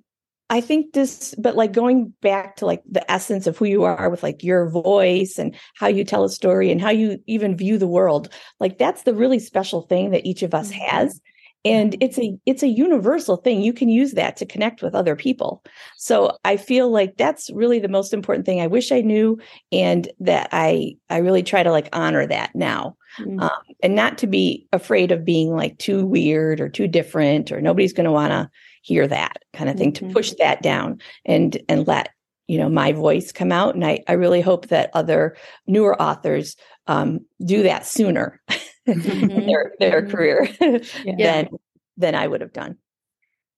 I 0.50 0.62
think 0.62 0.94
this, 0.94 1.36
but 1.38 1.56
like 1.56 1.72
going 1.72 2.14
back 2.22 2.56
to 2.58 2.66
like 2.66 2.82
the 2.90 3.10
essence 3.12 3.48
of 3.48 3.58
who 3.58 3.66
you 3.66 3.84
are 3.84 4.10
with 4.10 4.24
like 4.24 4.44
your 4.44 4.70
voice 4.70 5.38
and 5.38 5.56
how 5.76 5.88
you 5.88 6.04
tell 6.04 6.24
a 6.24 6.30
story 6.30 6.72
and 6.72 6.82
how 6.82 6.90
you 6.92 7.20
even 7.28 7.56
view 7.58 7.78
the 7.78 7.88
world, 7.88 8.30
like 8.60 8.78
that's 8.78 9.04
the 9.04 9.14
really 9.14 9.40
special 9.40 9.82
thing 9.84 10.12
that 10.12 10.26
each 10.26 10.44
of 10.44 10.54
us 10.54 10.72
Mhm. 10.72 10.80
has. 10.88 11.22
And 11.66 11.98
it's 12.00 12.18
a 12.20 12.38
it's 12.46 12.62
a 12.64 12.68
universal 12.68 13.38
thing. 13.38 13.62
You 13.62 13.74
can 13.74 13.90
use 13.90 14.14
that 14.14 14.38
to 14.38 14.46
connect 14.46 14.84
with 14.84 14.94
other 14.96 15.16
people. 15.16 15.64
So 15.98 16.38
I 16.46 16.58
feel 16.58 16.90
like 16.92 17.18
that's 17.18 17.50
really 17.52 17.80
the 17.80 17.90
most 17.90 18.14
important 18.14 18.46
thing 18.46 18.62
I 18.62 18.68
wish 18.68 18.92
I 18.92 19.02
knew 19.02 19.40
and 19.72 20.08
that 20.20 20.48
I 20.52 20.96
I 21.10 21.18
really 21.18 21.44
try 21.44 21.64
to 21.64 21.72
like 21.72 21.90
honor 21.92 22.28
that 22.28 22.56
now. 22.56 22.96
Mm. 23.20 23.42
Um, 23.42 23.50
and 23.82 23.96
not 23.96 24.18
to 24.20 24.28
be 24.28 24.68
afraid 24.72 25.12
of 25.12 25.26
being 25.26 25.56
like 25.56 25.78
too 25.80 26.06
weird 26.06 26.62
or 26.62 26.70
too 26.70 26.88
different 26.88 27.52
or 27.52 27.62
nobody's 27.62 27.94
going 27.94 28.06
to 28.06 28.12
want 28.12 28.32
to 28.32 28.50
hear 28.84 29.08
that 29.08 29.38
kind 29.54 29.70
of 29.70 29.78
thing 29.78 29.92
Mhm. 29.92 29.96
to 29.96 30.14
push 30.14 30.34
that 30.38 30.62
down 30.62 31.00
and 31.26 31.58
and 31.68 31.88
let 31.88 32.10
you 32.48 32.60
know 32.60 32.70
my 32.70 32.92
voice 32.92 33.32
come 33.32 33.52
out 33.52 33.74
and 33.74 33.84
i 33.84 34.04
i 34.08 34.14
really 34.14 34.42
hope 34.42 34.68
that 34.68 34.92
other 34.94 35.36
newer 35.66 36.00
authors 36.00 36.56
um 36.86 37.20
do 37.44 37.64
that 37.64 37.88
sooner 37.88 38.40
in 38.86 39.00
Mhm. 39.02 39.46
their 39.48 39.74
their 39.80 40.02
Mhm. 40.04 40.12
career 40.12 40.50
Yeah. 41.06 41.16
than 41.44 41.50
than 41.98 42.16
i 42.16 42.28
would 42.28 42.42
have 42.42 42.54
done 42.54 42.78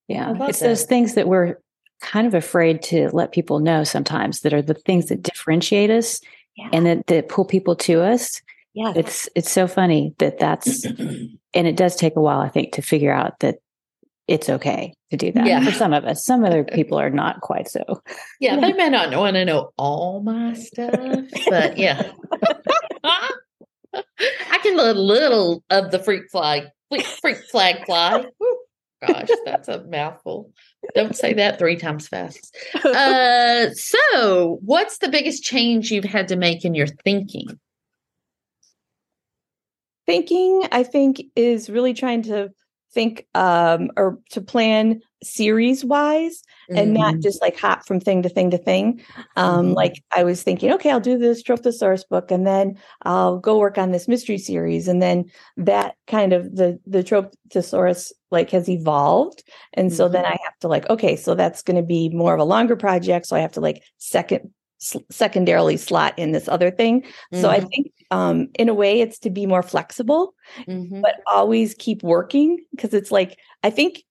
Yeah. 0.07 0.29
I 0.29 0.31
love 0.31 0.49
It's 0.49 0.59
those 0.61 0.85
things 0.85 1.15
that 1.15 1.27
we're 1.27 1.57
kind 1.99 2.27
of 2.27 2.33
afraid 2.33 2.81
to 2.83 3.09
let 3.11 3.31
people 3.33 3.59
know 3.59 3.83
sometimes 3.83 4.41
that 4.41 4.53
are 4.53 4.61
the 4.61 4.73
things 4.73 5.07
that 5.07 5.21
differentiate 5.23 5.89
us 5.89 6.21
yeah 6.55 6.69
and 6.73 6.85
that, 6.85 7.07
that 7.07 7.27
pull 7.29 7.45
people 7.45 7.75
to 7.75 8.01
us. 8.01 8.41
yeah 8.73 8.93
It's 8.95 9.27
it's 9.35 9.51
so 9.51 9.67
funny 9.67 10.13
that 10.19 10.37
that's 10.39 10.85
and 11.53 11.67
it 11.67 11.75
does 11.75 11.95
take 11.95 12.15
a 12.15 12.21
while, 12.21 12.39
I 12.39 12.49
think, 12.49 12.73
to 12.73 12.81
figure 12.81 13.11
out 13.11 13.39
that 13.39 13.55
it's 14.27 14.49
okay 14.49 14.93
to 15.09 15.17
do 15.17 15.31
that 15.31 15.45
Yeah. 15.47 15.63
for 15.63 15.71
some 15.71 15.93
of 15.93 16.03
us. 16.05 16.23
Some 16.23 16.43
other 16.45 16.63
people 16.77 16.99
are 16.99 17.09
not 17.09 17.41
quite 17.41 17.67
so. 17.67 17.83
Yeah, 18.39 18.59
they 18.59 18.73
may 18.81 18.89
not 18.89 19.15
want 19.15 19.35
to 19.35 19.45
know 19.45 19.71
all 19.77 20.21
my 20.21 20.53
stuff, 20.53 20.93
but 21.49 21.77
yeah. 21.77 22.11
I 23.93 24.59
can 24.61 24.77
let 24.77 24.95
a 24.95 24.99
little 24.99 25.63
of 25.69 25.91
the 25.91 25.99
freak 25.99 26.29
flag, 26.31 26.63
freak, 26.89 27.05
freak 27.05 27.37
flag 27.49 27.85
fly. 27.85 28.25
Gosh, 29.05 29.29
that's 29.45 29.67
a 29.67 29.83
mouthful. 29.83 30.51
Don't 30.95 31.15
say 31.15 31.33
that 31.33 31.59
three 31.59 31.75
times 31.75 32.07
fast. 32.07 32.55
Uh, 32.83 33.69
so, 33.71 34.59
what's 34.63 34.97
the 34.97 35.09
biggest 35.09 35.43
change 35.43 35.91
you've 35.91 36.03
had 36.03 36.27
to 36.29 36.35
make 36.35 36.65
in 36.65 36.73
your 36.73 36.87
thinking? 36.87 37.59
Thinking, 40.07 40.63
I 40.71 40.83
think, 40.83 41.21
is 41.35 41.69
really 41.69 41.93
trying 41.93 42.23
to 42.23 42.49
think 42.93 43.25
um, 43.35 43.89
or 43.97 44.19
to 44.31 44.41
plan 44.41 45.01
series 45.23 45.83
wise 45.83 46.41
and 46.69 46.93
not 46.93 47.15
Mhm. 47.15 47.21
just 47.23 47.41
like 47.41 47.57
hop 47.59 47.85
from 47.85 47.99
thing 47.99 48.21
to 48.21 48.29
thing 48.29 48.51
to 48.51 48.57
thing. 48.57 49.01
Um, 49.35 49.67
Mhm. 49.71 49.75
Like 49.75 49.93
I 50.15 50.23
was 50.23 50.43
thinking, 50.43 50.71
okay, 50.73 50.91
I'll 50.91 50.99
do 50.99 51.17
this 51.17 51.41
Trope 51.43 51.63
Thesaurus 51.63 52.03
book, 52.03 52.31
and 52.31 52.45
then 52.45 52.77
I'll 53.03 53.37
go 53.39 53.57
work 53.57 53.77
on 53.77 53.91
this 53.91 54.07
mystery 54.07 54.37
series, 54.37 54.87
and 54.87 55.01
then 55.01 55.25
that 55.57 55.95
kind 56.07 56.33
of 56.33 56.55
the 56.55 56.79
the 56.85 57.03
Trope 57.03 57.33
Thesaurus 57.51 58.13
like 58.31 58.49
has 58.51 58.69
evolved, 58.69 59.43
and 59.73 59.91
so 59.93 60.07
then 60.09 60.25
I 60.25 60.37
have 60.43 60.57
to 60.61 60.67
like, 60.67 60.89
okay, 60.89 61.15
so 61.15 61.35
that's 61.35 61.61
going 61.63 61.77
to 61.77 61.83
be 61.83 62.09
more 62.09 62.33
of 62.33 62.39
a 62.39 62.43
longer 62.45 62.75
project, 62.75 63.25
so 63.27 63.35
I 63.35 63.39
have 63.39 63.53
to 63.53 63.61
like 63.61 63.81
second 63.97 64.51
s- 64.81 64.97
secondarily 65.09 65.77
slot 65.77 66.17
in 66.19 66.31
this 66.33 66.47
other 66.47 66.69
thing. 66.71 67.03
So 67.33 67.49
I 67.49 67.59
Mhm. 67.61 67.69
think 67.69 67.91
um, 68.11 68.47
in 68.57 68.69
a 68.69 68.73
way 68.73 69.01
it's 69.01 69.19
to 69.19 69.29
be 69.29 69.45
more 69.45 69.63
flexible 69.63 70.33
Mhm. 70.67 71.01
but 71.01 71.15
always 71.27 71.75
keep 71.77 72.03
working 72.03 72.63
because 72.71 72.93
it's 72.93 73.11
like 73.11 73.37
I 73.63 73.69
think 73.69 74.03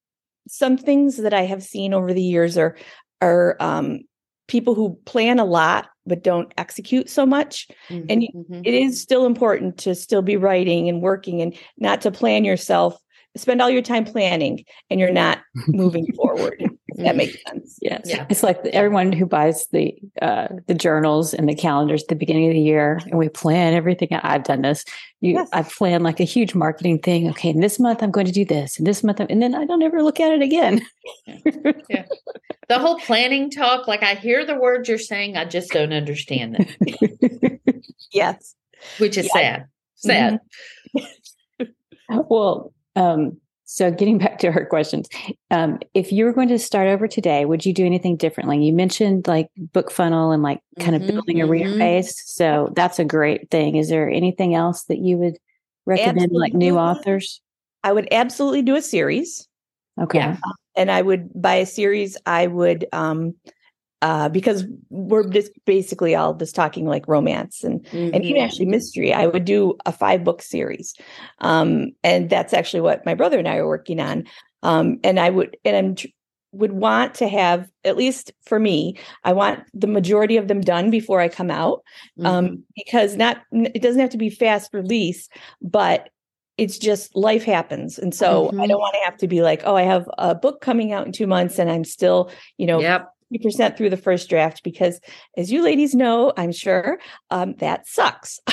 some 0.49 0.77
things 0.77 1.17
that 1.17 1.35
I 1.35 1.43
have 1.43 1.63
seen 1.63 1.93
over 1.95 2.13
the 2.13 2.23
years 2.23 2.57
are 2.59 2.77
are 3.23 3.57
um, 3.61 4.01
people 4.49 4.75
who 4.75 4.99
plan 5.07 5.39
a 5.39 5.45
lot 5.45 5.89
but 6.07 6.23
don't 6.23 6.53
execute 6.57 7.09
so 7.11 7.27
much. 7.27 7.67
and 8.09 8.23
you- 8.23 8.29
Mhm. 8.35 8.63
It 8.65 8.75
is 8.75 9.01
still 9.01 9.27
important 9.27 9.77
to 9.79 9.95
still 9.95 10.23
be 10.23 10.37
writing 10.37 10.89
and 10.89 11.03
working 11.03 11.43
and 11.43 11.53
not 11.79 12.01
to 12.03 12.11
plan 12.13 12.45
yourself. 12.45 13.01
Spend 13.37 13.61
all 13.61 13.71
your 13.71 13.83
time 13.83 14.05
planning 14.05 14.65
and 14.89 15.01
you're 15.01 15.11
not 15.13 15.39
moving 15.69 16.07
forward. 16.15 16.63
If 16.99 17.05
that 17.05 17.15
makes 17.17 17.37
sense. 17.47 17.79
Yes. 17.83 18.03
Yeah. 18.07 18.25
It's 18.31 18.43
like 18.43 18.59
everyone 18.67 19.13
who 19.13 19.27
buys 19.27 19.67
the 19.71 19.95
uh, 20.23 20.49
the 20.67 20.73
journals 20.75 21.35
and 21.35 21.47
the 21.47 21.55
calendars 21.55 22.03
at 22.03 22.09
the 22.09 22.15
beginning 22.15 22.47
of 22.49 22.55
the 22.55 22.61
year, 22.61 23.01
and 23.05 23.19
we 23.19 23.29
plan 23.29 23.75
everything. 23.75 24.09
I've 24.13 24.45
done 24.45 24.63
this. 24.63 24.83
You, 25.21 25.35
Yes. 25.35 25.49
I 25.53 25.63
plan 25.63 26.03
like 26.03 26.21
a 26.21 26.25
huge 26.25 26.55
marketing 26.55 27.01
thing. 27.01 27.29
Okay, 27.31 27.51
and 27.51 27.63
this 27.63 27.79
month 27.79 28.03
I'm 28.03 28.11
going 28.11 28.25
to 28.27 28.33
do 28.33 28.47
this, 28.47 28.79
and 28.79 28.87
this 28.87 29.05
month, 29.05 29.21
I'm, 29.21 29.27
and 29.29 29.43
then 29.43 29.55
I 29.55 29.67
don't 29.67 29.83
ever 29.83 30.03
look 30.03 30.21
at 30.21 30.33
it 30.33 30.41
again. 30.41 30.81
the 31.45 32.79
whole 32.79 32.99
planning 33.01 33.51
talk, 33.51 33.87
like 33.87 34.03
I 34.03 34.15
hear 34.15 34.47
the 34.47 34.57
words 34.57 34.89
you're 34.89 34.99
saying, 34.99 35.37
I 35.37 35.45
just 35.45 35.71
don't 35.73 35.93
understand 35.93 36.55
them, 36.57 37.61
Yes. 38.13 38.55
which 38.99 39.19
is 39.19 39.29
Yeah. 39.35 39.65
sad. 39.97 40.41
Sad. 41.59 41.69
well, 42.09 42.73
um, 42.95 43.39
so 43.67 43.91
getting 43.91 44.17
back 44.25 44.39
to 44.39 44.51
her 44.51 44.65
questions, 44.65 45.09
um, 45.51 45.79
if 45.93 46.11
you 46.11 46.25
were 46.25 46.33
going 46.33 46.49
to 46.49 46.59
start 46.59 46.89
over 46.89 47.07
today, 47.07 47.45
would 47.45 47.67
you 47.67 47.75
do 47.75 47.85
anything 47.85 48.17
differently? 48.17 48.65
You 48.65 48.73
mentioned 48.73 49.29
like 49.29 49.49
BookFunnel 49.73 50.33
and 50.33 50.43
like 50.43 50.61
kind 50.81 50.97
of 50.97 51.07
building 51.07 51.43
a 51.43 51.47
reader 51.47 51.77
base. 51.77 52.23
So 52.25 52.73
that's 52.75 52.99
a 52.99 53.05
great 53.05 53.51
thing. 53.51 53.77
Is 53.77 53.91
there 53.91 54.09
anything 54.09 54.55
else 54.55 54.85
that 54.85 54.99
you 54.99 55.19
would 55.19 55.37
recommend, 55.85 56.33
like 56.33 56.55
new 56.55 56.79
authors? 56.79 57.43
I 57.85 57.93
would 57.93 58.09
absolutely 58.11 58.63
do 58.63 58.77
a 58.77 58.83
series. 58.83 59.47
Okay. 60.01 60.19
Yeah. 60.19 60.37
and 60.77 60.91
I 60.91 61.03
would 61.03 61.31
buy 61.41 61.55
a 61.55 61.67
series. 61.67 62.17
I 62.27 62.47
would 62.47 62.87
um 62.93 63.35
uh 64.03 64.29
because 64.29 64.65
we're 64.91 65.29
just 65.29 65.51
basically 65.65 66.15
all 66.15 66.35
just 66.35 66.55
talking 66.55 66.87
like 66.87 67.09
romance 67.09 67.65
and 67.65 67.87
and 67.93 68.25
even 68.25 68.43
Mhm. 68.43 68.45
actually 68.45 68.67
mystery. 68.67 69.13
I 69.13 69.27
would 69.27 69.45
do 69.45 69.77
a 69.87 69.93
five 69.93 70.23
book 70.25 70.43
series, 70.43 70.95
um, 71.41 71.93
and 72.05 72.29
that's 72.29 72.53
actually 72.53 72.83
what 72.83 73.07
my 73.07 73.15
brother 73.15 73.39
and 73.39 73.49
I 73.49 73.57
are 73.57 73.67
working 73.67 74.01
on. 74.01 74.25
Um, 74.63 74.99
and 75.05 75.19
I 75.19 75.31
would 75.31 75.57
and 75.65 75.77
I'm 75.77 75.95
tr- 75.95 76.09
would 76.53 76.73
want 76.73 77.15
to 77.17 77.29
have 77.29 77.69
at 77.85 77.97
least 77.97 78.33
for 78.45 78.59
me, 78.59 78.97
I 79.25 79.33
want 79.33 79.61
the 79.75 79.87
majority 79.87 80.37
of 80.39 80.49
them 80.49 80.61
done 80.61 80.91
before 80.91 81.21
I 81.21 81.29
come 81.29 81.51
out 81.51 81.83
Mhm. 82.19 82.27
um, 82.27 82.65
because 82.75 83.17
not 83.17 83.39
it 83.53 83.83
doesn't 83.83 84.01
have 84.01 84.11
to 84.11 84.19
be 84.19 84.31
fast 84.31 84.73
release, 84.75 85.29
but 85.63 86.09
it's 86.59 86.79
just 86.79 87.15
life 87.15 87.45
happens, 87.45 87.99
and 87.99 88.15
so 88.15 88.49
I 88.49 88.53
Mhm. 88.53 88.69
don't 88.69 88.81
want 88.81 88.95
to 88.95 89.05
have 89.05 89.17
to 89.19 89.29
be 89.29 89.43
like, 89.43 89.63
oh, 89.65 89.77
I 89.77 89.83
have 89.83 90.09
a 90.19 90.35
book 90.35 90.61
coming 90.63 90.93
out 90.93 91.05
in 91.07 91.13
two 91.13 91.27
months, 91.27 91.59
and 91.59 91.71
I'm 91.71 91.85
still, 91.85 92.31
you 92.57 92.67
know, 92.67 92.81
yep. 92.81 93.09
Fifty 93.31 93.43
percent 93.43 93.77
through 93.77 93.91
the 93.91 93.97
first 93.97 94.29
draft 94.29 94.63
because, 94.63 95.01
as 95.37 95.51
you 95.53 95.63
ladies 95.63 95.95
know, 95.95 96.33
I'm 96.37 96.53
sure 96.53 96.99
um, 97.31 97.55
that 97.59 97.87
sucks. 97.89 98.41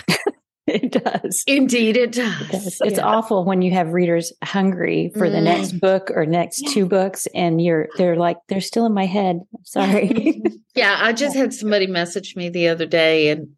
It 0.65 0.93
does. 0.93 1.43
Indeed, 1.45 1.97
it 1.97 2.11
It 2.17 2.21
does. 2.23 2.49
does. 2.49 2.81
It's 2.85 2.97
Yeah. 2.97 3.03
awful 3.05 3.43
when 3.43 3.61
you 3.61 3.71
have 3.73 3.91
readers 3.91 4.31
hungry 4.41 5.11
for 5.17 5.29
the 5.29 5.39
Mm. 5.39 5.43
next 5.43 5.73
book 5.81 6.09
or 6.15 6.25
next 6.25 6.61
Yeah. 6.63 6.69
two 6.71 6.85
books, 6.85 7.27
and 7.35 7.59
you're 7.61 7.89
they're 7.97 8.15
like 8.15 8.37
they're 8.47 8.61
still 8.61 8.85
in 8.85 8.93
my 8.93 9.05
head. 9.05 9.41
I'm 9.53 9.65
sorry. 9.65 10.41
Yeah, 10.73 10.97
I 11.01 11.11
just 11.11 11.35
had 11.35 11.53
somebody 11.53 11.85
message 11.85 12.37
me 12.37 12.47
the 12.47 12.69
other 12.69 12.85
day 12.85 13.27
and 13.27 13.49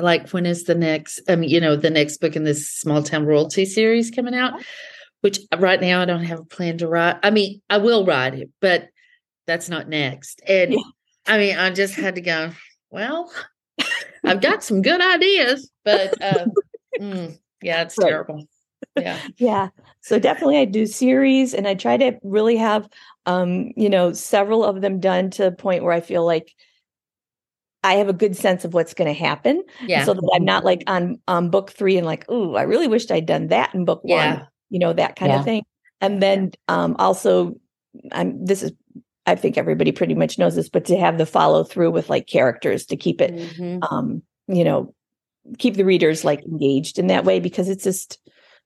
like 0.00 0.28
when 0.30 0.46
is 0.46 0.64
the 0.64 0.74
next 0.74 1.20
um 1.28 1.44
you 1.44 1.60
know 1.60 1.76
the 1.76 1.90
next 1.90 2.16
book 2.20 2.34
in 2.34 2.42
this 2.42 2.70
small 2.72 3.04
town 3.04 3.24
royalty 3.24 3.64
series 3.64 4.10
coming 4.10 4.34
out 4.34 4.52
which 5.20 5.38
right 5.58 5.80
now 5.80 6.02
I 6.02 6.04
don't 6.06 6.24
have 6.24 6.40
a 6.40 6.44
plan 6.44 6.76
to 6.78 6.88
write. 6.88 7.16
I 7.22 7.30
mean, 7.30 7.62
I 7.70 7.78
will 7.78 8.04
write 8.04 8.34
it, 8.34 8.50
but 8.60 8.88
that's 9.46 9.68
not 9.68 9.88
next. 9.88 10.42
And 10.48 10.72
Yeah. 10.72 10.78
I 11.26 11.38
mean, 11.38 11.56
I 11.58 11.70
just 11.70 11.94
had 11.94 12.14
to 12.16 12.20
go, 12.20 12.52
well, 12.90 13.32
I've 14.24 14.40
got 14.40 14.62
some 14.62 14.82
good 14.82 15.00
ideas, 15.00 15.70
but 15.84 16.16
um 16.22 16.52
mm, 17.00 17.38
yeah, 17.62 17.82
it's 17.82 17.96
Right. 17.96 18.10
terrible. 18.10 18.44
Yeah. 18.96 19.20
Yeah. 19.38 19.68
So 20.00 20.18
definitely 20.18 20.58
I 20.58 20.64
do 20.66 20.86
series 20.86 21.52
and 21.52 21.66
I 21.66 21.74
try 21.74 21.96
to 21.96 22.16
really 22.22 22.56
have 22.56 22.88
um, 23.26 23.72
you 23.76 23.90
know, 23.90 24.12
several 24.12 24.64
of 24.64 24.80
them 24.80 25.00
done 25.00 25.30
to 25.30 25.48
a 25.48 25.50
point 25.52 25.82
where 25.82 25.92
I 25.92 26.00
feel 26.00 26.24
like 26.24 26.54
I 27.82 27.94
have 27.94 28.08
a 28.08 28.12
good 28.12 28.36
sense 28.36 28.64
of 28.64 28.72
what's 28.72 28.94
going 28.94 29.12
to 29.12 29.18
happen. 29.20 29.62
Yeah. 29.88 30.04
So 30.04 30.14
that 30.14 30.30
I'm 30.34 30.44
not 30.44 30.64
like 30.64 30.84
on 30.86 31.20
on 31.26 31.50
book 31.50 31.70
three 31.70 31.96
and 31.96 32.06
like, 32.06 32.24
oh, 32.28 32.54
I 32.54 32.62
really 32.62 32.86
wished 32.88 33.10
I'd 33.10 33.26
done 33.26 33.48
that 33.48 33.74
in 33.74 33.84
book 33.84 34.02
Yeah. 34.04 34.32
one, 34.34 34.48
you 34.70 34.78
know, 34.78 34.92
that 34.92 35.16
kind 35.16 35.32
Yeah. 35.32 35.38
of 35.40 35.44
thing. 35.44 35.64
And 36.00 36.22
then 36.22 36.52
um 36.68 36.94
also 36.98 37.56
I'm 38.12 38.44
this 38.44 38.62
is 38.62 38.72
I 39.26 39.34
think 39.34 39.58
everybody 39.58 39.92
pretty 39.92 40.14
much 40.14 40.38
knows 40.38 40.54
this, 40.54 40.68
but 40.68 40.84
to 40.86 40.96
have 40.96 41.18
the 41.18 41.26
follow 41.26 41.64
through 41.64 41.90
with 41.90 42.08
like 42.08 42.26
characters 42.26 42.86
to 42.86 42.96
keep 42.96 43.20
it 43.20 43.34
Mhm. 43.34 43.80
um, 43.90 44.22
you 44.48 44.62
know, 44.64 44.94
keep 45.58 45.74
the 45.74 45.84
readers 45.84 46.24
like 46.24 46.44
engaged 46.44 46.98
in 46.98 47.08
that 47.08 47.24
way 47.24 47.40
because 47.40 47.68
it's 47.68 47.84
just 47.84 48.18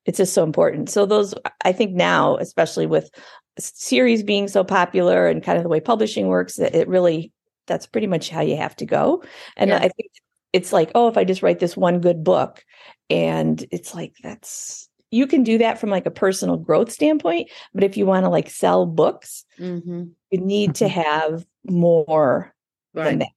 it's 0.06 0.16
just 0.18 0.32
so 0.34 0.42
important. 0.44 0.88
So 0.90 1.04
those 1.06 1.34
I 1.64 1.72
think 1.72 1.92
now, 1.92 2.36
especially 2.36 2.86
with 2.86 3.10
series 3.58 4.22
being 4.22 4.48
so 4.48 4.64
popular 4.64 5.26
and 5.28 5.42
kind 5.42 5.58
of 5.58 5.62
the 5.64 5.68
way 5.68 5.80
publishing 5.80 6.28
works, 6.28 6.56
that 6.56 6.74
it 6.74 6.88
really 6.88 7.32
that's 7.66 7.86
pretty 7.86 8.06
much 8.06 8.30
how 8.30 8.40
you 8.40 8.56
have 8.56 8.74
to 8.76 8.86
go. 8.86 9.22
And 9.56 9.70
Yeah. 9.70 9.76
I 9.76 9.88
think 9.88 10.10
it's 10.52 10.72
like, 10.72 10.90
oh, 10.94 11.06
if 11.08 11.16
I 11.16 11.24
just 11.24 11.42
write 11.42 11.60
this 11.60 11.76
one 11.76 12.00
good 12.00 12.24
book, 12.24 12.64
and 13.08 13.64
it's 13.70 13.94
like 13.94 14.14
that's 14.22 14.88
you 15.10 15.26
can 15.26 15.42
do 15.42 15.58
that 15.58 15.78
from 15.78 15.90
like 15.90 16.06
a 16.06 16.10
personal 16.10 16.56
growth 16.56 16.90
standpoint, 16.90 17.50
but 17.74 17.84
if 17.84 17.96
you 17.96 18.06
want 18.06 18.24
to 18.24 18.30
like 18.30 18.48
sell 18.50 18.86
books, 18.86 19.44
Mhm. 19.58 20.10
You 20.30 20.38
need 20.40 20.74
to 20.76 20.86
Mhm. 20.86 20.90
have 20.90 21.46
more 21.68 22.54
than 22.94 23.04
Right. 23.04 23.18
that. 23.20 23.28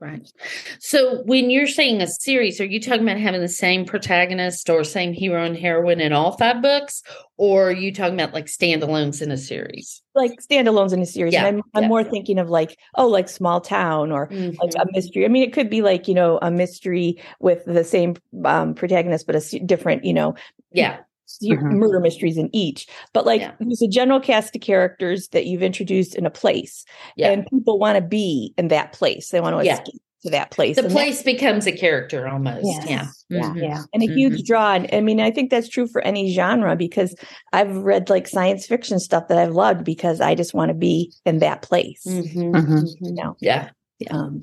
Right. 0.00 0.32
So 0.80 1.22
when 1.26 1.48
you're 1.48 1.68
saying 1.68 2.02
a 2.02 2.08
series, 2.08 2.60
are 2.60 2.64
you 2.64 2.80
talking 2.80 3.04
about 3.04 3.18
having 3.18 3.40
the 3.40 3.48
same 3.48 3.84
protagonist 3.84 4.68
or 4.68 4.82
same 4.82 5.12
hero 5.12 5.44
and 5.44 5.56
heroine 5.56 6.00
in 6.00 6.12
all 6.12 6.32
five 6.36 6.60
books? 6.60 7.04
Or 7.36 7.68
are 7.68 7.72
you 7.72 7.94
talking 7.94 8.14
about 8.14 8.34
like 8.34 8.46
standalones 8.46 9.22
in 9.22 9.30
a 9.30 9.36
series? 9.36 10.02
like 10.16 10.32
standalones 10.42 10.92
in 10.92 11.00
a 11.00 11.06
series. 11.06 11.32
Yeah, 11.32 11.46
and 11.46 11.58
I'm, 11.74 11.84
I'm 11.84 11.88
more 11.88 12.02
thinking 12.04 12.38
of 12.38 12.50
like, 12.50 12.76
oh, 12.96 13.06
like 13.06 13.28
small 13.28 13.60
town 13.60 14.10
or 14.10 14.28
like 14.30 14.74
a 14.76 14.86
mystery. 14.92 15.24
I 15.24 15.28
mean, 15.28 15.44
it 15.44 15.52
could 15.52 15.70
be 15.70 15.82
like, 15.82 16.08
you 16.08 16.14
know, 16.14 16.38
a 16.42 16.50
mystery 16.50 17.22
with 17.38 17.64
the 17.64 17.84
same 17.84 18.16
um, 18.44 18.74
protagonist, 18.74 19.26
but 19.26 19.36
a 19.36 19.60
different, 19.60 20.04
you 20.04 20.12
know, 20.12 20.34
yeah. 20.72 20.98
S- 21.26 21.38
Mhm. 21.42 21.72
murder 21.72 22.00
mysteries 22.00 22.36
in 22.36 22.48
each. 22.54 22.86
But 23.12 23.26
like, 23.26 23.40
Yeah. 23.40 23.52
there's 23.60 23.82
a 23.82 23.88
general 23.88 24.20
cast 24.20 24.54
of 24.56 24.62
characters 24.62 25.28
that 25.28 25.46
you've 25.46 25.62
introduced 25.62 26.14
in 26.14 26.26
a 26.26 26.30
place, 26.30 26.84
Yeah. 27.16 27.30
and 27.30 27.46
people 27.46 27.78
want 27.78 27.96
to 27.96 28.02
be 28.02 28.54
in 28.58 28.68
that 28.68 28.92
place. 28.92 29.30
They 29.30 29.40
want 29.40 29.56
to 29.58 29.64
Yeah. 29.64 29.74
escape 29.80 30.00
to 30.24 30.30
that 30.30 30.52
place. 30.52 30.76
the 30.76 30.82
and 30.82 30.90
that- 30.90 30.94
place 30.94 31.20
becomes 31.24 31.66
a 31.66 31.72
character 31.72 32.28
almost. 32.28 32.64
Yes. 32.64 32.86
Yeah. 32.88 33.06
Yeah. 33.28 33.42
Mhm. 33.50 33.60
yeah. 33.60 33.82
and 33.92 34.02
a 34.04 34.06
huge 34.06 34.44
draw. 34.44 34.74
And 34.74 34.88
I 34.92 35.00
mean, 35.00 35.20
I 35.20 35.32
think 35.32 35.50
that's 35.50 35.68
true 35.68 35.88
for 35.88 36.00
any 36.02 36.32
genre 36.32 36.76
because 36.76 37.14
I've 37.52 37.74
read 37.78 38.08
like 38.08 38.28
science 38.28 38.64
fiction 38.66 39.00
stuff 39.00 39.26
that 39.28 39.38
I've 39.38 39.54
loved 39.54 39.82
because 39.84 40.20
I 40.20 40.36
just 40.36 40.54
want 40.54 40.68
to 40.68 40.74
be 40.74 41.12
in 41.26 41.38
that 41.40 41.62
place. 41.62 42.04
Mhm. 42.06 42.52
Mhm. 42.52 42.84
Mhm. 43.02 43.34
Yeah. 43.40 43.70
Yeah. 43.98 44.16
um 44.16 44.42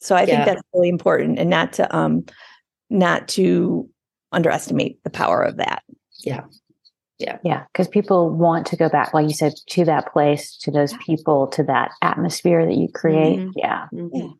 so 0.00 0.14
i 0.16 0.20
Yeah. 0.20 0.26
think 0.26 0.44
that's 0.46 0.62
really 0.74 0.88
important 0.90 1.38
and 1.38 1.48
not 1.48 1.72
to 1.74 1.96
um 1.96 2.24
not 2.90 3.26
to 3.28 3.88
underestimate 4.34 5.02
the 5.04 5.10
power 5.10 5.40
of 5.42 5.56
that 5.56 5.82
Yeah, 6.24 6.42
Yeah. 7.18 7.38
Yeah. 7.44 7.64
because 7.72 7.88
people 7.88 8.30
want 8.30 8.66
to 8.68 8.76
go 8.76 8.88
back, 8.88 9.14
like 9.14 9.26
you 9.28 9.34
said, 9.34 9.54
to 9.70 9.84
that 9.84 10.12
place, 10.12 10.56
to 10.58 10.70
those 10.70 10.92
people, 11.06 11.46
to 11.48 11.62
that 11.64 11.90
atmosphere 12.02 12.66
that 12.66 12.76
you 12.76 12.88
create. 12.92 13.38
Mhm. 13.38 13.52
Yeah. 13.56 13.86
Mhm. 13.92 14.32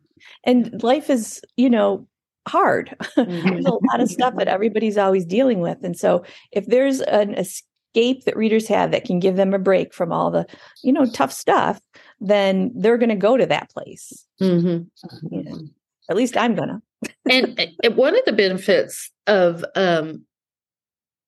and 0.43 0.81
life 0.83 1.09
is 1.09 1.41
you 1.57 1.69
know 1.69 2.07
hard 2.47 2.95
Mhm. 3.17 3.43
there's 3.49 3.65
a 3.65 3.73
lot 3.89 3.99
of 4.01 4.09
stuff 4.09 4.35
that 4.37 4.47
everybody's 4.47 4.97
always 4.97 5.25
dealing 5.25 5.59
with 5.59 5.77
and 5.83 5.97
so 5.97 6.23
if 6.51 6.65
there's 6.67 7.01
an 7.01 7.33
escape 7.35 8.23
that 8.25 8.35
readers 8.37 8.67
have 8.67 8.91
that 8.91 9.03
can 9.05 9.19
give 9.19 9.35
them 9.35 9.53
a 9.53 9.59
break 9.59 9.93
from 9.93 10.11
all 10.11 10.29
the 10.31 10.45
you 10.83 10.91
know 10.93 11.05
tough 11.05 11.31
stuff 11.31 11.79
then 12.19 12.71
they're 12.75 12.97
going 12.97 13.09
to 13.09 13.15
go 13.29 13.35
to 13.37 13.45
that 13.45 13.69
place 13.71 14.25
Mhm. 14.41 14.87
you 15.31 15.43
know? 15.43 15.59
at 16.09 16.15
least 16.15 16.35
i'm 16.37 16.55
gonna 16.55 16.73
and, 16.73 16.81
and 17.29 17.59
eh, 17.59 17.67
eh, 17.83 17.87
one 17.89 18.17
of 18.17 18.23
the 18.25 18.33
benefits 18.33 19.11
of 19.27 19.63
um 19.75 20.25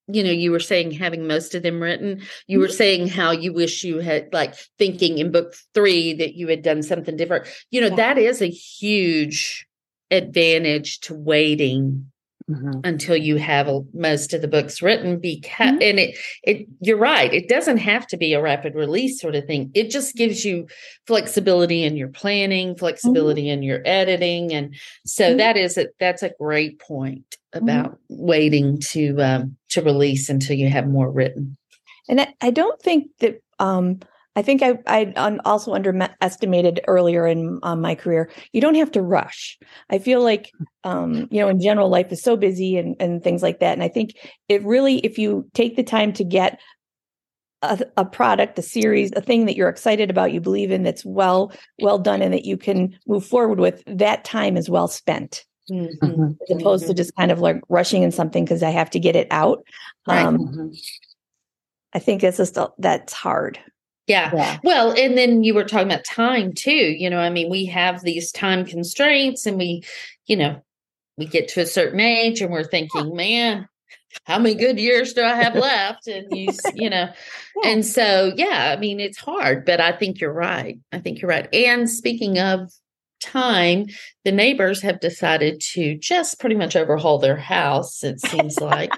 you 0.08 0.24
know 0.24 0.32
you 0.32 0.52
were 0.52 0.60
saying 0.60 0.92
having 0.92 1.28
most 1.28 1.54
of 1.54 1.64
them 1.64 1.82
written 1.82 2.22
you 2.48 2.60
were 2.60 2.68
mm-hmm. 2.68 2.74
saying 2.74 3.08
how 3.08 3.32
you 3.32 3.54
wish 3.54 3.84
you 3.84 4.00
had 4.00 4.30
like 4.32 4.56
thinking 4.78 5.18
in 5.18 5.32
book 5.32 5.54
three 5.74 6.14
that 6.14 6.36
you 6.36 6.48
had 6.48 6.62
done 6.62 6.82
something 6.82 7.18
different. 7.18 7.48
You 7.72 7.82
know 7.82 7.88
Yeah. 7.88 7.96
that 7.96 8.18
is 8.18 8.42
a 8.42 8.50
huge 8.50 9.68
advantage 10.10 11.00
to 11.02 11.14
waiting 11.14 12.12
Mhm. 12.50 12.80
until 12.86 13.18
you 13.18 13.36
have 13.36 13.68
a, 13.68 13.82
most 13.94 14.34
of 14.34 14.42
the 14.42 14.48
books 14.48 14.82
written 14.82 15.20
because 15.20 15.72
Mhm. 15.72 15.90
and 15.90 16.00
it 16.00 16.18
it 16.44 16.66
you're 16.80 16.96
right 16.98 17.34
it 17.34 17.50
doesn't 17.50 17.76
have 17.80 18.08
to 18.08 18.16
be 18.16 18.34
a 18.34 18.42
rapid 18.42 18.74
release 18.74 19.20
sort 19.20 19.36
of 19.36 19.44
thing 19.46 19.70
it 19.74 19.90
just 19.90 20.16
gives 20.16 20.46
you 20.46 20.66
flexibility 21.08 21.84
in 21.84 21.98
your 21.98 22.08
planning 22.08 22.74
flexibility 22.78 23.50
in 23.50 23.64
your 23.64 23.82
editing 23.84 24.54
and 24.54 24.74
so 25.06 25.34
Mhm. 25.34 25.38
that 25.40 25.58
is 25.58 25.78
a 25.78 25.88
that's 26.00 26.24
a 26.24 26.32
great 26.40 26.80
point 26.80 27.36
about 27.52 27.98
waiting 28.08 28.80
to 28.80 29.18
um 29.22 29.58
to 29.68 29.82
release 29.82 30.30
until 30.30 30.56
you 30.56 30.70
have 30.70 30.88
more 30.88 31.12
written 31.12 31.58
And 32.08 32.22
I, 32.22 32.34
I 32.40 32.52
don't 32.52 32.82
think 32.82 33.10
that 33.20 33.42
um 33.60 34.00
I 34.38 34.44
think 34.44 34.62
I 34.62 34.78
I 34.86 35.40
also 35.46 35.74
underestimated 35.74 36.82
earlier 36.88 37.26
in 37.26 37.60
um, 37.64 37.82
my 37.82 37.96
career. 37.96 38.30
You 38.54 38.62
don't 38.62 38.76
have 38.76 38.92
to 38.92 39.02
rush. 39.02 39.58
I 39.90 39.98
feel 39.98 40.22
like 40.22 40.52
um 40.84 41.28
you 41.32 41.42
know 41.42 41.50
in 41.50 41.60
general 41.60 41.90
life 41.90 42.12
is 42.12 42.22
so 42.22 42.38
busy 42.38 42.78
and 42.78 42.96
and 43.00 43.24
things 43.24 43.42
like 43.42 43.60
that. 43.62 43.74
And 43.74 43.82
I 43.82 43.88
think 43.88 44.12
it 44.48 44.64
really 44.64 45.00
if 45.00 45.18
you 45.18 45.50
take 45.56 45.76
the 45.76 45.84
time 45.84 46.14
to 46.14 46.24
get 46.24 46.60
a, 47.64 47.84
a 47.98 48.06
product, 48.06 48.60
a 48.60 48.62
series, 48.62 49.12
a 49.16 49.22
thing 49.22 49.48
that 49.48 49.56
you're 49.56 49.70
excited 49.70 50.12
about, 50.12 50.32
you 50.32 50.40
believe 50.40 50.70
in, 50.70 50.84
that's 50.84 51.04
well 51.04 51.52
well 51.80 51.98
done, 51.98 52.22
and 52.22 52.32
that 52.32 52.46
you 52.46 52.58
can 52.58 52.96
move 53.08 53.26
forward 53.26 53.60
with, 53.60 53.82
that 53.88 54.24
time 54.24 54.56
is 54.56 54.70
well 54.70 54.88
spent 54.88 55.46
Mhm. 55.72 55.98
Mhm. 56.00 56.38
as 56.44 56.56
opposed 56.56 56.86
to 56.86 56.94
just 56.94 57.16
kind 57.16 57.32
of 57.32 57.40
like 57.40 57.60
rushing 57.70 58.04
in 58.04 58.12
something 58.12 58.46
because 58.46 58.62
I 58.62 58.70
have 58.70 58.92
to 58.92 59.00
get 59.00 59.16
it 59.16 59.28
out. 59.32 59.66
Right. 60.08 60.24
Um, 60.28 60.38
Mhm. 60.38 60.80
I 61.94 62.00
think 62.00 62.24
it's 62.24 62.38
just 62.38 62.56
a, 62.58 62.70
that's 62.78 63.14
hard. 63.14 63.58
Yeah 64.08 64.32
Yeah. 64.34 64.58
Well, 64.64 64.92
and 64.92 65.18
then 65.18 65.44
you 65.44 65.54
were 65.54 65.64
talking 65.66 65.88
about 65.92 66.06
time 66.06 66.54
too. 66.54 66.72
You 66.72 67.10
know, 67.10 67.20
I 67.20 67.30
mean, 67.30 67.50
we 67.50 67.66
have 67.66 68.02
these 68.02 68.32
time 68.32 68.66
constraints 68.66 69.46
and 69.46 69.58
we, 69.58 69.84
you 70.26 70.36
know, 70.38 70.62
we 71.18 71.26
get 71.26 71.48
to 71.50 71.62
a 71.62 71.66
certain 71.66 72.00
age 72.00 72.42
and 72.42 72.52
we're 72.52 72.64
thinking, 72.64 73.16
man, 73.16 73.68
how 74.26 74.40
many 74.40 74.56
good 74.56 74.80
years 74.80 75.14
do 75.14 75.24
I 75.24 75.36
have 75.36 75.56
left? 75.70 76.08
And 76.08 76.32
you, 76.32 76.54
you 76.74 76.90
know, 76.90 77.10
Yeah. 77.64 77.70
and 77.70 77.86
so, 77.86 78.34
yeah, 78.36 78.74
I 78.76 78.80
mean, 78.80 79.00
it's 79.00 79.18
hard, 79.18 79.66
but 79.66 79.80
I 79.82 79.92
think 79.92 80.20
you're 80.22 80.34
right. 80.34 80.80
I 80.92 81.00
think 81.00 81.22
you're 81.22 81.30
right. 81.30 81.54
And 81.54 81.90
speaking 81.90 82.38
of 82.40 82.72
time, 83.20 83.88
the 84.26 84.32
neighbors 84.32 84.82
have 84.84 85.00
decided 85.00 85.60
to 85.74 85.98
just 85.98 86.40
pretty 86.40 86.56
much 86.56 86.76
overhaul 86.76 87.18
their 87.18 87.36
house, 87.38 88.04
it 88.04 88.20
seems 88.22 88.62
like. 88.62 88.92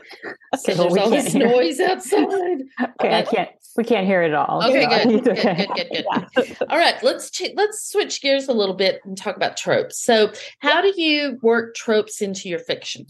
so 0.58 0.74
Okay, 0.74 0.76
well, 0.78 0.90
there's 0.90 0.98
all 0.98 1.10
this 1.10 1.34
noise 1.34 1.80
outside. 1.80 2.64
Okay, 3.02 3.14
I 3.16 3.22
uh, 3.22 3.32
can't. 3.32 3.50
We 3.78 3.84
can't 3.84 4.06
hear 4.06 4.22
it 4.24 4.30
at 4.30 4.36
all. 4.36 4.64
Okay, 4.64 4.84
so 4.84 4.90
good. 4.90 5.14
it's 5.16 5.28
Good, 5.28 5.38
okay. 5.40 5.68
good, 5.76 6.06
good, 6.36 6.58
good. 6.58 6.68
All 6.70 6.78
right, 6.78 7.02
let's 7.04 7.30
ch- 7.30 7.54
let's 7.56 7.90
switch 7.90 8.22
gears 8.22 8.48
a 8.48 8.54
little 8.54 8.76
bit 8.76 9.00
and 9.06 9.18
talk 9.18 9.36
about 9.36 9.58
tropes. 9.58 10.04
So, 10.04 10.32
how 10.60 10.82
do 10.82 10.94
you 11.00 11.38
work 11.42 11.76
tropes 11.76 12.22
into 12.22 12.50
your 12.50 12.60
fiction? 12.60 13.06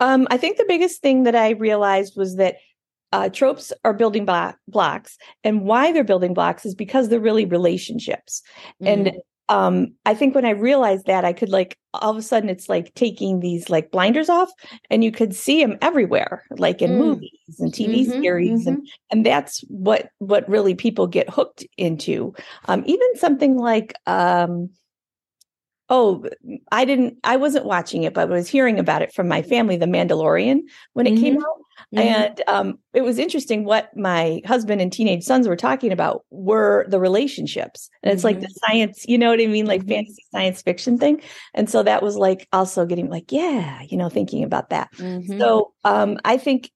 Um, 0.00 0.26
I 0.30 0.36
think 0.36 0.56
the 0.56 0.64
biggest 0.68 1.00
thing 1.02 1.24
that 1.24 1.34
I 1.34 1.50
realized 1.50 2.14
was 2.16 2.36
that 2.36 2.56
uh, 3.12 3.28
tropes 3.30 3.72
are 3.84 3.94
building 3.94 4.26
blo- 4.26 4.52
blocks, 4.66 5.16
and 5.44 5.62
why 5.62 5.92
they're 5.92 6.04
building 6.04 6.34
blocks 6.34 6.66
is 6.66 6.74
because 6.74 7.08
they're 7.08 7.20
really 7.20 7.44
relationships. 7.44 8.42
And 8.80 9.12
um, 9.48 9.94
I 10.04 10.14
think 10.14 10.34
when 10.34 10.44
I 10.44 10.50
realized 10.50 11.06
that, 11.06 11.24
I 11.24 11.32
could 11.32 11.48
like 11.48 11.76
all 11.94 12.10
of 12.10 12.16
a 12.16 12.22
sudden 12.22 12.48
it's 12.50 12.68
like 12.68 12.92
taking 12.94 13.40
these 13.40 13.70
like 13.70 13.90
blinders 13.90 14.28
off, 14.28 14.50
and 14.90 15.02
you 15.02 15.10
could 15.12 15.34
see 15.34 15.62
them 15.64 15.78
everywhere, 15.80 16.44
like 16.58 16.82
in 16.82 16.90
Mm. 16.92 16.98
movies 16.98 17.30
and 17.58 17.72
TV 17.72 18.04
Mhm, 18.04 18.20
series, 18.22 18.66
and 18.66 18.86
and 19.10 19.24
that's 19.24 19.60
what 19.68 20.10
what 20.18 20.48
really 20.48 20.74
people 20.74 21.06
get 21.06 21.30
hooked 21.30 21.66
into. 21.76 22.34
Um, 22.66 22.82
even 22.86 23.16
something 23.16 23.56
like 23.56 23.94
um, 24.06 24.70
oh 25.90 26.24
i 26.70 26.84
didn't 26.84 27.18
i 27.24 27.36
wasn't 27.36 27.64
watching 27.64 28.02
it 28.02 28.12
but 28.14 28.22
i 28.22 28.24
was 28.32 28.48
hearing 28.48 28.78
about 28.78 29.02
it 29.02 29.12
from 29.12 29.28
my 29.28 29.42
family 29.42 29.76
the 29.76 29.86
mandalorian 29.86 30.60
when 30.92 31.06
it 31.06 31.16
came 31.16 31.34
Mhm, 31.34 31.38
out 31.38 31.60
mhm. 31.94 32.00
and 32.00 32.42
um, 32.48 32.78
it 32.92 33.02
was 33.02 33.18
interesting 33.18 33.64
what 33.64 33.96
my 33.96 34.40
husband 34.46 34.80
and 34.80 34.92
teenage 34.92 35.22
sons 35.22 35.48
were 35.48 35.56
talking 35.56 35.92
about 35.92 36.24
were 36.30 36.86
the 36.88 37.00
relationships 37.00 37.88
and 38.02 38.12
it's 38.12 38.24
like 38.24 38.40
the 38.40 38.48
science 38.66 39.04
you 39.08 39.16
know 39.18 39.30
what 39.30 39.40
i 39.40 39.46
mean 39.46 39.66
like 39.66 39.82
Mhm. 39.84 39.88
fantasy 39.88 40.24
science 40.32 40.62
fiction 40.62 40.98
thing 40.98 41.20
and 41.54 41.68
so 41.70 41.82
that 41.82 42.02
was 42.02 42.16
like 42.16 42.46
also 42.52 42.84
getting 42.86 43.08
like 43.08 43.30
yeah 43.32 43.82
you 43.88 43.96
know 43.96 44.08
thinking 44.08 44.42
about 44.44 44.70
that 44.70 44.88
Mhm. 44.98 45.38
so 45.38 45.72
um, 45.84 46.18
I 46.24 46.36
think 46.36 46.70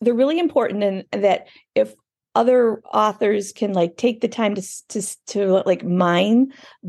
they're 0.00 0.14
really 0.14 0.38
important, 0.38 0.84
and 0.84 1.04
that 1.24 1.48
if 1.74 1.92
other 2.40 2.80
authors 3.04 3.52
can 3.52 3.72
like 3.80 3.96
take 3.96 4.20
the 4.20 4.28
time 4.28 4.54
to 4.54 4.62
to 4.88 5.00
to 5.32 5.40
like 5.70 5.84
mine 5.84 6.40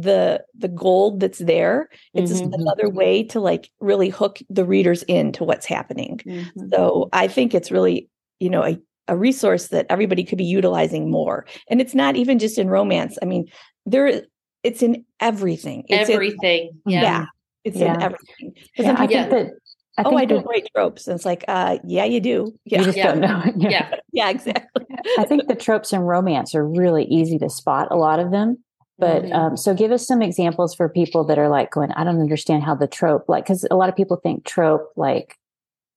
the 0.07 0.43
the 0.63 0.67
gold 0.85 1.19
that's 1.21 1.39
there, 1.39 1.89
it's 2.13 2.31
just 2.31 2.43
Mhm. 2.43 2.53
another 2.61 2.89
way 3.01 3.23
to 3.33 3.39
like 3.39 3.69
really 3.79 4.09
hook 4.09 4.39
the 4.57 4.65
readers 4.73 5.01
into 5.03 5.43
what's 5.43 5.65
happening. 5.75 6.15
Mhm. 6.25 6.69
So 6.73 7.09
I 7.13 7.27
think 7.27 7.53
it's 7.53 7.71
really 7.71 8.09
you 8.39 8.49
know 8.49 8.63
a 8.63 8.73
a 9.07 9.15
resource 9.17 9.69
that 9.69 9.87
everybody 9.89 10.23
could 10.23 10.37
be 10.37 10.45
utilizing 10.59 11.09
more, 11.09 11.45
and 11.69 11.81
it's 11.81 11.95
not 11.95 12.15
even 12.15 12.37
just 12.39 12.57
in 12.59 12.69
romance. 12.69 13.17
I 13.23 13.25
mean, 13.25 13.45
there 13.93 14.23
it's 14.63 14.81
in 14.83 15.03
everything. 15.19 15.83
It's 15.89 16.09
in- 16.09 16.15
everything. 16.15 16.63
yeah. 16.85 17.01
Yeah. 17.01 17.25
It's 17.65 17.77
in 17.77 17.87
everything 17.87 18.03
everything. 18.03 18.51
'Cause 18.75 18.85
Yeah, 18.85 18.95
I 19.03 19.07
people 19.07 19.23
think 19.23 19.29
that. 19.31 19.53
I 19.97 20.03
oh, 20.05 20.15
I 20.15 20.25
don't 20.25 20.45
write 20.45 20.69
tropes. 20.73 21.07
And 21.07 21.15
it's 21.15 21.25
like, 21.25 21.43
uh, 21.47 21.77
yeah, 21.83 22.05
you 22.05 22.21
do. 22.21 22.57
Yeah, 22.65 22.79
You 22.79 22.85
just 22.85 22.97
Yeah. 22.97 23.07
don't 23.13 23.19
know. 23.21 23.43
Yeah. 23.57 23.69
Yeah. 23.69 23.95
yeah, 24.13 24.29
exactly. 24.29 24.85
I 25.17 25.25
think 25.25 25.47
the 25.47 25.55
tropes 25.55 25.91
in 25.91 26.01
romance 26.01 26.55
are 26.55 26.65
really 26.65 27.03
easy 27.05 27.37
to 27.39 27.49
spot. 27.49 27.89
A 27.91 27.95
lot 27.97 28.19
of 28.19 28.31
them. 28.31 28.57
But 28.97 29.23
Mhm. 29.23 29.33
um, 29.33 29.57
so 29.57 29.73
give 29.73 29.91
us 29.91 30.05
some 30.07 30.21
examples 30.21 30.75
for 30.75 30.87
people 30.89 31.23
that 31.25 31.37
are 31.39 31.49
like 31.49 31.71
going, 31.71 31.91
I 31.93 32.03
don't 32.03 32.19
understand 32.21 32.63
how 32.63 32.75
the 32.75 32.87
trope, 32.87 33.25
like, 33.27 33.45
because 33.45 33.65
a 33.69 33.75
lot 33.75 33.89
of 33.89 33.95
people 33.95 34.17
think 34.17 34.45
trope 34.45 34.91
like 34.95 35.35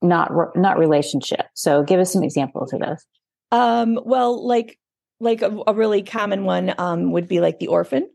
not 0.01 0.35
re- 0.35 0.53
not 0.61 0.79
relationship. 0.79 1.47
So 1.55 1.83
give 1.85 2.01
us 2.01 2.13
some 2.13 2.23
examples 2.25 2.73
of 2.73 2.81
those. 2.81 3.05
Um, 3.53 4.01
well, 4.05 4.45
like 4.47 4.79
like 5.21 5.43
a, 5.43 5.57
a 5.69 5.75
really 5.75 6.03
common 6.03 6.45
one 6.45 6.75
um, 6.79 7.13
would 7.13 7.29
be 7.29 7.41
like 7.41 7.61
the 7.61 7.69
orphan, 7.69 8.09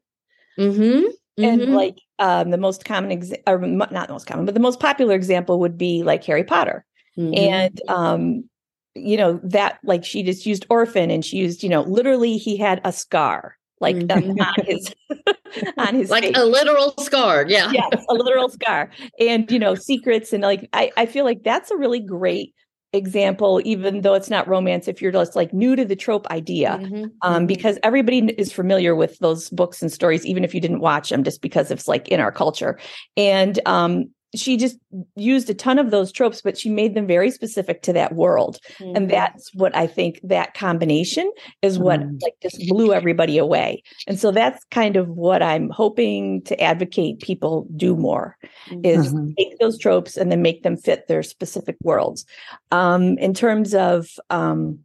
mm-hmm. 0.60 1.08
and 1.42 1.62
Mhm. 1.62 1.74
like 1.74 1.98
um, 2.20 2.50
the 2.52 2.58
most 2.58 2.86
common, 2.86 3.12
exa- 3.20 3.42
or 3.48 3.60
not 3.60 4.08
the 4.08 4.14
most 4.14 4.28
common, 4.28 4.46
but 4.46 4.54
the 4.54 4.60
most 4.60 4.80
popular 4.80 5.16
example 5.16 5.60
would 5.60 5.78
be 5.78 6.04
like 6.04 6.24
Harry 6.26 6.44
Potter, 6.44 6.86
Mhm. 7.18 7.38
and 7.38 7.82
um, 7.88 8.50
you 8.96 9.18
know 9.18 9.40
that 9.44 9.80
like 9.84 10.04
she 10.06 10.24
just 10.24 10.46
used 10.46 10.66
orphan, 10.70 11.12
and 11.12 11.24
she 11.26 11.38
used 11.38 11.64
you 11.64 11.70
know 11.70 11.82
literally 11.82 12.38
he 12.38 12.58
had 12.58 12.82
a 12.84 12.92
scar 12.92 13.56
like 13.80 13.96
on- 13.96 14.08
Mhm. 14.08 14.42
on 14.42 14.66
his 14.66 14.94
on 15.78 15.94
his 15.96 16.10
like 16.10 16.24
face. 16.24 16.34
a 16.36 16.46
literal 16.46 16.94
scar. 17.00 17.46
Yeah. 17.48 17.72
yes, 17.72 18.06
a 18.10 18.14
literal 18.16 18.50
scar. 18.50 18.90
And 19.20 19.50
you 19.52 19.60
know, 19.60 19.76
secrets 19.76 20.34
and 20.34 20.42
like 20.42 20.68
I, 20.74 20.92
I 20.98 21.06
feel 21.06 21.26
like 21.26 21.44
that's 21.44 21.70
a 21.72 21.78
really 21.78 22.00
great 22.00 22.54
example, 22.94 23.62
even 23.66 24.02
though 24.02 24.14
it's 24.14 24.30
not 24.30 24.48
romance, 24.48 24.88
if 24.88 25.02
you're 25.02 25.12
just 25.12 25.36
like 25.36 25.54
new 25.54 25.76
to 25.76 25.86
the 25.86 25.96
trope 25.96 26.28
idea. 26.32 26.80
Mhm. 26.82 27.12
Um, 27.22 27.44
Mhm. 27.44 27.48
because 27.48 27.78
everybody 27.84 28.20
is 28.38 28.52
familiar 28.54 28.96
with 28.96 29.20
those 29.20 29.50
books 29.50 29.82
and 29.82 29.92
stories, 29.92 30.26
even 30.26 30.44
if 30.44 30.54
you 30.56 30.62
didn't 30.62 30.80
watch 30.80 31.10
them, 31.10 31.24
just 31.24 31.42
because 31.42 31.72
it's 31.72 31.88
like 31.88 32.08
in 32.08 32.20
our 32.20 32.32
culture. 32.32 32.80
And 33.18 33.60
um 33.66 34.10
she 34.36 34.58
just 34.58 34.78
used 35.16 35.50
a 35.50 35.54
ton 35.54 35.80
of 35.80 35.90
those 35.92 36.12
tropes, 36.12 36.42
but 36.42 36.58
she 36.58 36.70
made 36.70 36.96
them 36.96 37.08
very 37.08 37.32
specific 37.32 37.82
to 37.84 37.94
that 37.94 38.14
world. 38.14 38.60
Mhm. 38.80 38.96
And 38.96 39.10
that's 39.10 39.54
what 39.54 39.76
I 39.76 39.88
think 39.88 40.20
that 40.24 40.54
combination 40.54 41.32
is 41.62 41.80
what 41.80 42.02
Mhm. 42.02 42.22
like 42.22 42.36
just 42.42 42.62
blew 42.68 42.94
everybody 42.94 43.38
away. 43.38 43.82
And 44.06 44.20
so 44.20 44.32
that's 44.32 44.64
kind 44.66 44.98
of 44.98 45.08
what 45.10 45.42
I'm 45.42 45.70
hoping 45.70 46.42
to 46.44 46.62
advocate 46.62 47.20
people 47.20 47.68
do 47.76 47.96
more 47.96 48.36
is 48.84 49.14
Mhm. 49.14 49.36
take 49.38 49.58
those 49.60 49.78
tropes 49.78 50.18
and 50.18 50.32
then 50.32 50.42
make 50.42 50.64
them 50.64 50.76
fit 50.76 51.08
their 51.08 51.24
specific 51.24 51.78
worlds. 51.84 52.26
Um, 52.72 53.18
in 53.20 53.34
terms 53.34 53.74
of, 53.74 54.10
um, 54.30 54.80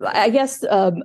I 0.00 0.28
guess, 0.30 0.64
um, 0.68 1.04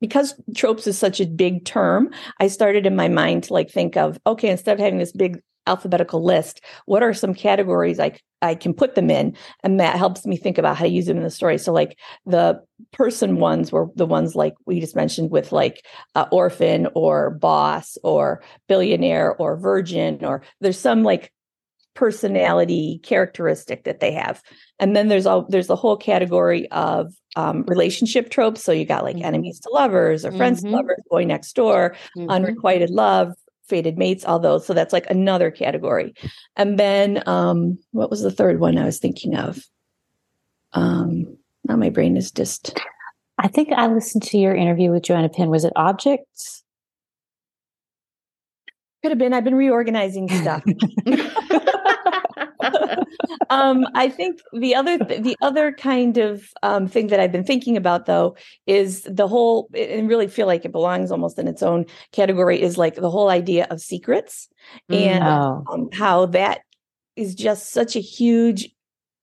because 0.00 0.34
tropes 0.54 0.86
is 0.86 0.98
such 0.98 1.20
a 1.20 1.26
big 1.26 1.64
term, 1.64 2.10
I 2.38 2.48
started 2.48 2.86
in 2.86 2.94
my 2.94 3.08
mind 3.08 3.44
to 3.44 3.54
like 3.54 3.70
think 3.70 3.96
of 3.96 4.18
okay, 4.26 4.50
instead 4.50 4.74
of 4.74 4.78
having 4.78 4.98
this 4.98 5.12
big 5.12 5.40
alphabetical 5.66 6.22
list, 6.24 6.60
what 6.86 7.02
are 7.02 7.14
some 7.14 7.34
categories 7.34 8.00
I 8.00 8.12
I 8.42 8.54
can 8.54 8.72
put 8.72 8.94
them 8.94 9.10
in, 9.10 9.36
and 9.62 9.78
that 9.80 9.96
helps 9.96 10.24
me 10.24 10.36
think 10.38 10.56
about 10.56 10.76
how 10.76 10.84
to 10.84 10.90
use 10.90 11.04
them 11.06 11.18
in 11.18 11.22
the 11.22 11.30
story. 11.30 11.58
So, 11.58 11.72
like 11.72 11.98
the 12.24 12.60
person 12.92 13.36
ones 13.36 13.70
were 13.70 13.88
the 13.96 14.06
ones 14.06 14.34
like 14.34 14.54
we 14.66 14.80
just 14.80 14.96
mentioned 14.96 15.30
with 15.30 15.52
like 15.52 15.84
uh, 16.14 16.26
orphan 16.32 16.88
or 16.94 17.30
boss 17.30 17.98
or 18.02 18.42
billionaire 18.68 19.34
or 19.36 19.56
virgin 19.58 20.24
or 20.24 20.42
there's 20.60 20.78
some 20.78 21.02
like 21.02 21.32
personality 21.94 23.00
characteristic 23.02 23.84
that 23.84 24.00
they 24.00 24.12
have. 24.12 24.42
And 24.78 24.96
then 24.96 25.08
there's 25.08 25.26
all 25.26 25.46
there's 25.48 25.66
the 25.66 25.76
whole 25.76 25.96
category 25.96 26.70
of 26.70 27.12
um, 27.36 27.64
relationship 27.66 28.30
tropes. 28.30 28.62
So 28.64 28.72
you 28.72 28.84
got 28.86 29.04
like 29.04 29.16
Mhm. 29.16 29.24
enemies 29.24 29.60
to 29.60 29.70
lovers 29.70 30.24
or 30.24 30.32
friends 30.32 30.62
Mhm. 30.62 30.70
to 30.70 30.76
lovers, 30.76 31.02
boy 31.10 31.24
next 31.24 31.54
door, 31.54 31.94
Mhm. 32.16 32.28
unrequited 32.30 32.90
love, 32.90 33.34
fated 33.70 33.96
mates, 33.96 34.24
all 34.24 34.38
those. 34.38 34.66
So 34.66 34.74
that's 34.74 34.92
like 34.92 35.08
another 35.08 35.50
category. 35.50 36.14
And 36.56 36.78
then 36.78 37.22
um, 37.26 37.78
what 37.92 38.10
was 38.10 38.20
the 38.20 38.30
third 38.30 38.60
one 38.60 38.76
I 38.76 38.84
was 38.84 38.98
thinking 38.98 39.36
of? 39.36 39.64
Um, 40.74 41.38
now 41.66 41.76
my 41.76 41.88
brain 41.88 42.16
is 42.16 42.30
just 42.30 42.78
I 43.38 43.48
think 43.48 43.70
I 43.72 43.86
listened 43.86 44.22
to 44.24 44.38
your 44.38 44.54
interview 44.54 44.90
with 44.90 45.04
Joanna 45.04 45.30
Penn. 45.30 45.48
Was 45.48 45.64
it 45.64 45.72
objects? 45.74 46.62
could 49.02 49.12
have 49.12 49.18
been. 49.18 49.32
I've 49.32 49.44
been 49.44 49.54
reorganizing 49.54 50.28
stuff. 50.28 50.62
um, 53.50 53.86
I 53.94 54.08
think 54.08 54.40
the 54.52 54.74
other 54.74 54.98
th- 54.98 55.22
the 55.22 55.36
other 55.42 55.72
kind 55.72 56.16
of 56.18 56.42
um, 56.62 56.88
thing 56.88 57.08
that 57.08 57.20
I've 57.20 57.32
been 57.32 57.44
thinking 57.44 57.76
about 57.76 58.06
though 58.06 58.36
is 58.66 59.02
the 59.02 59.28
whole 59.28 59.68
and 59.74 60.08
really 60.08 60.28
feel 60.28 60.46
like 60.46 60.64
it 60.64 60.72
belongs 60.72 61.10
almost 61.10 61.38
in 61.38 61.48
its 61.48 61.62
own 61.62 61.86
category 62.12 62.60
is 62.60 62.78
like 62.78 62.94
the 62.96 63.10
whole 63.10 63.28
idea 63.28 63.66
of 63.70 63.80
secrets 63.80 64.48
and 64.88 65.24
Oh. 65.24 65.64
um, 65.70 65.88
how 65.92 66.26
that 66.26 66.60
is 67.16 67.34
just 67.34 67.72
such 67.72 67.96
a 67.96 68.00
huge 68.00 68.70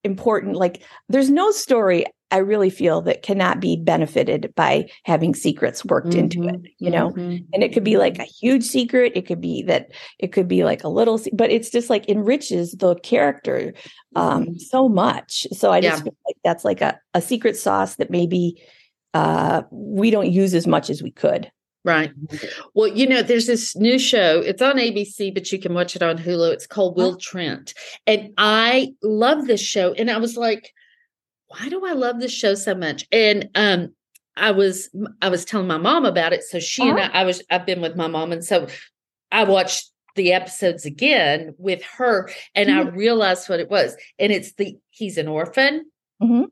important 0.03 0.55
like 0.55 0.84
there's 1.09 1.30
no 1.30 1.51
story 1.51 2.05
I 2.30 2.38
really 2.38 2.69
feel 2.69 3.01
that 3.03 3.21
cannot 3.21 3.59
be 3.61 3.78
benefited 3.78 4.53
by 4.55 4.89
having 5.05 5.34
secrets 5.34 5.86
worked 5.86 6.13
into 6.13 6.43
it 6.47 6.59
you 6.78 6.89
know 6.89 7.11
Mhm. 7.11 7.45
and 7.53 7.63
it 7.63 7.71
could 7.73 7.84
be 7.86 7.97
like 7.97 8.19
a 8.19 8.23
huge 8.23 8.63
secret 8.63 9.13
it 9.15 9.25
could 9.25 9.39
be 9.39 9.61
that 9.63 9.91
it 10.19 10.34
could 10.34 10.47
be 10.47 10.63
like 10.65 10.84
a 10.84 10.89
little 10.89 11.19
but 11.34 11.51
it's 11.51 11.69
just 11.69 11.89
like 11.89 12.09
enriches 12.09 12.73
the 12.73 12.95
character 12.95 13.73
um 14.15 14.59
so 14.59 14.89
much 14.89 15.47
so 15.53 15.71
i 15.71 15.80
just 15.80 15.99
Yeah. 15.99 16.03
feel 16.03 16.17
like 16.28 16.36
that's 16.43 16.65
like 16.65 16.82
a, 16.82 16.99
a 17.13 17.21
secret 17.21 17.55
sauce 17.55 17.95
that 17.95 18.09
maybe 18.11 18.61
uh 19.13 19.61
we 19.71 20.11
don't 20.11 20.30
use 20.32 20.53
as 20.53 20.67
much 20.67 20.89
as 20.89 21.01
we 21.01 21.11
could 21.11 21.49
Right. 21.86 22.11
Well, 22.73 22.89
you 22.89 23.07
know, 23.07 23.21
there's 23.21 23.45
this 23.47 23.73
new 23.73 23.97
show. 23.97 24.41
It's 24.41 24.61
on 24.61 24.75
ABC, 24.78 25.34
but 25.34 25.49
you 25.53 25.57
can 25.59 25.73
watch 25.73 25.95
it 25.95 26.03
on 26.03 26.17
Hulu. 26.17 26.51
It's 26.51 26.67
called 26.67 26.97
Will 26.97 27.15
Trent. 27.15 27.73
And 28.05 28.34
I 28.38 28.93
love 29.01 29.47
this 29.47 29.61
show. 29.61 29.93
And 29.93 30.11
I 30.11 30.17
was 30.17 30.36
like, 30.36 30.73
why 31.48 31.70
do 31.70 31.86
I 31.86 31.93
love 31.93 32.20
this 32.20 32.32
show 32.34 32.56
so 32.56 32.76
much? 32.76 33.06
And 33.12 33.50
um 33.56 33.93
I 34.36 34.52
was 34.52 34.89
I 35.22 35.30
was 35.30 35.45
telling 35.45 35.68
my 35.68 35.78
mom 35.78 36.06
about 36.06 36.34
it. 36.34 36.43
So 36.43 36.60
she 36.60 36.88
and 36.88 37.00
I, 37.00 37.22
I 37.22 37.24
was 37.24 37.41
I've 37.50 37.66
been 37.66 37.82
with 37.82 37.95
my 37.95 38.08
mom. 38.08 38.32
And 38.32 38.43
so 38.43 38.68
I 39.32 39.43
watched 39.43 39.91
the 40.16 40.34
episodes 40.34 40.86
again 40.86 41.54
with 41.58 41.84
her 41.84 42.30
and 42.56 42.70
I 42.72 42.82
realized 42.89 43.50
what 43.50 43.60
it 43.60 43.70
was. 43.70 43.95
And 44.20 44.32
it's 44.32 44.54
the 44.54 44.78
he's 44.89 45.18
an 45.18 45.28
orphan. 45.28 45.86
Mhm. 46.22 46.48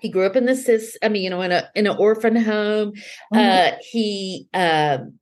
He 0.00 0.10
grew 0.10 0.26
up 0.26 0.36
in 0.36 0.44
the 0.44 0.54
sis, 0.54 0.98
I 1.02 1.08
mean, 1.08 1.22
you 1.22 1.30
know, 1.30 1.40
in 1.40 1.52
a 1.52 1.70
in 1.74 1.86
an 1.86 1.96
orphan 1.98 2.36
home. 2.36 2.92
Mhm. 3.32 3.72
Uh 3.74 3.76
he 3.80 4.48
um 4.54 5.18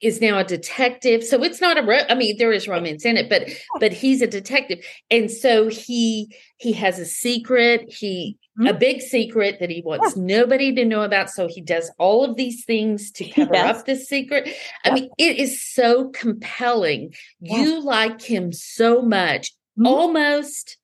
is 0.00 0.20
now 0.20 0.38
a 0.38 0.44
detective. 0.44 1.22
So 1.24 1.42
it's 1.42 1.60
not 1.60 1.78
a 1.78 1.82
ro- 1.82 2.04
I 2.08 2.14
mean 2.14 2.36
there 2.38 2.52
is 2.52 2.66
romance 2.68 3.04
in 3.04 3.16
it, 3.16 3.28
but 3.28 3.48
but 3.78 3.92
he's 3.92 4.22
a 4.22 4.26
detective. 4.26 4.84
And 5.10 5.30
so 5.30 5.68
he 5.68 6.34
he 6.58 6.72
has 6.72 6.98
a 6.98 7.04
secret, 7.06 7.92
he 7.92 8.36
a 8.66 8.74
big 8.74 9.00
secret 9.00 9.58
that 9.60 9.70
he 9.70 9.80
wants 9.82 10.16
nobody 10.16 10.74
to 10.74 10.84
know 10.84 11.02
about 11.02 11.30
so 11.30 11.48
he 11.48 11.60
does 11.62 11.90
all 11.98 12.24
of 12.24 12.36
these 12.36 12.64
things 12.64 13.10
to 13.12 13.24
cover 13.30 13.56
up 13.56 13.86
this 13.86 14.06
secret. 14.08 14.48
I 14.84 14.88
Yep. 14.90 14.94
mean 14.94 15.10
it 15.18 15.38
is 15.38 15.62
so 15.62 16.08
compelling. 16.10 17.14
You 17.40 17.80
like 17.82 18.20
him 18.22 18.52
so 18.52 19.02
much 19.02 19.52
Mhm. 19.78 19.86
almost 19.86 20.76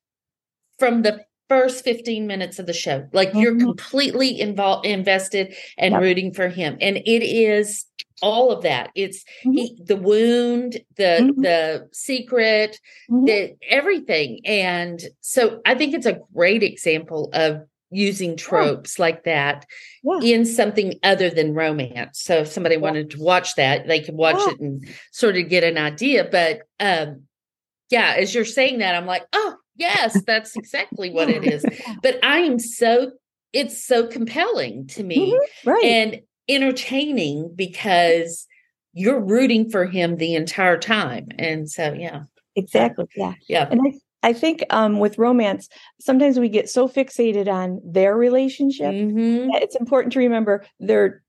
from 0.79 1.01
the 1.01 1.25
first 1.49 1.83
15 1.83 2.27
minutes 2.27 2.59
of 2.59 2.65
the 2.65 2.73
show. 2.73 3.07
Like 3.13 3.31
you're 3.33 3.53
Mhm. 3.55 3.59
completely 3.61 4.39
involved 4.39 4.85
invested 4.85 5.55
and 5.77 5.93
Yep. 5.93 6.01
rooting 6.01 6.33
for 6.33 6.49
him. 6.49 6.77
And 6.81 6.97
it 6.97 7.23
is 7.23 7.85
all 8.21 8.51
of 8.51 8.63
that. 8.63 8.91
It's 8.95 9.23
Mhm. 9.45 9.53
he 9.53 9.77
the 9.83 9.95
wound, 9.95 10.77
the 10.95 11.21
Mhm. 11.35 11.41
the 11.41 11.89
secret, 11.93 12.79
Mhm. 13.09 13.25
the 13.25 13.55
everything. 13.69 14.39
And 14.45 15.01
so 15.21 15.61
I 15.65 15.75
think 15.75 15.93
it's 15.93 16.05
a 16.05 16.19
great 16.33 16.63
example 16.63 17.29
of 17.33 17.61
using 17.89 18.35
tropes 18.35 18.99
like 18.99 19.23
that 19.23 19.65
Yeah. 20.03 20.19
in 20.21 20.45
something 20.45 20.99
other 21.03 21.29
than 21.29 21.53
romance. 21.53 22.19
So 22.19 22.39
if 22.39 22.47
somebody 22.49 22.75
wanted 22.75 23.11
to 23.11 23.19
watch 23.21 23.55
that, 23.55 23.87
they 23.87 24.01
could 24.01 24.15
watch 24.15 24.35
Yeah. 24.45 24.53
it 24.53 24.59
and 24.59 24.85
sort 25.11 25.37
of 25.37 25.47
get 25.47 25.63
an 25.63 25.77
idea. 25.77 26.27
But 26.29 26.61
um 26.79 27.23
yeah, 27.89 28.15
as 28.17 28.35
you're 28.35 28.43
saying 28.43 28.79
that, 28.79 28.95
I'm 28.95 29.05
like, 29.05 29.23
oh 29.31 29.55
yes, 29.77 30.21
that's 30.27 30.57
exactly 30.57 31.09
what 31.11 31.29
it 31.29 31.43
is. 31.45 31.63
But 32.03 32.19
I 32.23 32.39
am 32.39 32.59
so 32.59 33.11
it's 33.53 33.81
so 33.85 34.07
compelling 34.07 34.87
to 34.87 35.03
me 35.03 35.31
Mhm. 35.31 35.39
right 35.65 35.83
and 35.85 36.21
entertaining 36.49 37.53
because 37.55 38.47
you're 38.93 39.19
rooting 39.19 39.69
for 39.69 39.85
him 39.85 40.17
the 40.17 40.33
entire 40.35 40.77
time. 40.77 41.27
And 41.37 41.69
so 41.69 41.93
yeah. 41.93 42.23
exactly 42.55 43.05
yeah 43.15 43.33
Yeah. 43.47 43.67
and 43.69 43.79
i 43.85 44.29
i 44.29 44.33
think 44.33 44.63
um 44.71 44.97
with 44.99 45.19
romance 45.19 45.69
sometimes 46.01 46.39
we 46.39 46.49
get 46.49 46.67
so 46.69 46.87
fixated 46.87 47.47
on 47.47 47.79
their 47.85 48.17
relationship 48.17 48.93
Mhm, 48.95 49.51
that 49.53 49.61
it's 49.61 49.75
important 49.75 50.11
to 50.13 50.19
remember 50.19 50.65
they're 50.79 51.21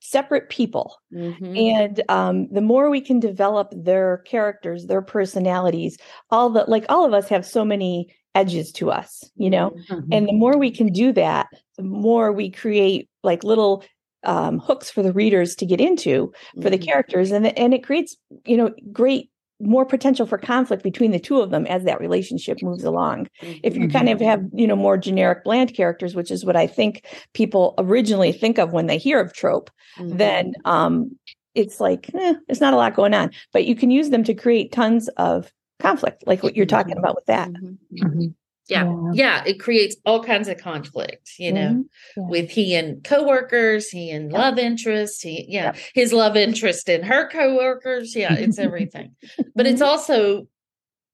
separate 0.00 0.48
people 0.50 0.96
mhm. 1.12 1.56
and 1.56 2.02
um, 2.08 2.48
the 2.52 2.60
more 2.60 2.90
we 2.90 3.00
can 3.00 3.20
develop 3.20 3.72
their 3.72 4.18
characters 4.26 4.86
their 4.86 5.00
personalities 5.00 5.96
all 6.30 6.50
the 6.50 6.64
like 6.66 6.84
all 6.88 7.04
of 7.06 7.14
us 7.14 7.28
have 7.28 7.46
so 7.46 7.64
many 7.64 8.12
edges 8.34 8.72
to 8.72 8.90
us 8.90 9.30
you 9.36 9.48
know 9.48 9.70
Mm-hmm. 9.88 10.12
and 10.12 10.26
the 10.28 10.32
more 10.32 10.58
we 10.58 10.72
can 10.72 10.92
do 10.92 11.12
that 11.12 11.46
the 11.78 11.84
more 11.84 12.32
we 12.32 12.50
create 12.50 13.08
like 13.22 13.44
little 13.44 13.84
um, 14.24 14.58
hooks 14.60 14.90
for 14.90 15.02
the 15.02 15.12
readers 15.12 15.54
to 15.56 15.66
get 15.66 15.80
into 15.80 16.32
for 16.62 16.70
the 16.70 16.78
Mhm. 16.78 16.84
characters 16.86 17.30
and 17.30 17.46
and 17.58 17.74
it 17.74 17.84
creates 17.84 18.16
you 18.46 18.56
know 18.56 18.72
great 18.92 19.30
more 19.60 19.86
potential 19.86 20.26
for 20.26 20.36
conflict 20.36 20.82
between 20.82 21.12
the 21.12 21.18
two 21.20 21.40
of 21.40 21.50
them 21.50 21.64
as 21.66 21.84
that 21.84 22.00
relationship 22.00 22.60
moves 22.60 22.82
along 22.84 23.28
if 23.62 23.76
you 23.76 23.88
kind 23.88 24.08
of 24.08 24.18
Mm-hmm. 24.18 24.26
have 24.28 24.42
you 24.52 24.66
know 24.66 24.74
more 24.76 24.98
generic 24.98 25.44
bland 25.44 25.74
characters 25.74 26.14
which 26.14 26.30
is 26.30 26.44
what 26.44 26.56
i 26.56 26.66
think 26.66 27.06
people 27.34 27.74
originally 27.78 28.32
think 28.32 28.58
of 28.58 28.72
when 28.72 28.86
they 28.88 28.98
hear 28.98 29.20
of 29.20 29.32
trope 29.32 29.70
Mhm. 29.98 30.18
then 30.18 30.52
um, 30.64 31.16
it's 31.54 31.78
like 31.78 32.10
eh, 32.14 32.34
there's 32.48 32.60
not 32.60 32.74
a 32.74 32.76
lot 32.76 32.96
going 32.96 33.14
on. 33.14 33.30
But 33.52 33.64
you 33.64 33.76
can 33.76 33.92
use 33.92 34.10
them 34.10 34.24
to 34.24 34.34
create 34.34 34.72
tons 34.72 35.06
of 35.18 35.52
conflict, 35.78 36.24
like 36.26 36.42
what 36.42 36.56
you're 36.56 36.66
talking 36.66 36.98
about 36.98 37.14
with 37.14 37.26
that. 37.26 37.48
Mhm. 37.52 37.78
Mhm. 37.92 38.34
Yeah. 38.68 38.84
Yeah. 38.84 39.10
yeah. 39.12 39.44
It 39.46 39.60
creates 39.60 39.96
all 40.06 40.22
kinds 40.24 40.48
of 40.48 40.58
conflict, 40.58 41.32
you 41.38 41.52
know, 41.52 41.70
Mhm. 41.70 41.84
Yeah. 42.16 42.22
with 42.28 42.50
he 42.50 42.74
and 42.74 43.02
coworkers, 43.04 43.90
he 43.90 44.10
and 44.10 44.32
love 44.32 44.58
interest, 44.58 45.22
he 45.22 45.44
yeah, 45.48 45.74
his 45.94 46.12
love 46.12 46.36
interest 46.36 46.88
and 46.88 47.04
her 47.04 47.28
coworkers. 47.28 48.14
Yeah, 48.16 48.34
it's 48.34 48.58
everything. 48.68 49.14
but 49.54 49.66
it's 49.66 49.82
also 49.82 50.48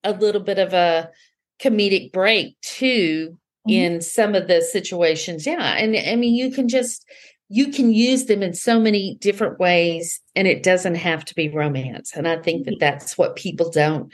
a 0.04 0.12
little 0.12 0.40
bit 0.40 0.58
of 0.58 0.72
a 0.72 1.10
comedic 1.60 2.12
break 2.12 2.58
too 2.62 3.36
Mhm. 3.68 3.72
in 3.72 4.00
some 4.00 4.34
of 4.34 4.48
the 4.48 4.62
situations. 4.62 5.44
Yeah. 5.46 5.74
And 5.76 5.96
I 5.96 6.16
mean 6.16 6.34
you 6.34 6.50
can 6.50 6.68
just 6.68 7.04
you 7.52 7.72
can 7.72 7.92
use 7.92 8.26
them 8.26 8.44
in 8.44 8.54
so 8.54 8.78
many 8.78 9.16
different 9.20 9.58
ways 9.58 10.20
and 10.36 10.46
it 10.46 10.62
doesn't 10.62 10.94
have 10.94 11.24
to 11.24 11.34
be 11.34 11.48
romance. 11.48 12.12
And 12.14 12.28
I 12.28 12.36
think 12.36 12.64
that 12.66 12.76
that's 12.78 13.18
what 13.18 13.34
people 13.34 13.70
don't 13.72 14.12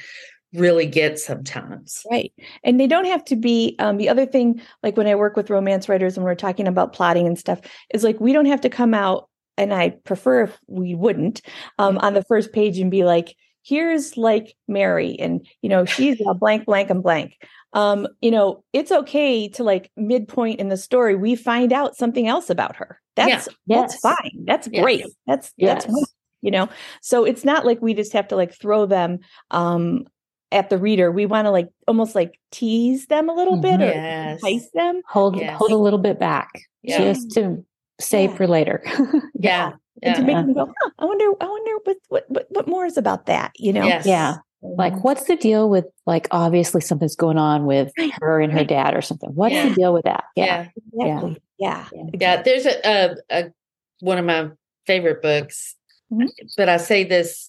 really 0.52 0.86
get 0.86 1.18
sometimes. 1.18 2.02
Right. 2.10 2.32
And 2.64 2.78
they 2.80 2.86
don't 2.86 3.04
have 3.06 3.24
to 3.26 3.36
be 3.36 3.76
um, 3.78 3.96
the 3.96 4.08
other 4.08 4.26
thing, 4.26 4.60
like 4.82 4.96
when 4.96 5.06
I 5.06 5.14
work 5.14 5.36
with 5.36 5.50
romance 5.50 5.88
writers 5.88 6.16
and 6.16 6.24
we're 6.24 6.34
talking 6.34 6.66
about 6.68 6.92
plotting 6.92 7.26
and 7.26 7.38
stuff, 7.38 7.60
is 7.92 8.04
like 8.04 8.20
we 8.20 8.32
don't 8.32 8.46
have 8.46 8.60
to 8.62 8.70
come 8.70 8.94
out, 8.94 9.28
and 9.58 9.72
I 9.72 9.90
prefer 9.90 10.44
if 10.44 10.58
we 10.66 10.94
wouldn't, 10.94 11.42
um, 11.78 11.98
on 11.98 12.14
the 12.14 12.24
first 12.24 12.52
page 12.52 12.78
and 12.78 12.90
be 12.90 13.04
like, 13.04 13.34
here's 13.62 14.16
like 14.16 14.54
Mary, 14.68 15.16
and 15.18 15.46
you 15.62 15.68
know, 15.68 15.84
she's 15.84 16.20
a 16.26 16.34
blank, 16.34 16.66
blank, 16.66 16.90
and 16.90 17.02
blank. 17.02 17.36
Um, 17.72 18.06
you 18.22 18.30
know, 18.30 18.64
it's 18.72 18.92
okay 18.92 19.48
to 19.50 19.64
like 19.64 19.90
midpoint 19.96 20.60
in 20.60 20.68
the 20.68 20.76
story, 20.76 21.14
we 21.14 21.36
find 21.36 21.72
out 21.72 21.96
something 21.96 22.26
else 22.26 22.48
about 22.48 22.76
her. 22.76 23.00
That's 23.16 23.48
that's 23.66 23.94
Yes. 23.94 24.00
fine. 24.00 24.44
That's 24.44 24.68
Yes. 24.70 24.82
great. 24.82 25.04
That's 25.26 25.52
that's 25.58 25.84
Yes. 25.84 25.86
wonderful, 25.86 26.14
you 26.42 26.50
know. 26.50 26.68
So 27.02 27.24
it's 27.24 27.44
not 27.44 27.66
like 27.66 27.82
we 27.82 27.92
just 27.92 28.12
have 28.12 28.28
to 28.28 28.36
like 28.36 28.54
throw 28.54 28.86
them 28.86 29.18
um 29.50 30.04
at 30.52 30.70
the 30.70 30.78
reader. 30.78 31.10
We 31.10 31.26
want 31.26 31.46
to 31.46 31.50
like 31.50 31.68
almost 31.88 32.14
like 32.14 32.38
tease 32.52 33.06
them 33.06 33.28
a 33.28 33.34
little 33.34 33.56
bit 33.60 33.80
or 33.80 33.86
Yes. 33.86 34.40
entice 34.42 34.70
them. 34.72 35.00
Hold 35.08 35.36
Yes. 35.36 35.56
hold 35.58 35.72
a 35.72 35.76
little 35.76 35.98
bit 35.98 36.18
back 36.20 36.50
Yeah. 36.82 36.98
just 36.98 37.30
to 37.32 37.64
save 38.00 38.30
Yeah. 38.30 38.36
for 38.36 38.46
later. 38.46 38.82
Yeah. 39.34 39.72
And 40.02 40.14
to 40.16 40.22
make 40.22 40.34
Yeah. 40.34 40.42
them 40.42 40.52
go, 40.52 40.66
huh, 40.80 40.90
I 40.98 41.04
wonder, 41.06 41.24
I 41.40 41.46
wonder 41.48 41.70
what, 41.84 41.96
what 42.08 42.24
what 42.28 42.46
what 42.50 42.68
more 42.68 42.84
is 42.86 42.96
about 42.96 43.26
that, 43.26 43.52
you 43.56 43.72
know? 43.72 43.84
Yes. 43.86 44.06
yeah. 44.06 44.36
Like, 44.62 45.04
what's 45.04 45.24
the 45.24 45.36
deal 45.36 45.68
with 45.70 45.84
like 46.06 46.26
obviously 46.32 46.80
something's 46.80 47.14
going 47.16 47.38
on 47.38 47.66
with 47.66 47.92
her 48.20 48.40
and 48.40 48.52
her 48.52 48.64
dad 48.64 48.94
or 48.94 49.00
something? 49.02 49.30
What's 49.34 49.54
Yeah. 49.54 49.68
the 49.68 49.74
deal 49.74 49.92
with 49.92 50.04
that? 50.04 50.24
Yeah. 50.36 50.68
exactly. 50.92 51.40
Yeah. 51.58 51.86
Yeah. 51.92 52.04
Yeah, 52.20 52.42
there's 52.42 52.66
a, 52.66 52.80
a, 52.84 53.16
a 53.30 53.52
one 54.00 54.18
of 54.18 54.24
my 54.24 54.50
favorite 54.86 55.22
books, 55.22 55.74
Mhm. 56.12 56.28
but 56.56 56.68
I 56.68 56.76
say 56.76 57.02
this 57.04 57.48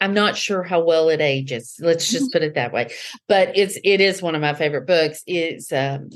I'm 0.00 0.14
not 0.14 0.36
sure 0.36 0.62
how 0.62 0.80
well 0.80 1.08
it 1.08 1.20
ages. 1.20 1.76
Let's 1.80 2.08
just 2.12 2.32
put 2.32 2.42
it 2.42 2.54
that 2.54 2.72
way. 2.72 2.90
But 3.28 3.56
it's 3.56 3.78
it 3.84 4.00
is 4.00 4.22
one 4.22 4.34
of 4.34 4.40
my 4.40 4.54
favorite 4.54 4.86
books. 4.86 5.22
It's 5.26 5.72
um 5.72 6.10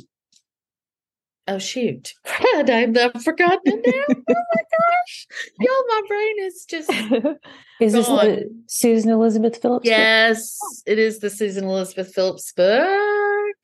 oh 1.48 1.58
shoot. 1.58 2.14
I've, 2.54 2.96
I've 2.96 3.22
forgotten 3.24 3.60
it 3.66 3.82
now. 3.86 4.14
oh 4.16 4.44
my 4.54 4.62
gosh. 4.78 5.26
Y'all, 5.58 5.84
my 5.88 6.02
brain 6.08 6.34
is 6.40 6.64
just 6.68 6.90
Is 7.80 7.92
this 7.94 8.06
the 8.06 8.48
Susan 8.68 9.10
Elizabeth 9.10 9.60
Phillips? 9.60 9.82
book? 9.84 9.90
Yes, 9.90 10.56
it 10.86 11.00
is 11.00 11.18
the 11.18 11.30
Susan 11.30 11.64
Elizabeth 11.64 12.14
Phillips 12.14 12.52
book. 12.52 13.56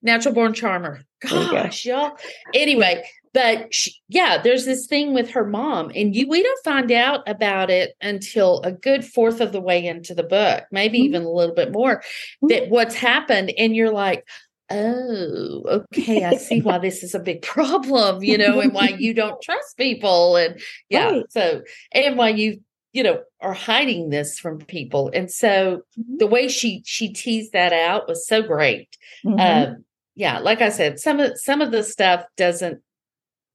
Natural 0.00 0.32
Born 0.32 0.54
Charmer. 0.54 1.02
go. 1.28 1.50
Gosh, 1.50 1.84
y'all. 1.84 2.16
Anyway, 2.54 3.02
but 3.38 3.72
she, 3.72 3.94
yeah, 4.08 4.42
there's 4.42 4.64
this 4.64 4.88
thing 4.88 5.14
with 5.14 5.30
her 5.30 5.46
mom, 5.46 5.92
and 5.94 6.12
you 6.16 6.26
we 6.28 6.42
don't 6.42 6.64
find 6.64 6.90
out 6.90 7.20
about 7.28 7.70
it 7.70 7.94
until 8.00 8.60
a 8.62 8.72
good 8.72 9.04
fourth 9.04 9.40
of 9.40 9.52
the 9.52 9.60
way 9.60 9.86
into 9.86 10.12
the 10.12 10.24
book, 10.24 10.64
maybe 10.72 10.98
Mhm. 10.98 11.04
even 11.04 11.22
a 11.22 11.30
little 11.30 11.54
bit 11.54 11.70
more. 11.70 12.02
That 12.48 12.68
what's 12.68 12.96
happened, 12.96 13.52
and 13.56 13.76
you're 13.76 13.92
like, 13.92 14.26
oh, 14.70 15.62
okay, 15.92 16.24
I 16.24 16.34
see 16.34 16.60
why 16.60 16.78
this 16.78 17.04
is 17.04 17.14
a 17.14 17.20
big 17.20 17.42
problem, 17.42 18.24
you 18.24 18.36
know, 18.38 18.58
and 18.58 18.74
why 18.74 18.88
you 18.88 19.14
don't 19.22 19.40
trust 19.40 19.76
people, 19.76 20.34
and 20.34 20.60
yeah, 20.88 21.10
Right. 21.10 21.24
so 21.30 21.62
and 21.92 22.18
why 22.18 22.30
you 22.30 22.60
you 22.92 23.04
know 23.04 23.22
are 23.40 23.54
hiding 23.54 24.10
this 24.10 24.40
from 24.40 24.58
people, 24.58 25.12
and 25.14 25.30
so 25.30 25.82
Mhm. 25.96 26.18
the 26.18 26.26
way 26.26 26.48
she 26.48 26.82
she 26.84 27.12
teased 27.12 27.52
that 27.52 27.72
out 27.72 28.08
was 28.08 28.26
so 28.26 28.42
great. 28.42 28.88
Mhm. 29.24 29.68
Um, 29.68 29.84
yeah, 30.16 30.40
like 30.40 30.60
I 30.60 30.70
said, 30.70 30.98
some 30.98 31.20
of 31.20 31.38
some 31.38 31.60
of 31.60 31.70
the 31.70 31.84
stuff 31.84 32.24
doesn't 32.36 32.82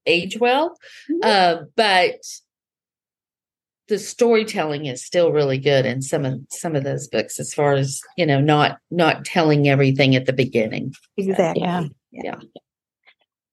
age 0.06 0.38
well, 0.38 0.76
Mhm. 1.10 1.18
uh, 1.24 1.62
but 1.76 2.20
the 3.88 3.98
storytelling 3.98 4.86
is 4.86 5.04
still 5.04 5.30
really 5.30 5.58
good 5.58 5.84
in 5.84 6.00
some 6.00 6.24
of 6.24 6.40
some 6.50 6.74
of 6.74 6.84
those 6.84 7.06
books, 7.08 7.38
as 7.38 7.52
far 7.52 7.74
as 7.74 8.00
you 8.16 8.24
know, 8.24 8.40
not 8.40 8.78
not 8.90 9.24
telling 9.24 9.68
everything 9.68 10.14
at 10.16 10.26
the 10.26 10.32
beginning. 10.32 10.92
exactly. 11.16 11.62
Yeah. 11.62 11.84
Yeah. 12.12 12.36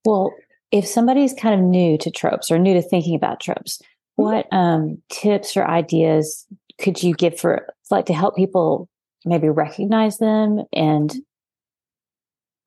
Well, 0.06 0.34
if 0.72 0.88
somebody's 0.88 1.34
kind 1.34 1.54
of 1.60 1.66
new 1.66 1.98
to 1.98 2.10
tropes 2.12 2.50
or 2.50 2.58
new 2.58 2.74
to 2.74 2.82
thinking 2.82 3.16
about 3.16 3.40
tropes, 3.42 3.82
what 4.16 4.48
um, 4.54 5.02
tips 5.10 5.58
or 5.58 5.68
ideas 5.68 6.46
could 6.80 7.04
you 7.04 7.14
give 7.14 7.38
for 7.38 7.68
like 7.90 8.06
to 8.06 8.14
help 8.14 8.36
people 8.36 8.88
maybe 9.26 9.50
recognize 9.50 10.18
them 10.18 10.64
and 10.74 11.14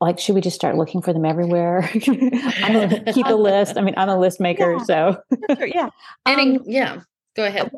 like 0.00 0.18
should 0.18 0.34
we 0.34 0.40
just 0.40 0.56
start 0.56 0.76
looking 0.76 1.00
for 1.02 1.12
them 1.12 1.24
everywhere? 1.24 1.88
I'm 2.08 2.72
gonna 2.72 3.12
keep 3.12 3.26
a 3.26 3.34
list. 3.34 3.76
I 3.76 3.80
mean, 3.80 3.94
I'm 3.96 4.08
a 4.08 4.18
list 4.18 4.40
maker, 4.40 4.72
Yeah. 4.78 4.84
so 4.84 5.16
Sure, 5.56 5.66
yeah. 5.66 5.88
And 6.26 6.40
Um, 6.40 6.48
in- 6.56 6.62
yeah, 6.70 7.00
go 7.36 7.44
ahead. 7.44 7.70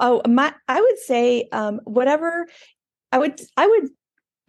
oh 0.00 0.20
my 0.28 0.52
i 0.66 0.80
would 0.80 0.98
say 0.98 1.48
um 1.52 1.80
whatever 1.84 2.46
i 3.12 3.18
would 3.18 3.40
i 3.56 3.64
would 3.66 3.88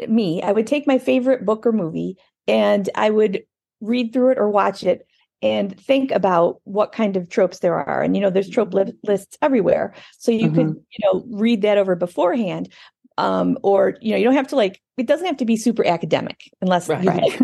me 0.09 0.41
i 0.41 0.51
would 0.51 0.65
take 0.65 0.87
my 0.87 0.97
favorite 0.97 1.45
book 1.45 1.65
or 1.67 1.71
movie 1.71 2.17
and 2.47 2.89
i 2.95 3.09
would 3.11 3.43
read 3.79 4.11
through 4.11 4.31
it 4.31 4.39
or 4.39 4.49
watch 4.49 4.83
it 4.83 5.05
and 5.43 5.79
think 5.79 6.09
about 6.11 6.61
what 6.63 6.91
kind 6.91 7.15
of 7.15 7.29
tropes 7.29 7.59
there 7.59 7.75
are 7.75 8.01
and 8.01 8.15
you 8.15 8.21
know 8.23 8.31
there's 8.31 8.49
trope 8.49 8.73
li- 8.73 8.91
lists 9.03 9.37
everywhere 9.43 9.93
so 10.17 10.31
you 10.31 10.49
could 10.49 10.69
you 10.89 10.99
know 11.03 11.23
read 11.29 11.61
that 11.61 11.77
over 11.77 11.95
beforehand 11.95 12.73
um 13.19 13.55
or 13.61 13.95
you 14.01 14.11
know 14.11 14.17
you 14.17 14.23
don't 14.23 14.33
have 14.33 14.47
to 14.47 14.55
like 14.55 14.81
it 14.97 15.07
doesn't 15.07 15.25
have 15.25 15.37
to 15.37 15.45
be 15.45 15.57
super 15.57 15.85
academic 15.85 16.49
unless 16.61 16.87
Right. 16.89 17.03
you, 17.03 17.09
Right. 17.09 17.41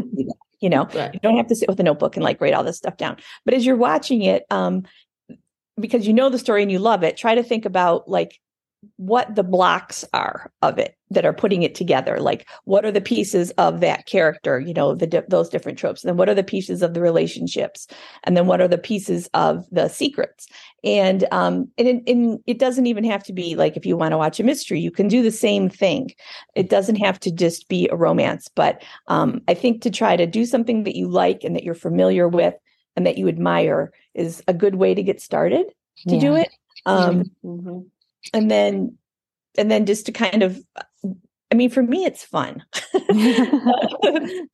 you 0.59 0.69
know 0.69 0.85
Right. 0.93 1.13
you 1.13 1.19
don't 1.21 1.37
have 1.37 1.47
to 1.47 1.55
sit 1.55 1.67
with 1.69 1.79
a 1.79 1.83
notebook 1.83 2.15
and 2.15 2.23
like 2.23 2.39
write 2.41 2.53
all 2.53 2.63
this 2.63 2.77
stuff 2.77 2.97
down 2.97 3.17
but 3.45 3.53
as 3.53 3.65
you're 3.65 3.75
watching 3.75 4.21
it 4.21 4.45
um 4.49 4.83
because 5.79 6.05
you 6.07 6.13
know 6.13 6.29
the 6.29 6.39
story 6.39 6.61
and 6.61 6.71
you 6.71 6.79
love 6.79 7.03
it 7.03 7.17
try 7.17 7.35
to 7.35 7.43
think 7.43 7.65
about 7.65 8.07
like 8.09 8.39
what 8.97 9.35
the 9.35 9.43
blocks 9.43 10.03
are 10.13 10.51
of 10.61 10.77
it 10.79 10.95
that 11.11 11.25
are 11.25 11.33
putting 11.33 11.61
it 11.63 11.75
together. 11.75 12.19
Like 12.19 12.47
what 12.63 12.85
are 12.85 12.91
the 12.91 13.01
pieces 13.01 13.51
of 13.51 13.79
that 13.81 14.05
character 14.05 14.59
you 14.59 14.73
know 14.73 14.95
the 14.95 15.23
those 15.27 15.49
different 15.49 15.77
tropes? 15.77 16.03
And 16.03 16.09
then 16.09 16.17
what 16.17 16.29
are 16.29 16.35
the 16.35 16.43
pieces 16.43 16.81
of 16.81 16.93
the 16.93 17.01
relationships? 17.01 17.87
And 18.23 18.35
then 18.35 18.47
what 18.47 18.61
are 18.61 18.67
the 18.67 18.77
pieces 18.77 19.29
of 19.33 19.65
the 19.71 19.87
secrets? 19.87 20.47
And 20.83 21.25
um 21.31 21.69
and 21.77 21.87
it, 21.87 22.03
and 22.07 22.39
it 22.47 22.59
doesn't 22.59 22.87
even 22.87 23.03
have 23.03 23.23
to 23.25 23.33
be 23.33 23.55
like 23.55 23.77
if 23.77 23.85
you 23.85 23.97
want 23.97 24.11
to 24.13 24.17
watch 24.17 24.39
a 24.39 24.43
mystery 24.43 24.79
you 24.79 24.91
can 24.91 25.07
do 25.07 25.21
the 25.21 25.31
same 25.31 25.69
thing. 25.69 26.11
It 26.55 26.69
doesn't 26.69 26.95
have 26.97 27.19
to 27.21 27.31
just 27.31 27.67
be 27.67 27.87
a 27.91 27.95
romance 27.95 28.47
but 28.55 28.83
um 29.07 29.41
i 29.47 29.53
think 29.53 29.81
to 29.81 29.89
try 29.89 30.15
to 30.15 30.25
do 30.25 30.45
something 30.45 30.83
that 30.83 30.95
you 30.95 31.07
like 31.07 31.43
and 31.43 31.55
that 31.55 31.63
you're 31.63 31.75
familiar 31.75 32.27
with 32.27 32.55
and 32.95 33.05
that 33.05 33.17
you 33.17 33.27
admire 33.27 33.91
is 34.13 34.43
a 34.47 34.53
good 34.53 34.75
way 34.75 34.93
to 34.93 35.03
get 35.03 35.21
started 35.21 35.65
to 36.07 36.17
do 36.17 36.35
it. 36.35 36.51
Um 36.85 37.31
Mhm. 37.43 37.85
And 38.33 38.49
then 38.51 38.97
and 39.57 39.69
then 39.71 39.85
just 39.85 40.05
to 40.05 40.11
kind 40.11 40.43
of 40.43 40.59
i 41.51 41.55
mean 41.55 41.69
for 41.69 41.83
me 41.83 42.05
it's 42.05 42.23
fun. 42.23 42.63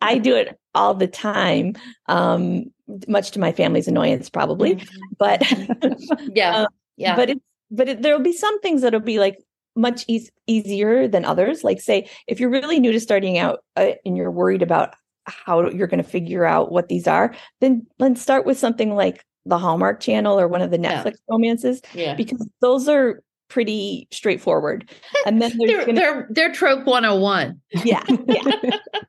I 0.02 0.20
do 0.22 0.36
it 0.36 0.58
all 0.76 0.94
the 0.94 1.08
time 1.08 1.76
um 2.08 2.66
much 3.08 3.32
to 3.32 3.40
my 3.40 3.52
family's 3.52 3.88
annoyance 3.88 4.30
probably 4.30 4.82
but 5.18 5.42
Yeah, 6.34 6.62
Um, 6.62 6.68
yeah, 6.96 7.16
but 7.16 7.30
it's 7.30 7.42
but 7.70 7.90
it, 7.90 8.02
there'll 8.02 8.22
be 8.22 8.34
some 8.34 8.60
things 8.62 8.82
that'll 8.82 9.00
be 9.02 9.20
like 9.20 9.38
much 9.76 10.06
eas 10.08 10.32
easier 10.48 11.08
than 11.08 11.26
others. 11.26 11.64
Like 11.64 11.82
say 11.82 12.10
if 12.28 12.40
you're 12.40 12.50
really 12.50 12.80
new 12.80 12.92
to 12.94 13.00
starting 13.00 13.38
out 13.38 13.60
uh, 13.76 13.92
and 14.06 14.16
you're 14.18 14.32
worried 14.32 14.62
about 14.62 14.96
how 15.26 15.70
you're 15.70 15.88
going 15.88 16.02
to 16.02 16.10
figure 16.10 16.46
out 16.46 16.72
what 16.72 16.88
these 16.88 17.06
are 17.06 17.36
then 17.60 17.86
let's 18.00 18.22
start 18.22 18.46
with 18.46 18.58
something 18.58 18.96
like 18.96 19.26
the 19.46 19.58
hallmark 19.58 20.00
channel 20.00 20.40
or 20.40 20.48
one 20.48 20.62
of 20.62 20.72
the 20.72 20.80
Yeah. 20.80 21.04
netflix 21.04 21.16
romances 21.30 21.82
yeah. 21.94 22.16
because 22.16 22.48
those 22.62 22.88
are 22.88 23.22
pretty 23.50 24.08
straightforward 24.12 24.90
and 25.26 25.42
then 25.42 25.52
They're, 25.58 25.86
gonna, 25.86 25.94
they're 26.00 26.28
they're 26.30 26.52
trope 26.52 26.86
101. 26.86 27.60
yeah 27.84 28.04
yeah 28.28 28.42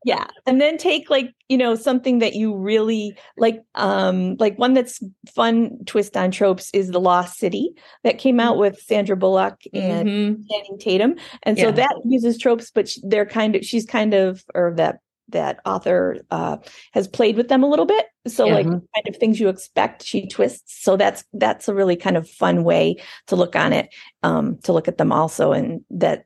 yeah 0.04 0.26
and 0.46 0.60
then 0.60 0.78
take 0.78 1.10
like 1.10 1.34
you 1.48 1.56
know 1.58 1.74
something 1.74 2.20
that 2.20 2.34
you 2.34 2.54
really 2.54 3.16
like 3.36 3.60
um 3.74 4.36
like 4.38 4.56
one 4.58 4.74
that's 4.74 5.02
fun 5.28 5.78
twist 5.86 6.16
on 6.16 6.30
tropes 6.30 6.70
is 6.72 6.90
the 6.90 7.00
lost 7.00 7.38
city 7.38 7.70
that 8.04 8.18
came 8.18 8.38
out 8.38 8.58
with 8.58 8.78
sandra 8.80 9.16
bullock 9.16 9.60
and 9.72 10.08
Mhm. 10.08 10.48
channing 10.48 10.78
tatum 10.78 11.14
and 11.42 11.58
so 11.58 11.66
Yeah. 11.66 11.72
that 11.72 11.96
uses 12.04 12.38
tropes 12.38 12.70
but 12.70 12.90
they're 13.02 13.26
kind 13.26 13.56
of 13.56 13.64
she's 13.64 13.86
kind 13.86 14.14
of 14.14 14.44
or 14.54 14.72
that 14.76 14.98
that 15.30 15.60
author 15.64 16.18
uh 16.30 16.56
has 16.92 17.06
played 17.08 17.36
with 17.36 17.48
them 17.48 17.62
a 17.62 17.68
little 17.68 17.86
bit 17.86 18.06
so 18.26 18.46
Yeah. 18.46 18.54
like 18.54 18.66
kind 18.66 19.08
of 19.08 19.16
things 19.16 19.38
you 19.38 19.48
expect 19.48 20.02
she 20.02 20.26
twists 20.26 20.82
so 20.82 20.96
that's 20.96 21.24
that's 21.32 21.68
a 21.68 21.74
really 21.74 21.96
kind 21.96 22.16
of 22.16 22.28
fun 22.28 22.64
way 22.64 22.96
to 23.26 23.36
look 23.36 23.54
on 23.56 23.72
it 23.72 23.88
um 24.22 24.58
to 24.64 24.72
look 24.72 24.88
at 24.88 24.98
them 24.98 25.12
also 25.12 25.52
and 25.52 25.82
that 25.90 26.24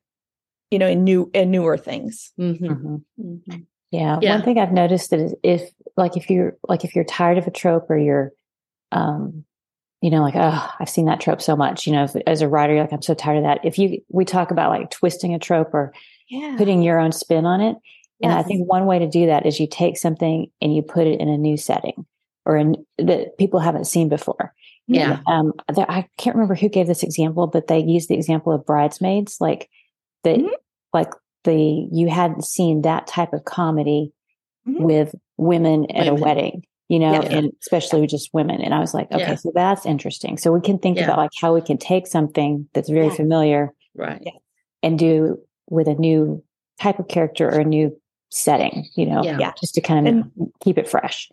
you 0.70 0.78
know 0.78 0.86
in 0.88 1.04
new 1.04 1.30
and 1.34 1.50
newer 1.50 1.76
things 1.76 2.32
Mhm. 2.38 2.60
Mhm. 2.60 3.02
Mhm. 3.20 3.66
Yeah. 3.90 4.18
Yeah. 4.22 4.36
One 4.36 4.42
thing 4.42 4.58
I've 4.58 4.72
noticed 4.72 5.12
is 5.12 5.34
if 5.42 5.68
like 5.98 6.16
if 6.16 6.30
you're 6.30 6.56
like 6.66 6.82
if 6.84 6.94
you're 6.94 7.04
tired 7.04 7.36
of 7.36 7.46
a 7.46 7.50
trope 7.50 7.90
or 7.90 7.98
you're 7.98 8.32
um 8.90 9.44
you 10.00 10.10
know 10.10 10.22
like 10.22 10.34
oh 10.36 10.70
I've 10.80 10.88
seen 10.88 11.04
that 11.06 11.20
trope 11.20 11.42
so 11.42 11.56
much 11.56 11.86
you 11.86 11.92
know 11.92 12.04
if, 12.04 12.16
as 12.26 12.40
a 12.40 12.48
writer 12.48 12.72
you're 12.74 12.82
like 12.84 12.92
I'm 12.92 13.02
so 13.02 13.14
tired 13.14 13.38
of 13.38 13.42
that 13.44 13.60
if 13.64 13.78
you 13.78 14.00
we 14.08 14.24
talk 14.24 14.50
about 14.50 14.70
like 14.70 14.90
twisting 14.90 15.34
a 15.34 15.38
trope 15.38 15.74
or 15.74 15.92
yeah 16.28 16.54
putting 16.56 16.82
your 16.82 16.98
own 16.98 17.12
spin 17.12 17.44
on 17.44 17.60
it 17.60 17.76
and 18.22 18.32
I 18.32 18.42
think 18.42 18.68
one 18.68 18.86
way 18.86 18.98
to 18.98 19.08
do 19.08 19.26
that 19.26 19.46
is 19.46 19.58
you 19.60 19.66
take 19.66 19.96
something 19.98 20.50
and 20.60 20.74
you 20.74 20.82
put 20.82 21.06
it 21.06 21.20
in 21.20 21.28
a 21.28 21.38
new 21.38 21.56
setting 21.56 22.06
or 22.46 22.56
in 22.56 22.76
that 22.98 23.36
people 23.38 23.60
haven't 23.60 23.86
seen 23.86 24.08
before 24.08 24.52
Yeah. 24.86 25.20
um 25.26 25.52
there, 25.74 25.90
I 25.90 26.06
can't 26.18 26.36
remember 26.36 26.54
who 26.54 26.68
gave 26.68 26.86
this 26.86 27.02
example 27.02 27.46
but 27.46 27.66
they 27.68 27.78
used 27.80 28.08
the 28.08 28.14
example 28.16 28.52
of 28.52 28.66
bridesmaids 28.66 29.36
like 29.40 29.68
the 30.24 30.30
Mhm. 30.30 30.50
like 30.92 31.12
the 31.44 31.88
you 31.92 32.08
hadn't 32.08 32.44
seen 32.44 32.82
that 32.82 33.06
type 33.06 33.32
of 33.32 33.44
comedy 33.44 34.12
Mhm. 34.68 34.80
with 34.80 35.14
women 35.36 35.90
at 35.90 36.06
a 36.08 36.14
wedding 36.14 36.64
you 36.88 36.98
know 36.98 37.12
Yeah. 37.14 37.38
and 37.38 37.52
especially 37.62 38.00
with 38.00 38.10
just 38.10 38.32
women 38.34 38.60
and 38.60 38.72
i 38.74 38.78
was 38.80 38.92
like 38.94 39.10
okay 39.12 39.20
Yeah. 39.20 39.34
so 39.36 39.50
that's 39.54 39.86
interesting 39.86 40.36
so 40.36 40.52
we 40.52 40.60
can 40.60 40.78
think 40.78 40.98
Yeah. 40.98 41.04
about 41.04 41.18
like 41.18 41.30
how 41.40 41.54
we 41.54 41.60
can 41.60 41.78
take 41.78 42.06
something 42.06 42.68
that's 42.74 42.88
very 42.88 43.06
Yeah. 43.06 43.14
familiar 43.14 43.74
Right. 43.96 44.24
and 44.82 44.98
do 44.98 45.38
with 45.70 45.88
a 45.88 45.94
new 45.94 46.42
type 46.80 46.98
of 46.98 47.08
character 47.08 47.48
or 47.48 47.60
a 47.60 47.64
new 47.64 47.96
setting 48.32 48.86
you 48.94 49.04
know 49.06 49.22
Yeah. 49.22 49.36
Yeah. 49.38 49.52
just 49.60 49.74
to 49.74 49.80
kind 49.80 50.08
of 50.08 50.14
And- 50.14 50.52
keep 50.64 50.78
it 50.78 50.88
fresh 50.88 51.30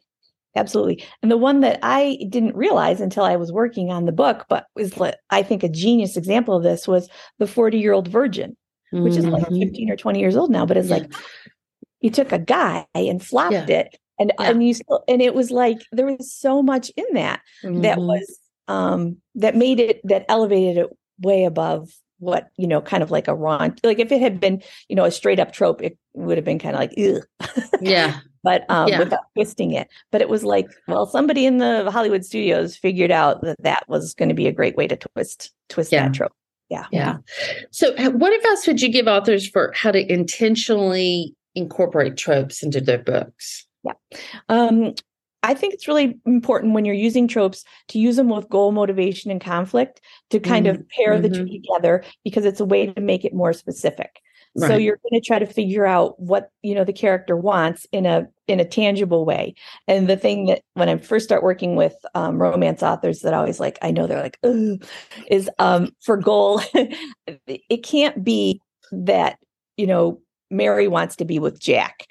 absolutely 0.56 1.04
and 1.22 1.32
the 1.32 1.38
one 1.38 1.62
that 1.62 1.80
i 1.82 2.18
didn't 2.30 2.56
realize 2.56 3.00
until 3.00 3.24
i 3.24 3.36
was 3.38 3.52
working 3.52 3.90
on 3.92 4.06
the 4.06 4.12
book 4.12 4.46
but 4.50 4.66
was 4.76 4.98
like 4.98 5.16
i 5.30 5.42
think 5.42 5.64
a 5.64 5.70
genius 5.70 6.18
example 6.18 6.56
of 6.56 6.64
this 6.64 6.88
was 6.88 7.08
the 7.38 7.48
40 7.48 7.78
year 7.80 7.94
old 7.94 8.08
virgin 8.10 8.58
which 8.92 9.16
is 9.16 9.26
like 9.26 9.44
Mhm. 9.44 9.60
15 9.60 9.92
or 9.92 9.96
20 9.96 10.20
years 10.20 10.36
old 10.36 10.50
now 10.52 10.66
but 10.66 10.76
it's 10.76 10.90
Yeah. 10.90 10.98
like 10.98 11.14
you 12.02 12.10
took 12.10 12.32
a 12.32 12.40
guy 12.40 12.86
and 12.96 13.24
flopped 13.24 13.54
Yeah. 13.54 13.68
it 13.70 13.96
and 14.20 14.34
and 14.40 14.62
you 14.66 14.74
still 14.74 15.04
and 15.08 15.22
it 15.22 15.34
was 15.34 15.52
like 15.52 15.78
there 15.94 16.06
was 16.08 16.34
so 16.34 16.62
much 16.62 16.92
in 16.98 17.06
that 17.14 17.40
that 17.64 17.98
Mhm. 17.98 18.08
was 18.08 18.40
um 18.68 19.18
that 19.36 19.56
made 19.56 19.80
it 19.80 20.02
that 20.06 20.26
elevated 20.28 20.78
it 20.78 20.90
way 21.22 21.46
above 21.46 21.90
what 22.20 22.50
you 22.58 22.68
know 22.68 22.82
kind 22.82 23.02
of 23.04 23.12
like 23.12 23.28
a 23.28 23.36
raunch 23.36 23.80
like 23.84 24.00
if 24.00 24.12
it 24.12 24.22
had 24.22 24.40
been 24.40 24.62
you 24.88 24.96
know 24.96 25.06
a 25.06 25.12
straight 25.12 25.40
up 25.40 25.52
trope 25.52 25.82
it 25.82 25.98
would 26.14 26.38
have 26.38 26.46
been 26.46 26.60
kind 26.60 26.76
of 26.76 26.80
like 26.80 26.94
yeah. 27.82 28.20
but 28.44 28.70
um 28.70 28.88
Yeah. 28.88 29.00
without 29.00 29.22
twisting 29.36 29.74
it 29.74 29.88
but 30.12 30.22
it 30.22 30.30
was 30.30 30.44
like 30.44 30.68
well 30.88 31.06
somebody 31.06 31.46
in 31.46 31.58
the 31.58 31.90
hollywood 31.92 32.26
studios 32.26 32.76
figured 32.76 33.12
out 33.12 33.42
that 33.42 33.58
that 33.64 33.84
was 33.88 34.14
going 34.14 34.30
to 34.30 34.36
be 34.36 34.48
a 34.48 34.52
great 34.52 34.76
way 34.76 34.88
to 34.88 34.96
twist 34.96 35.52
twist 35.70 35.92
Yeah. 35.92 36.04
that 36.08 36.14
trope 36.14 36.34
Yeah. 36.70 36.86
Yeah. 36.92 37.18
So, 37.72 37.94
what 38.12 38.34
advice 38.34 38.68
would 38.68 38.80
you 38.82 38.90
give 38.90 39.08
authors 39.08 39.48
for 39.50 39.72
how 39.76 39.92
to 39.92 40.12
intentionally 40.12 41.36
incorporate 41.56 42.16
tropes 42.16 42.62
into 42.62 42.80
their 42.80 43.00
books? 43.00 43.66
Yeah. 43.84 43.94
Um, 44.50 44.94
I 45.44 45.54
think 45.54 45.74
it's 45.74 45.88
really 45.88 46.20
important 46.26 46.74
when 46.74 46.86
you're 46.86 46.96
using 46.96 47.28
tropes 47.28 47.64
to 47.90 48.00
use 48.00 48.18
them 48.18 48.30
with 48.30 48.50
goal, 48.50 48.72
motivation, 48.72 49.32
and 49.32 49.40
conflict 49.40 50.02
to 50.32 50.40
kind 50.40 50.68
of 50.68 50.88
pair 50.90 51.20
the 51.20 51.30
two 51.30 51.48
together 51.48 52.04
because 52.24 52.46
it's 52.46 52.60
a 52.60 52.66
way 52.66 52.88
to 52.88 53.02
make 53.02 53.24
it 53.24 53.34
more 53.34 53.54
specific. 53.54 54.22
So 54.58 54.76
you're 54.76 55.00
going 55.10 55.22
to 55.22 55.26
try 55.26 55.40
to 55.40 55.46
figure 55.46 55.86
out 55.86 56.20
what 56.20 56.50
you 56.64 56.74
know 56.76 56.84
the 56.84 56.92
character 56.92 57.38
wants 57.38 57.86
in 57.92 58.06
a 58.06 58.28
in 58.48 58.60
a 58.60 58.66
tangible 58.66 59.24
way. 59.24 59.54
And 59.88 60.10
the 60.10 60.18
thing 60.18 60.48
that 60.48 60.64
when 60.74 60.90
I 60.90 60.98
first 60.98 61.26
start 61.26 61.44
working 61.44 61.76
with 61.76 61.96
um, 62.16 62.42
romance 62.42 62.82
authors 62.82 63.22
that 63.22 63.34
always 63.34 63.60
like 63.60 63.78
I 63.82 63.92
know 63.92 64.08
they're 64.08 64.22
like 64.22 64.40
is 65.30 65.50
um, 65.60 65.96
for 66.02 66.18
goal, 66.18 66.62
it 67.48 67.84
can't 67.84 68.24
be 68.24 68.60
that 68.92 69.38
you 69.78 69.88
know 69.88 70.20
Mary 70.50 70.88
wants 70.88 71.16
to 71.18 71.26
be 71.26 71.40
with 71.40 71.60
Jack 71.60 72.08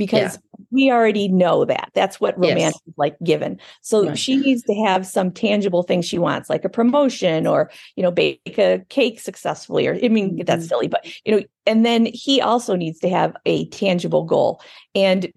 because 0.00 0.38
we 0.70 0.90
already 0.90 1.28
know 1.28 1.64
that 1.66 1.90
that's 1.94 2.18
what 2.20 2.34
Yes. 2.36 2.48
romance 2.48 2.76
is 2.86 2.94
like 2.96 3.16
given 3.22 3.60
so 3.82 4.06
Right. 4.06 4.18
she 4.18 4.36
needs 4.36 4.62
to 4.62 4.74
have 4.86 5.06
some 5.06 5.30
tangible 5.30 5.82
thing 5.82 6.00
she 6.00 6.18
wants 6.18 6.48
like 6.48 6.64
a 6.64 6.68
promotion 6.70 7.46
or 7.46 7.70
you 7.96 8.02
know 8.02 8.10
bake 8.10 8.40
a 8.58 8.80
cake 8.88 9.20
successfully 9.20 9.86
or 9.86 9.94
i 10.02 10.08
mean 10.08 10.42
that's 10.44 10.64
Mhm. 10.64 10.68
silly 10.68 10.88
but 10.88 11.04
you 11.26 11.32
know 11.36 11.42
and 11.66 11.84
then 11.84 12.06
he 12.06 12.40
also 12.40 12.74
needs 12.76 12.98
to 13.00 13.08
have 13.10 13.36
a 13.44 13.66
tangible 13.66 14.24
goal 14.24 14.60
and 14.94 15.30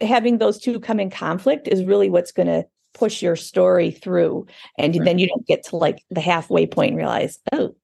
having 0.00 0.38
those 0.38 0.58
two 0.60 0.78
come 0.78 1.00
in 1.00 1.10
conflict 1.10 1.66
is 1.66 1.84
really 1.84 2.08
what's 2.10 2.30
going 2.32 2.46
to 2.46 2.64
push 2.92 3.20
your 3.22 3.34
story 3.36 3.90
through 3.90 4.46
and 4.78 4.94
Right. 4.94 5.04
then 5.04 5.18
you 5.18 5.26
don't 5.26 5.46
get 5.46 5.64
to 5.64 5.76
like 5.76 6.04
the 6.10 6.20
halfway 6.20 6.66
point 6.66 6.90
and 6.90 6.98
realize 6.98 7.40
oh 7.52 7.74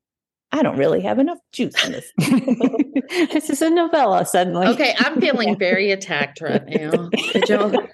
i 0.53 0.63
don't 0.63 0.79
really 0.79 1.01
have 1.01 1.19
enough 1.19 1.39
juice 1.53 1.75
in 1.85 1.91
this 1.93 2.13
this 3.33 3.51
is 3.51 3.63
a 3.63 3.71
novella 3.71 4.25
suddenly. 4.25 4.67
Okay, 4.69 4.95
I'm 4.99 5.21
feeling 5.21 5.59
very 5.59 5.91
attacked 5.91 6.41
right 6.41 6.67
now. 6.67 7.11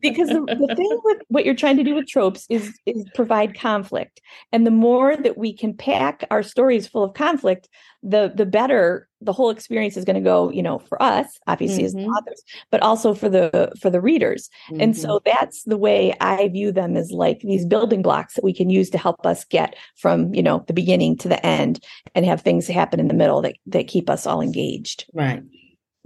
Because 0.00 0.28
the, 0.28 0.44
the 0.46 0.74
thing 0.76 1.00
with 1.04 1.18
what 1.28 1.44
you're 1.44 1.54
trying 1.54 1.76
to 1.76 1.84
do 1.84 1.94
with 1.94 2.06
tropes 2.06 2.46
is 2.50 2.78
is 2.86 3.04
provide 3.14 3.58
conflict 3.58 4.20
and 4.52 4.66
the 4.66 4.70
more 4.70 5.16
that 5.16 5.38
we 5.38 5.52
can 5.52 5.74
pack 5.74 6.24
our 6.30 6.42
stories 6.42 6.86
full 6.86 7.04
of 7.04 7.14
conflict 7.14 7.68
the 8.02 8.32
the 8.34 8.46
better 8.46 9.08
the 9.20 9.32
whole 9.32 9.50
experience 9.50 9.96
is 9.96 10.04
going 10.04 10.14
to 10.14 10.20
go 10.20 10.50
you 10.50 10.62
know 10.62 10.78
for 10.78 11.02
us 11.02 11.26
obviously 11.46 11.84
as 11.84 11.94
the 11.94 12.00
Mhm. 12.00 12.16
authors 12.16 12.42
but 12.70 12.82
also 12.82 13.14
for 13.14 13.28
the 13.28 13.72
for 13.80 13.88
the 13.90 14.00
readers 14.00 14.50
and 14.78 14.94
Mhm. 14.94 14.96
so 14.96 15.20
that's 15.24 15.62
the 15.64 15.78
way 15.78 16.14
i 16.20 16.48
view 16.48 16.70
them 16.70 16.96
as 16.96 17.10
like 17.12 17.40
these 17.40 17.64
building 17.64 18.02
blocks 18.02 18.34
that 18.34 18.44
we 18.44 18.52
can 18.52 18.68
use 18.68 18.90
to 18.90 18.98
help 18.98 19.24
us 19.24 19.44
get 19.46 19.74
from 19.96 20.34
you 20.34 20.42
know 20.42 20.64
the 20.66 20.72
beginning 20.74 21.16
to 21.18 21.28
the 21.28 21.44
end 21.46 21.82
and 22.14 22.26
have 22.26 22.42
things 22.42 22.66
happen 22.66 23.00
in 23.00 23.08
the 23.08 23.14
middle 23.14 23.40
that 23.40 23.54
that 23.66 23.88
keep 23.88 24.10
us 24.10 24.26
all 24.26 24.40
engaged 24.42 25.06
right, 25.14 25.42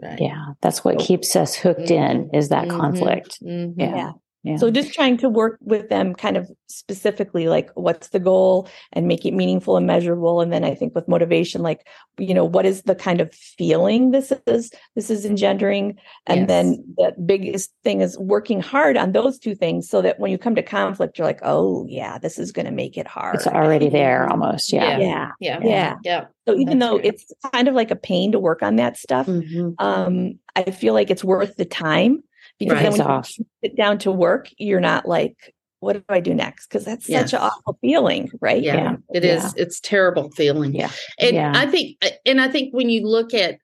right. 0.00 0.20
Yeah, 0.20 0.44
that's 0.62 0.84
what 0.84 0.98
keeps 1.00 1.34
us 1.34 1.54
hooked 1.54 1.90
in 1.90 2.30
is 2.32 2.48
that 2.50 2.68
Mhm. 2.68 2.78
conflict. 2.78 3.42
Mhm. 3.42 3.74
Yeah. 3.76 3.96
Yeah. 3.96 4.12
Yeah. 4.42 4.56
So 4.56 4.70
just 4.70 4.94
trying 4.94 5.18
to 5.18 5.28
work 5.28 5.58
with 5.60 5.90
them 5.90 6.14
kind 6.14 6.38
of 6.38 6.50
specifically 6.66 7.46
like 7.48 7.68
what's 7.74 8.08
the 8.08 8.18
goal 8.20 8.68
and 8.92 9.06
make 9.06 9.26
it 9.26 9.32
meaningful 9.34 9.76
and 9.76 9.86
measurable. 9.86 10.40
And 10.40 10.50
then 10.50 10.64
I 10.64 10.74
think 10.74 10.94
with 10.94 11.06
motivation, 11.08 11.60
like, 11.60 11.86
you 12.16 12.32
know, 12.32 12.46
what 12.46 12.64
is 12.64 12.82
the 12.82 12.94
kind 12.94 13.20
of 13.20 13.34
feeling 13.34 14.12
this 14.12 14.32
is 14.46 14.70
this 14.96 15.10
is 15.10 15.26
engendering? 15.26 15.98
And 16.26 16.40
Yes. 16.40 16.48
then 16.48 16.84
the 16.96 17.14
biggest 17.26 17.70
thing 17.84 18.00
is 18.00 18.16
working 18.18 18.60
hard 18.62 18.96
on 18.96 19.12
those 19.12 19.38
two 19.38 19.54
things 19.54 19.90
so 19.90 20.00
that 20.00 20.18
when 20.18 20.30
you 20.30 20.38
come 20.38 20.54
to 20.54 20.62
conflict, 20.62 21.18
you're 21.18 21.26
like, 21.26 21.40
oh 21.42 21.84
yeah, 21.86 22.16
this 22.16 22.38
is 22.38 22.50
gonna 22.50 22.72
make 22.72 22.96
it 22.96 23.06
hard. 23.06 23.34
it's 23.34 23.46
already 23.46 23.90
there 23.90 24.26
almost. 24.30 24.72
Yeah. 24.72 24.96
yeah. 24.98 25.30
Yeah. 25.38 25.60
Yeah. 25.62 25.94
Yeah. 26.02 26.24
So 26.48 26.54
even 26.56 26.78
That's 26.78 26.90
though 26.90 26.98
great. 26.98 27.14
it's 27.14 27.32
kind 27.52 27.68
of 27.68 27.74
like 27.74 27.90
a 27.90 27.96
pain 27.96 28.32
to 28.32 28.38
work 28.38 28.62
on 28.62 28.76
that 28.76 28.96
stuff, 28.96 29.26
Mhm. 29.26 29.74
um, 29.78 30.38
I 30.56 30.70
feel 30.70 30.94
like 30.94 31.10
it's 31.10 31.22
worth 31.22 31.56
the 31.56 31.66
time 31.66 32.22
because 32.60 32.74
Right. 32.74 32.82
then 32.82 32.92
when 32.92 33.00
It's 33.00 33.38
you 33.38 33.44
off. 33.44 33.48
sit 33.64 33.76
down 33.76 33.98
to 33.98 34.12
work, 34.12 34.48
you're 34.58 34.78
not 34.80 35.08
like, 35.08 35.34
what 35.80 35.94
do 35.94 36.02
I 36.08 36.20
do 36.20 36.34
next? 36.34 36.68
Because 36.68 36.84
that's 36.84 37.06
such 37.06 37.32
an 37.32 37.40
awful 37.40 37.78
feeling, 37.80 38.30
right? 38.40 38.62
Yeah, 38.62 38.74
Yeah. 38.76 38.96
it 39.14 39.24
is. 39.24 39.42
Yeah. 39.42 39.50
It's 39.64 39.80
terrible 39.80 40.30
feeling. 40.32 40.74
Yeah. 40.74 40.90
And 41.18 41.34
Yeah. 41.34 41.52
I 41.56 41.66
think, 41.66 41.96
uh, 42.04 42.10
and 42.26 42.40
I 42.40 42.48
think 42.48 42.72
when 42.74 42.90
you 42.90 43.06
look 43.08 43.32
at, 43.34 43.56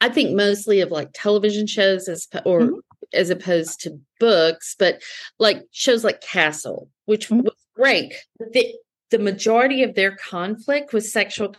I 0.00 0.10
think 0.10 0.32
mostly 0.36 0.80
of 0.80 0.90
like 0.90 1.08
television 1.14 1.66
shows 1.66 2.06
as 2.08 2.26
po- 2.26 2.42
or 2.44 2.60
Mhm. 2.60 2.80
as 3.14 3.30
opposed 3.30 3.80
to 3.80 3.98
books, 4.20 4.76
but 4.78 5.00
like 5.38 5.62
shows 5.72 6.04
like 6.04 6.20
Castle, 6.20 6.88
which 7.06 7.30
Mhm. 7.30 7.44
was 7.44 7.54
great. 7.74 8.12
The 8.52 8.74
the 9.10 9.18
majority 9.20 9.84
of 9.84 9.94
their 9.94 10.16
conflict 10.16 10.92
was 10.92 11.12
sexual. 11.12 11.54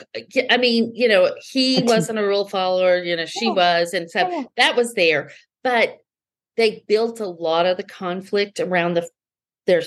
I 0.49 0.57
mean, 0.57 0.91
you 0.93 1.07
know, 1.07 1.33
he 1.51 1.81
wasn't 1.83 2.19
a 2.19 2.23
rule 2.23 2.49
follower. 2.49 3.01
You 3.01 3.15
know, 3.15 3.25
she 3.25 3.49
was, 3.49 3.93
and 3.93 4.11
so 4.11 4.49
that 4.57 4.75
was 4.75 4.93
there. 4.95 5.31
But 5.63 5.99
they 6.57 6.83
built 6.87 7.19
a 7.19 7.27
lot 7.27 7.65
of 7.65 7.77
the 7.77 7.83
conflict 7.83 8.59
around 8.59 8.93
the 8.95 9.07
their 9.65 9.81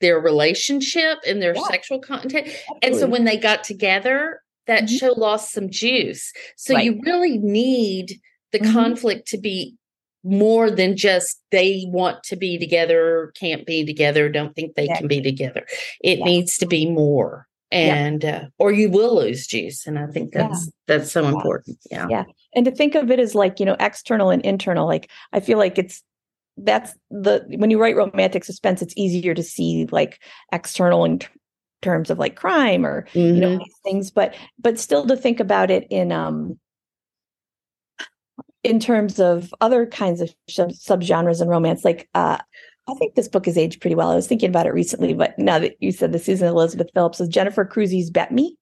their 0.00 0.18
relationship 0.20 1.18
and 1.26 1.40
their 1.40 1.54
Yeah. 1.54 1.62
sexual 1.68 1.98
content. 1.98 2.48
And 2.82 2.94
so 2.96 3.06
when 3.06 3.24
they 3.24 3.36
got 3.38 3.64
together, 3.64 4.40
that 4.66 4.84
Mhm. 4.84 4.98
show 4.98 5.12
lost 5.12 5.52
some 5.52 5.70
juice. 5.70 6.32
So 6.56 6.74
Right. 6.74 6.84
you 6.84 7.00
really 7.04 7.38
need 7.38 8.20
the 8.52 8.58
Mhm. 8.58 8.72
conflict 8.72 9.28
to 9.28 9.38
be 9.38 9.76
more 10.22 10.70
than 10.70 10.96
just 10.96 11.40
they 11.50 11.84
want 11.88 12.22
to 12.24 12.36
be 12.36 12.58
together, 12.58 13.32
can't 13.38 13.66
be 13.66 13.84
together, 13.84 14.28
don't 14.28 14.54
think 14.54 14.74
they 14.74 14.88
can 14.88 15.06
be 15.06 15.20
together. 15.20 15.66
It 16.02 16.18
Yeah. 16.18 16.24
needs 16.24 16.58
to 16.58 16.66
be 16.66 16.86
more. 16.86 17.46
Yeah. 17.74 17.94
And 17.94 18.24
uh, 18.24 18.44
or 18.58 18.72
you 18.72 18.88
will 18.90 19.16
lose 19.16 19.46
juice. 19.46 19.86
And 19.86 19.98
I 19.98 20.06
think 20.06 20.32
Yeah. 20.34 20.48
that's 20.48 20.70
that's 20.86 21.12
so 21.12 21.26
important. 21.26 21.78
Yeah. 21.90 22.06
Yeah. 22.08 22.24
and 22.54 22.64
to 22.66 22.70
think 22.70 22.94
of 22.94 23.10
it 23.10 23.18
as 23.18 23.34
like, 23.34 23.58
you 23.60 23.66
know, 23.66 23.76
external 23.80 24.30
and 24.30 24.42
internal, 24.44 24.86
like 24.86 25.10
I 25.32 25.40
feel 25.40 25.58
like 25.58 25.76
it's 25.78 26.02
that's 26.56 26.94
the 27.10 27.44
when 27.56 27.70
you 27.70 27.80
write 27.80 27.96
romantic 27.96 28.44
suspense, 28.44 28.80
it's 28.80 28.94
easier 28.96 29.34
to 29.34 29.42
see 29.42 29.86
like 29.90 30.20
external 30.52 31.04
in 31.04 31.18
t- 31.18 31.26
terms 31.82 32.10
of 32.10 32.18
like 32.18 32.36
crime 32.36 32.86
or 32.86 33.06
you 33.12 33.32
know 33.34 33.56
Mhm. 33.56 33.58
these 33.58 33.76
things 33.82 34.10
but 34.10 34.34
but 34.58 34.78
still 34.78 35.06
to 35.06 35.16
think 35.16 35.38
about 35.40 35.70
it 35.70 35.86
in 35.90 36.12
um 36.12 36.58
in 38.62 38.80
terms 38.80 39.20
of 39.20 39.52
other 39.60 39.84
kinds 39.84 40.20
of 40.22 40.34
sub 40.48 40.70
subgenres 40.70 41.42
in 41.42 41.48
romance 41.48 41.84
like 41.84 42.08
uh 42.14 42.38
i 42.88 42.94
think 42.94 43.14
this 43.14 43.28
book 43.28 43.46
has 43.46 43.56
aged 43.58 43.80
pretty 43.80 43.94
well 43.96 44.10
i 44.10 44.14
was 44.14 44.26
thinking 44.26 44.48
about 44.48 44.66
it 44.66 44.74
recently 44.74 45.14
but 45.14 45.38
now 45.38 45.58
that 45.58 45.74
you 45.80 45.92
said 45.92 46.12
the 46.12 46.18
susan 46.18 46.48
elizabeth 46.48 46.88
phillips 46.94 47.20
is 47.20 47.28
jennifer 47.28 47.64
Crusie's 47.64 48.10
bet 48.10 48.32
me 48.32 48.56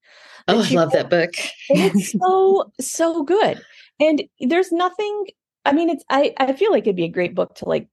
Oh, 0.48 0.58
I 0.60 0.64
she 0.64 0.76
love 0.76 0.92
wrote. 0.92 1.08
that 1.08 1.10
book. 1.10 1.34
it's 1.68 2.10
so 2.20 2.72
so 2.80 3.22
good 3.22 3.62
and 4.00 4.22
there's 4.40 4.72
nothing 4.72 5.26
i 5.64 5.72
mean 5.72 5.88
it's 5.88 6.04
i 6.10 6.34
i 6.38 6.52
feel 6.52 6.70
like 6.72 6.82
it'd 6.84 6.96
be 6.96 7.04
a 7.04 7.08
great 7.08 7.34
book 7.34 7.54
to 7.56 7.68
like 7.68 7.88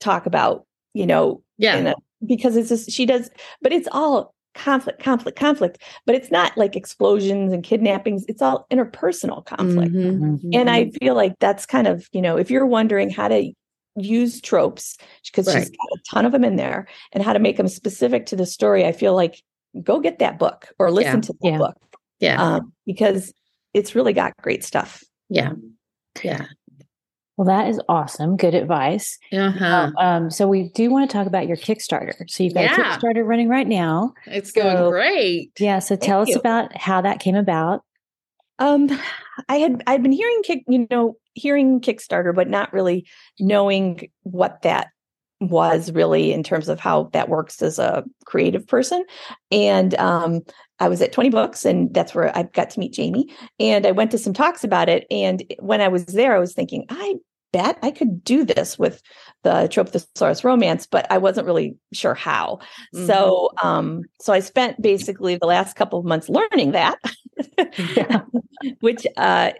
talk 0.00 0.26
about 0.26 0.64
you 0.94 1.06
know 1.06 1.42
Yeah. 1.58 1.76
a, 1.76 1.94
because 2.24 2.56
it's 2.56 2.68
just 2.68 2.90
she 2.92 3.04
does 3.06 3.30
but 3.62 3.72
it's 3.72 3.88
all 3.92 4.34
conflict 4.54 5.00
conflict 5.02 5.38
conflict 5.38 5.82
but 6.06 6.14
it's 6.16 6.30
not 6.30 6.56
like 6.56 6.74
explosions 6.76 7.52
and 7.52 7.62
kidnappings 7.64 8.24
it's 8.28 8.42
all 8.42 8.66
interpersonal 8.72 9.44
conflict 9.44 9.92
Mhm. 9.94 10.40
and 10.52 10.68
i 10.70 10.90
feel 11.00 11.14
like 11.14 11.34
that's 11.40 11.64
kind 11.66 11.86
of 11.86 12.08
you 12.12 12.20
know 12.22 12.36
if 12.36 12.50
you're 12.50 12.66
wondering 12.66 13.08
how 13.10 13.28
to 13.28 13.52
use 14.00 14.40
tropes 14.40 14.96
because 15.26 15.46
she's 15.52 15.70
got 15.70 15.88
a 15.94 15.98
ton 16.10 16.24
of 16.26 16.32
them 16.32 16.44
in 16.44 16.56
there 16.56 16.86
and 17.12 17.22
how 17.22 17.32
to 17.32 17.38
make 17.38 17.56
them 17.56 17.68
specific 17.68 18.26
to 18.26 18.36
the 18.36 18.46
story 18.46 18.84
i 18.84 18.92
feel 18.92 19.14
like 19.14 19.42
go 19.82 20.00
get 20.00 20.18
that 20.18 20.38
book 20.38 20.68
or 20.78 20.90
listen 20.90 21.16
Yeah. 21.16 21.20
to 21.20 21.32
the 21.32 21.48
Yeah. 21.50 21.58
book 21.58 21.76
Yeah. 22.20 22.42
um, 22.42 22.72
because 22.86 23.32
it's 23.74 23.94
really 23.94 24.12
got 24.12 24.32
great 24.42 24.64
stuff 24.64 25.02
yeah. 25.30 25.52
Yeah. 26.24 26.46
Well, 27.36 27.44
that 27.46 27.68
is 27.68 27.80
awesome. 27.88 28.36
Good 28.36 28.54
advice. 28.54 29.16
Uh-huh. 29.32 29.92
Um, 29.98 30.30
so 30.30 30.48
we 30.48 30.70
do 30.74 30.90
want 30.90 31.08
to 31.08 31.16
talk 31.16 31.26
about 31.28 31.46
your 31.46 31.56
Kickstarter. 31.58 32.28
So 32.28 32.42
you've 32.42 32.54
got 32.54 32.64
a 32.64 32.68
Kickstarter 32.82 33.24
running 33.24 33.48
right 33.48 33.68
now. 33.68 34.14
It's 34.26 34.50
going 34.50 34.76
so- 34.76 34.90
great. 34.90 35.52
Yeah. 35.60 35.78
So 35.80 35.94
tell 35.94 36.22
us 36.22 36.28
you. 36.30 36.36
about 36.36 36.76
how 36.76 37.00
that 37.02 37.20
came 37.20 37.36
about. 37.36 37.84
Um, 38.58 38.88
I 39.48 39.58
had 39.58 39.82
I'd 39.86 40.02
been 40.02 40.10
hearing 40.10 40.40
kick, 40.42 40.64
you 40.66 40.88
know, 40.90 41.16
hearing 41.38 41.80
Kickstarter, 41.80 42.34
but 42.34 42.48
not 42.48 42.72
really 42.72 43.06
knowing 43.38 44.08
what 44.22 44.62
that 44.62 44.88
was 45.40 45.92
really 45.92 46.32
in 46.32 46.42
terms 46.42 46.68
of 46.68 46.80
how 46.80 47.04
that 47.12 47.28
works 47.28 47.62
as 47.62 47.78
a 47.78 48.04
creative 48.24 48.66
person. 48.66 49.04
And 49.50 49.94
um, 49.94 50.40
I 50.80 50.88
was 50.88 51.00
at 51.00 51.12
20 51.12 51.30
Books, 51.30 51.64
and 51.64 51.92
that's 51.94 52.14
where 52.14 52.36
I 52.36 52.42
got 52.42 52.70
to 52.70 52.80
meet 52.80 52.92
Jamie. 52.92 53.32
And 53.60 53.86
I 53.86 53.92
went 53.92 54.10
to 54.12 54.18
some 54.18 54.32
talks 54.32 54.64
about 54.64 54.88
it. 54.88 55.06
And 55.10 55.42
when 55.60 55.80
I 55.80 55.88
was 55.88 56.06
there, 56.06 56.34
I 56.34 56.40
was 56.40 56.54
thinking, 56.54 56.86
I 56.88 57.16
bet 57.52 57.78
I 57.82 57.90
could 57.90 58.22
do 58.24 58.44
this 58.44 58.78
with 58.78 59.00
the 59.42 59.68
Trope 59.70 59.88
Thesaurus 59.88 60.44
romance, 60.44 60.86
but 60.86 61.10
I 61.10 61.18
wasn't 61.18 61.46
really 61.46 61.76
sure 61.92 62.14
how. 62.14 62.58
So, 63.06 63.50
um, 63.62 64.02
so 64.20 64.32
I 64.32 64.40
spent 64.40 64.82
basically 64.82 65.36
the 65.36 65.46
last 65.46 65.74
couple 65.76 65.98
of 65.98 66.04
months 66.04 66.28
learning 66.28 66.72
that. 66.72 66.98
Yeah. 67.94 68.22
which 68.80 69.06
uh, 69.16 69.52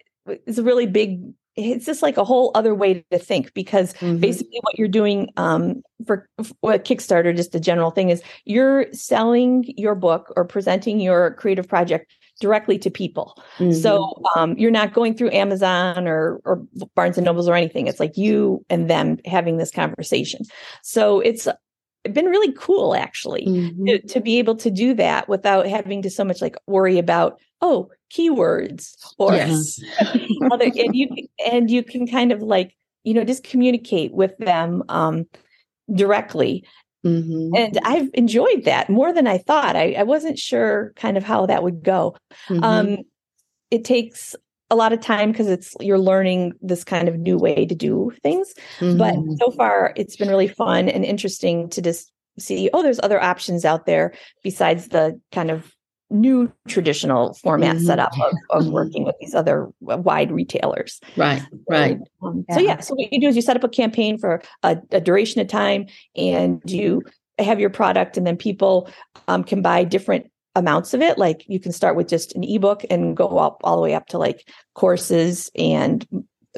is 0.47 0.59
a 0.59 0.64
really 0.64 0.87
big 0.87 1.20
it's 1.59 1.84
just 1.86 2.02
like 2.02 2.16
a 2.16 2.24
whole 2.24 2.52
other 2.54 2.74
way 2.74 3.04
to 3.11 3.18
think 3.18 3.52
because 3.54 3.92
Mhm. 3.94 4.20
basically 4.20 4.59
what 4.62 4.78
you're 4.78 4.88
doing 4.88 5.28
um, 5.36 5.82
for, 6.06 6.28
for 6.42 6.54
what 6.61 6.84
Kickstarter, 6.84 7.34
just 7.34 7.54
a 7.54 7.61
general 7.61 7.90
thing 7.90 8.11
is 8.11 8.22
you're 8.44 8.86
selling 8.92 9.64
your 9.76 9.94
book 9.94 10.32
or 10.36 10.44
presenting 10.44 11.00
your 11.00 11.34
creative 11.34 11.68
project 11.68 12.12
directly 12.40 12.78
to 12.78 12.90
people. 12.90 13.36
Mhm. 13.59 13.74
So 13.74 14.22
um, 14.36 14.56
you're 14.56 14.70
not 14.70 14.94
going 14.94 15.14
through 15.14 15.32
Amazon 15.32 16.06
or 16.06 16.40
or 16.44 16.62
Barnes 16.94 17.18
and 17.18 17.24
Nobles 17.24 17.48
or 17.48 17.54
anything. 17.54 17.88
It's 17.88 17.98
like 17.98 18.16
you 18.16 18.64
and 18.70 18.88
them 18.88 19.18
having 19.24 19.56
this 19.56 19.72
conversation. 19.72 20.44
So 20.82 21.18
it's 21.20 21.48
been 22.14 22.26
really 22.26 22.52
cool 22.52 22.94
actually 22.94 23.46
Mhm. 23.46 23.86
to, 23.86 23.98
to 24.09 24.20
be 24.20 24.38
able 24.38 24.56
to 24.56 24.70
do 24.70 24.94
that 24.94 25.28
without 25.28 25.66
having 25.66 26.02
to 26.02 26.11
so 26.11 26.24
much 26.24 26.40
like 26.42 26.56
worry 26.66 26.98
about 26.98 27.40
oh 27.61 27.90
keywords 28.12 28.94
or 29.18 29.36
yes. 29.36 29.80
other 30.50 30.64
and 30.64 30.94
you 30.94 31.09
and 31.52 31.70
you 31.70 31.82
can 31.82 32.06
kind 32.06 32.32
of 32.32 32.42
like 32.42 32.74
you 33.04 33.14
know 33.14 33.24
just 33.24 33.44
communicate 33.44 34.12
with 34.12 34.36
them 34.38 34.82
um 34.88 35.26
directly 35.94 36.64
Mhm. 37.06 37.56
and 37.56 37.78
i've 37.84 38.11
enjoyed 38.14 38.64
that 38.64 38.90
more 38.90 39.12
than 39.12 39.26
i 39.26 39.38
thought 39.38 39.76
i, 39.76 39.92
I 39.92 40.02
wasn't 40.02 40.38
sure 40.38 40.92
kind 40.96 41.16
of 41.16 41.22
how 41.22 41.46
that 41.46 41.62
would 41.62 41.82
go 41.84 42.16
Mhm. 42.48 42.64
um 42.64 42.96
it 43.70 43.84
takes 43.84 44.34
a 44.70 44.76
lot 44.76 44.92
of 44.92 45.00
time 45.00 45.32
because 45.32 45.48
it's 45.48 45.74
you're 45.80 45.98
learning 45.98 46.52
this 46.60 46.84
kind 46.84 47.08
of 47.08 47.16
new 47.18 47.38
way 47.38 47.64
to 47.66 47.74
do 47.74 48.12
things 48.22 48.52
but 48.80 49.14
Mhm. 49.14 49.38
so 49.38 49.50
far 49.50 49.92
it's 49.96 50.16
been 50.16 50.28
really 50.28 50.48
fun 50.48 50.88
and 50.88 51.04
interesting 51.04 51.68
to 51.70 51.80
just 51.80 52.12
see 52.38 52.68
oh 52.72 52.82
there's 52.82 53.00
other 53.02 53.20
options 53.22 53.64
out 53.64 53.86
there 53.86 54.12
besides 54.42 54.88
the 54.88 55.18
kind 55.32 55.50
of 55.50 55.72
new 56.10 56.50
traditional 56.68 57.34
format 57.34 57.76
Mhm. 57.76 57.86
setup 57.86 58.12
of, 58.18 58.34
of 58.50 58.64
Mhm. 58.66 58.72
working 58.72 59.04
with 59.04 59.14
these 59.20 59.34
other 59.34 59.68
wide 59.80 60.30
retailers 60.30 61.00
right, 61.16 61.42
right. 61.68 61.98
um, 62.22 62.44
So 62.50 62.60
Yeah. 62.60 62.74
yeah, 62.74 62.80
so 62.80 62.94
what 62.94 63.12
you 63.12 63.20
do 63.20 63.28
is 63.28 63.36
you 63.36 63.42
set 63.42 63.56
up 63.56 63.64
a 63.64 63.68
campaign 63.68 64.16
for 64.18 64.40
a, 64.62 64.78
a 64.90 65.00
duration 65.00 65.40
of 65.40 65.48
time, 65.48 65.86
and 66.16 66.62
you 66.64 67.02
have 67.38 67.60
your 67.60 67.70
product, 67.70 68.16
and 68.16 68.26
then 68.26 68.36
people 68.36 68.88
um, 69.28 69.44
can 69.44 69.60
buy 69.62 69.84
different 69.84 70.30
amounts 70.55 70.94
of 70.94 71.01
it. 71.01 71.18
Like 71.18 71.44
you 71.49 71.61
can 71.61 71.72
start 71.72 71.96
with 71.96 72.09
just 72.09 72.34
an 72.34 72.44
ebook 72.44 72.84
and 72.90 73.16
go 73.16 73.38
up 73.38 73.61
all 73.64 73.76
the 73.76 73.82
way 73.82 73.94
up 73.94 74.07
to 74.09 74.18
like 74.18 74.49
courses 74.74 75.51
and 75.57 76.07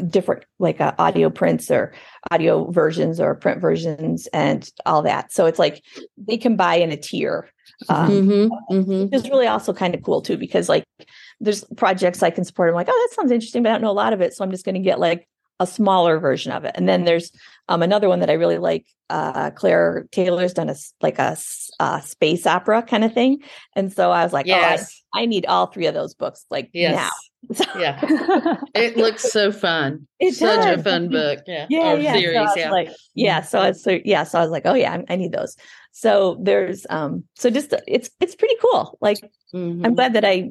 different 0.09 0.45
like 0.59 0.81
uh, 0.81 0.93
audio 0.99 1.29
prints 1.29 1.71
or 1.71 1.93
audio 2.31 2.71
versions 2.71 3.21
or 3.21 3.35
print 3.35 3.61
versions 3.61 4.27
and 4.29 4.71
all 4.87 5.03
that. 5.03 5.33
So 5.33 5.47
it's 5.47 5.59
like 5.59 5.83
they 6.17 6.39
can 6.39 6.57
buy 6.57 6.77
in 6.77 6.91
a 6.93 6.97
tier. 6.97 7.49
Um, 7.89 8.11
Mhm. 8.11 8.51
Mhm. 8.71 9.11
which 9.11 9.15
is 9.25 9.31
really 9.31 9.47
also 9.47 9.73
kind 9.73 9.95
of 9.95 10.03
cool 10.03 10.21
too 10.21 10.37
because 10.37 10.69
like 10.69 10.85
there's 11.41 11.65
projects 11.77 12.23
I 12.23 12.31
can 12.31 12.45
support. 12.45 12.69
I'm 12.69 12.75
like, 12.75 12.89
oh, 12.91 13.09
that 13.09 13.15
sounds 13.15 13.31
interesting, 13.33 13.63
but 13.63 13.71
I 13.71 13.73
don't 13.73 13.83
know 13.83 13.91
a 13.91 13.93
lot 13.93 14.13
of 14.13 14.21
it, 14.21 14.35
so 14.35 14.45
I'm 14.45 14.51
just 14.51 14.65
going 14.67 14.75
to 14.75 14.81
get 14.81 15.01
like 15.01 15.27
a 15.61 15.67
smaller 15.67 16.19
version 16.19 16.51
of 16.51 16.65
it. 16.65 16.73
And 16.75 16.89
then 16.89 17.05
there's 17.05 17.31
um, 17.69 17.83
another 17.83 18.09
one 18.09 18.19
that 18.21 18.31
I 18.31 18.35
really 18.35 18.59
like. 18.59 18.87
Uh, 19.09 19.51
Claire 19.51 20.07
Taylor's 20.13 20.53
done 20.55 20.69
a 20.71 20.75
like 21.01 21.19
a, 21.19 21.37
uh, 21.81 22.01
space 22.01 22.47
opera 22.47 22.81
kind 22.83 23.03
of 23.05 23.13
thing, 23.13 23.43
and 23.75 23.93
so 23.93 24.11
I 24.13 24.23
was 24.23 24.33
like, 24.33 24.47
Yes. 24.47 25.03
oh, 25.15 25.19
I, 25.19 25.23
I 25.23 25.27
need 25.27 25.47
all 25.47 25.67
three 25.67 25.87
of 25.87 25.95
those 25.95 26.15
books 26.15 26.45
like 26.51 26.71
Yes. 26.73 26.95
now. 26.97 27.55
So 27.55 27.65
Yeah. 27.79 27.99
It 28.75 28.97
looks 28.97 29.33
so 29.33 29.51
fun. 29.51 30.07
It's 30.21 30.39
Such 30.39 30.65
a 30.79 30.81
fun 30.83 31.09
book. 31.09 31.41
Yeah. 31.47 31.67
Yeah, 31.69 31.95
yeah. 31.95 32.13
series. 32.13 32.35
so 32.37 32.41
I 32.41 32.45
was 32.45 32.57
yeah. 32.57 32.71
like, 32.71 32.89
yeah. 33.15 33.41
So 33.43 33.59
I 33.59 33.69
was 33.71 33.83
so 33.83 33.99
yeah. 34.05 34.25
So 34.25 34.39
I 34.39 34.43
was 34.43 34.51
like, 34.53 34.67
oh 34.67 34.75
yeah, 34.75 34.93
I, 35.09 35.13
I 35.15 35.17
need 35.17 35.33
those. 35.33 35.57
So 35.93 36.37
there's 36.41 36.87
um. 36.91 37.25
So 37.35 37.51
just 37.51 37.75
it's 37.89 38.11
it's 38.21 38.37
pretty 38.37 38.57
cool. 38.63 38.97
Like 39.01 39.19
I'm 39.53 39.83
Mhm. 39.83 39.95
glad 39.97 40.13
that 40.13 40.25
I 40.25 40.51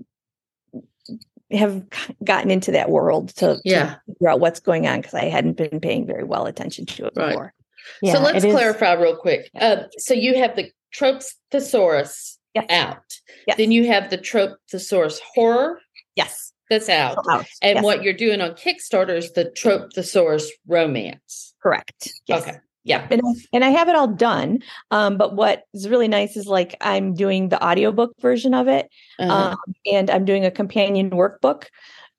have 1.52 1.84
gotten 2.24 2.52
into 2.52 2.72
that 2.72 2.90
world 2.90 3.30
to, 3.38 3.60
to 3.66 4.00
figure 4.08 4.30
out 4.30 4.40
what's 4.40 4.60
going 4.60 4.88
on 4.88 5.02
because 5.02 5.14
I 5.16 5.26
hadn't 5.26 5.58
been 5.58 5.80
paying 5.80 6.06
very 6.06 6.24
well 6.24 6.46
attention 6.46 6.86
to 6.88 7.06
it 7.08 7.14
Right. 7.16 7.30
before. 7.30 7.54
Yeah, 8.02 8.14
so 8.14 8.20
let's 8.22 8.44
it 8.44 8.48
is- 8.50 8.54
clarify 8.54 8.94
real 8.94 9.16
quick. 9.16 9.50
Uh, 9.60 9.84
so 9.98 10.14
you 10.14 10.36
have 10.38 10.56
the 10.56 10.72
Tropes 10.92 11.36
Thesaurus 11.52 12.38
Yes. 12.56 12.66
out. 12.70 13.04
Yes. 13.48 13.58
Then 13.58 13.72
you 13.72 13.88
have 13.88 14.10
the 14.10 14.18
Trope 14.18 14.58
Thesaurus 14.72 15.20
Horror 15.36 15.80
Yes. 16.16 16.52
that's 16.70 16.90
out. 16.90 17.18
Out. 17.30 17.46
And 17.62 17.76
Yes. 17.78 17.84
what 17.84 18.04
you're 18.04 18.14
doing 18.14 18.42
on 18.42 18.52
Kickstarter 18.52 19.16
is 19.18 19.32
the 19.34 19.50
Trope 19.52 19.94
Thesaurus 19.94 20.52
Romance. 20.68 21.54
Correct. 21.62 22.12
Yes. 22.28 22.42
Okay. 22.48 22.58
Yeah. 22.84 23.06
And 23.12 23.22
I, 23.24 23.32
and 23.54 23.66
I 23.66 23.70
have 23.70 23.90
it 23.90 23.96
all 23.96 24.08
done. 24.08 24.60
Um, 24.92 25.18
but 25.18 25.36
what 25.36 25.64
is 25.74 25.90
really 25.90 26.08
nice 26.08 26.38
is 26.38 26.48
like 26.48 26.76
I'm 26.82 27.14
doing 27.14 27.50
the 27.50 27.64
audiobook 27.64 28.14
version 28.22 28.54
of 28.54 28.68
it. 28.68 28.90
Uh-huh. 29.20 29.52
Um, 29.52 29.58
and 29.92 30.10
I'm 30.10 30.26
doing 30.26 30.46
a 30.46 30.52
companion 30.52 31.10
workbook. 31.12 31.66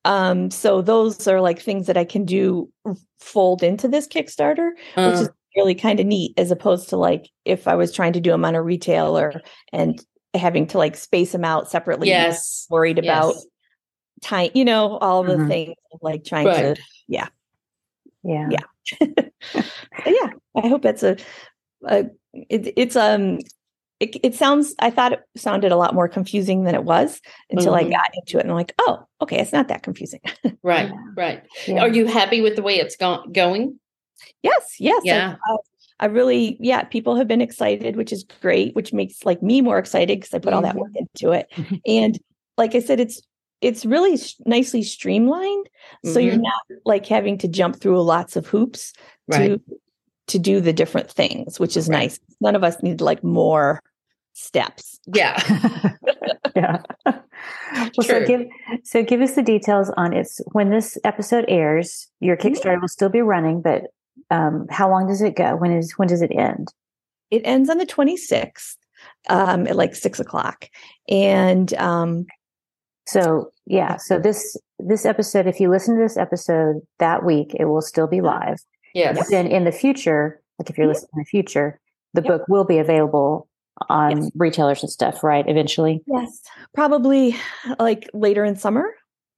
Um, 0.05 0.51
so 0.51 0.81
those 0.83 1.27
are 1.27 1.41
like 1.41 1.61
things 1.61 1.87
that 1.87 1.97
I 1.97 2.05
can 2.05 2.25
do 2.25 2.71
fold 3.21 3.63
into 3.63 3.89
this 3.89 4.07
Kickstarter, 4.07 4.71
which 4.95 4.97
Uh, 4.97 5.21
is 5.23 5.31
really 5.57 5.75
kind 5.75 5.99
of 6.01 6.07
neat 6.07 6.33
as 6.39 6.51
opposed 6.51 6.89
to 6.91 6.97
like 6.97 7.29
if 7.45 7.67
I 7.67 7.75
was 7.75 7.93
trying 7.93 8.13
to 8.13 8.21
do 8.21 8.31
them 8.31 8.45
on 8.45 8.55
a 8.55 8.63
retailer 8.63 9.43
and 9.73 10.01
having 10.35 10.67
to 10.69 10.79
like 10.79 10.97
space 10.97 11.33
them 11.33 11.45
out 11.45 11.71
separately. 11.71 12.09
yes. 12.09 12.67
Worried 12.71 12.99
about 12.99 13.35
Yes. 13.35 13.47
time, 14.23 14.51
you 14.55 14.65
know, 14.65 14.97
all 14.99 15.25
the 15.25 15.37
Mhm. 15.37 15.49
things 15.49 15.75
like 16.03 16.25
trying 16.25 16.47
Right. 16.47 16.77
to 16.77 16.83
yeah. 17.09 17.29
Yeah. 18.23 18.49
yeah 18.51 19.07
yeah, 20.07 20.31
I 20.57 20.69
hope 20.69 20.83
that's 20.83 21.03
a, 21.03 21.17
a 21.87 22.07
it, 22.33 22.73
it's 22.77 22.97
um 22.97 23.39
it, 24.01 24.17
it 24.23 24.35
sounds 24.35 24.75
I 24.79 24.91
thought 24.91 25.13
it 25.13 25.21
sounded 25.37 25.73
a 25.73 25.77
lot 25.77 25.95
more 25.95 26.09
confusing 26.09 26.65
than 26.65 26.75
it 26.75 26.85
was 26.85 27.21
until 27.51 27.75
I 27.75 27.85
Mhm. 27.85 27.91
got 27.91 28.11
into 28.15 28.39
it 28.39 28.43
and 28.43 28.51
I'm 28.51 28.57
like, 28.57 28.75
oh, 28.79 29.05
okay, 29.21 29.39
it's 29.39 29.53
not 29.53 29.69
that 29.69 29.83
confusing. 29.83 30.21
Right. 30.63 30.91
Right. 31.17 31.43
Yeah. 31.67 31.81
Are 31.83 31.89
you 31.89 32.07
happy 32.07 32.41
with 32.43 32.57
the 32.57 32.63
way 32.63 32.75
it's 32.77 32.97
go- 32.97 33.25
going? 33.33 33.79
yes, 34.43 34.77
yes. 34.79 35.01
I- 35.03 35.07
Yeah. 35.07 35.37
I, 35.47 35.57
I 36.03 36.07
really, 36.07 36.57
yeah, 36.61 36.83
people 36.85 37.17
have 37.17 37.29
been 37.29 37.41
excited, 37.43 37.95
which 37.97 38.11
is 38.13 38.25
great, 38.41 38.75
which 38.75 38.93
makes 38.95 39.25
like 39.27 39.43
me 39.43 39.61
more 39.61 39.79
excited 39.79 40.19
because 40.21 40.33
I 40.35 40.39
put 40.39 40.55
all 40.55 40.63
that 40.63 40.77
work 40.77 40.93
into 40.97 41.33
it. 41.33 41.47
and 41.87 42.19
like 42.57 42.75
I 42.75 42.81
said, 42.81 43.01
it's 43.01 43.21
it's 43.61 43.85
really 43.85 44.15
s- 44.15 44.37
nicely 44.47 44.83
streamlined, 44.83 45.69
so 46.05 46.19
you're 46.19 46.35
Mhm. 46.35 46.43
not 46.43 46.63
like 46.85 47.07
having 47.07 47.39
to 47.39 47.49
jump 47.49 47.77
through 47.77 48.01
lots 48.03 48.37
of 48.37 48.47
hoops 48.47 48.93
Right. 49.29 49.49
to 49.49 49.61
to 50.29 50.39
do 50.39 50.61
the 50.61 50.73
different 50.73 51.11
things, 51.11 51.59
which 51.59 51.77
is 51.77 51.89
Right. 51.89 51.99
nice. 51.99 52.21
None 52.41 52.55
of 52.55 52.63
us 52.63 52.81
need 52.85 53.01
like 53.01 53.25
more 53.25 53.83
steps. 54.33 55.01
Yeah. 55.13 55.37
yeah. 56.57 56.83
Well, 57.05 57.91
so 58.03 58.25
give 58.25 58.47
so 58.85 59.03
give 59.03 59.21
us 59.23 59.35
the 59.35 59.43
details 59.43 59.91
on 59.97 60.13
it's 60.13 60.41
when 60.53 60.71
this 60.71 60.97
episode 61.05 61.45
airs. 61.49 62.09
Your 62.21 62.37
Mm-hmm. 62.37 62.49
Kickstarter 62.55 62.81
will 62.81 62.89
still 62.89 63.09
be 63.09 63.23
running, 63.23 63.61
but 63.61 63.87
um, 64.31 64.67
how 64.71 64.89
long 64.89 65.09
does 65.09 65.21
it 65.21 65.35
go? 65.35 65.57
When 65.57 65.73
is 65.73 65.93
when 65.99 66.07
does 66.09 66.23
it 66.23 66.31
end? 66.33 66.69
It 67.33 67.43
ends 67.45 67.69
on 67.69 67.79
the 67.79 67.87
26th 67.87 68.77
um, 69.29 69.67
at 69.67 69.75
like 69.77 69.95
six 69.97 70.21
o'clock, 70.21 70.69
and 71.09 71.75
um, 71.75 72.27
So 73.07 73.51
yeah, 73.67 73.97
so 73.97 74.19
this 74.19 74.57
this 74.79 75.05
episode, 75.05 75.47
if 75.47 75.61
you 75.61 75.71
listen 75.71 75.97
to 75.97 76.03
this 76.03 76.17
episode 76.17 76.81
that 76.99 77.25
week, 77.25 77.55
it 77.59 77.65
will 77.67 77.83
still 77.83 78.07
be 78.07 78.21
live. 78.21 78.59
Yes. 78.95 79.17
But 79.19 79.27
then 79.31 79.47
in 79.47 79.65
the 79.65 79.73
future, 79.73 80.41
like 80.59 80.71
if 80.71 80.79
you're 80.79 80.87
listening 80.87 81.11
in 81.15 81.19
the 81.21 81.25
future, 81.27 81.81
the 82.15 82.23
Yep. 82.23 82.29
book 82.29 82.49
will 82.49 82.65
be 82.65 82.79
available 82.79 83.49
on 83.89 84.23
Yes. 84.23 84.31
retailers 84.35 84.83
and 84.83 84.91
stuff, 84.91 85.23
right? 85.25 85.45
Eventually. 85.49 86.03
yes, 86.07 86.43
probably 86.75 87.37
like 87.79 88.09
later 88.13 88.45
in 88.45 88.57
summer. 88.57 88.93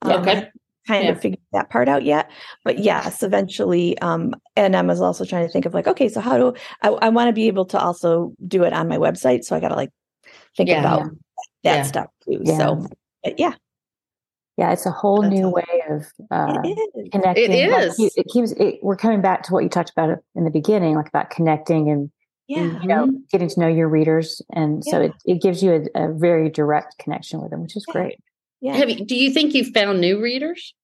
Yeah, 0.06 0.14
Um, 0.14 0.22
okay. 0.22 0.50
Kind 0.88 1.04
Yeah. 1.04 1.10
of 1.12 1.20
figured 1.20 1.38
that 1.52 1.70
part 1.70 1.88
out 1.88 2.02
yet, 2.04 2.28
but 2.64 2.78
yes, 2.80 3.22
eventually. 3.22 3.96
Um, 4.00 4.34
and 4.56 4.74
I 4.76 4.82
was 4.82 5.00
also 5.00 5.24
trying 5.24 5.46
to 5.46 5.52
think 5.52 5.64
of 5.64 5.74
like, 5.74 5.86
okay, 5.86 6.08
so 6.08 6.20
how 6.20 6.36
do 6.38 6.54
I, 6.82 6.88
I 6.88 7.08
want 7.10 7.28
to 7.28 7.32
be 7.32 7.46
able 7.46 7.66
to 7.66 7.78
also 7.78 8.32
do 8.48 8.64
it 8.64 8.72
on 8.72 8.88
my 8.88 8.98
website? 8.98 9.44
So 9.44 9.54
I 9.54 9.60
got 9.60 9.68
to 9.68 9.76
like 9.76 9.90
think 10.56 10.68
Yeah. 10.70 10.80
about 10.80 11.10
that 11.62 11.86
stuff 11.86 12.06
too. 12.24 12.40
Yeah. 12.42 12.58
So, 12.58 12.86
but 13.24 13.38
yeah, 13.38 13.54
Yeah, 14.56 14.72
it's 14.72 14.86
a 14.86 14.90
whole 14.90 15.22
That's 15.22 15.34
new 15.34 15.46
awesome. 15.46 15.52
way 15.70 15.82
of 15.90 16.06
uh, 16.30 16.58
it 16.64 16.78
is. 16.96 17.08
connecting. 17.10 17.52
It 17.52 17.70
like, 17.70 18.12
it 18.16 18.26
keeps. 18.32 18.52
It, 18.52 18.78
we're 18.82 18.96
coming 18.96 19.20
back 19.20 19.42
to 19.44 19.52
what 19.52 19.62
you 19.62 19.68
talked 19.68 19.90
about 19.90 20.18
in 20.34 20.44
the 20.44 20.50
beginning, 20.50 20.94
like 20.96 21.08
about 21.08 21.30
connecting 21.30 21.90
and 21.90 22.10
Yeah. 22.48 22.80
you 22.80 22.86
know 22.88 23.08
getting 23.30 23.48
to 23.48 23.60
know 23.60 23.68
your 23.68 23.88
readers, 23.88 24.42
and 24.52 24.84
so 24.84 25.00
it, 25.00 25.12
it 25.24 25.40
gives 25.42 25.62
you 25.62 25.88
a, 25.94 26.04
a 26.04 26.12
very 26.12 26.50
direct 26.50 26.98
connection 26.98 27.40
with 27.40 27.50
them, 27.50 27.62
which 27.62 27.76
is 27.76 27.84
Yeah. 27.88 27.92
great. 27.92 28.18
Yeah. 28.60 28.76
Have 28.76 28.90
you, 28.90 29.04
do 29.04 29.16
you 29.16 29.30
think 29.32 29.54
you've 29.54 29.72
found 29.74 30.00
new 30.00 30.20
readers? 30.22 30.74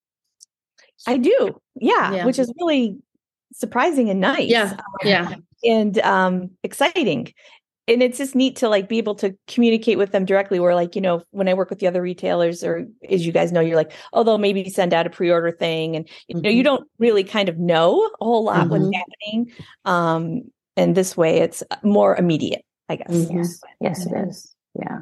I 1.07 1.17
do. 1.17 1.61
Yeah, 1.77 2.13
Yeah. 2.15 2.27
Which 2.27 2.39
is 2.41 2.53
really 2.61 2.97
surprising 3.53 4.11
and 4.11 4.21
nice. 4.21 4.49
Yeah. 4.49 4.77
Yeah. 5.05 5.35
and 5.65 5.99
um 6.01 6.51
exciting 6.65 7.33
and 7.89 8.03
it's 8.03 8.19
just 8.19 8.35
neat 8.35 8.55
to 8.57 8.69
like 8.69 8.89
be 8.89 8.99
able 8.99 9.15
to 9.17 9.35
communicate 9.49 9.99
with 9.99 10.13
them 10.13 10.25
directly 10.25 10.61
where 10.61 10.75
like 10.75 10.95
you 10.95 11.01
know 11.01 11.23
when 11.31 11.49
i 11.49 11.55
work 11.55 11.71
with 11.71 11.79
the 11.81 11.87
other 11.87 12.03
retailers 12.03 12.63
or 12.63 12.87
as 13.11 13.27
you 13.27 13.33
guys 13.33 13.51
know 13.51 13.61
you're 13.61 13.77
like 13.77 13.93
oh 14.13 14.23
they'll 14.23 14.39
maybe 14.39 14.69
send 14.69 14.93
out 14.95 15.07
a 15.07 15.11
pre-order 15.11 15.51
thing 15.51 15.97
and 15.97 16.09
you 16.29 16.41
know 16.41 16.51
you 16.51 16.61
Mhm. 16.63 16.65
don't 16.65 16.89
really 16.99 17.25
kind 17.25 17.49
of 17.49 17.59
know 17.59 18.09
a 18.21 18.25
whole 18.25 18.45
lot 18.45 18.67
Mhm. 18.67 18.71
what's 18.71 18.97
happening 18.97 19.53
um 19.85 20.43
and 20.77 20.95
this 20.95 21.17
way 21.17 21.39
it's 21.39 21.63
more 21.83 22.15
immediate 22.17 22.65
i 22.89 22.97
guess 22.97 23.09
Mhm. 23.11 23.35
Yes, 23.37 23.61
yes, 23.81 24.07
it 24.07 24.13
Mhm. 24.13 24.55
Yeah. 24.75 24.99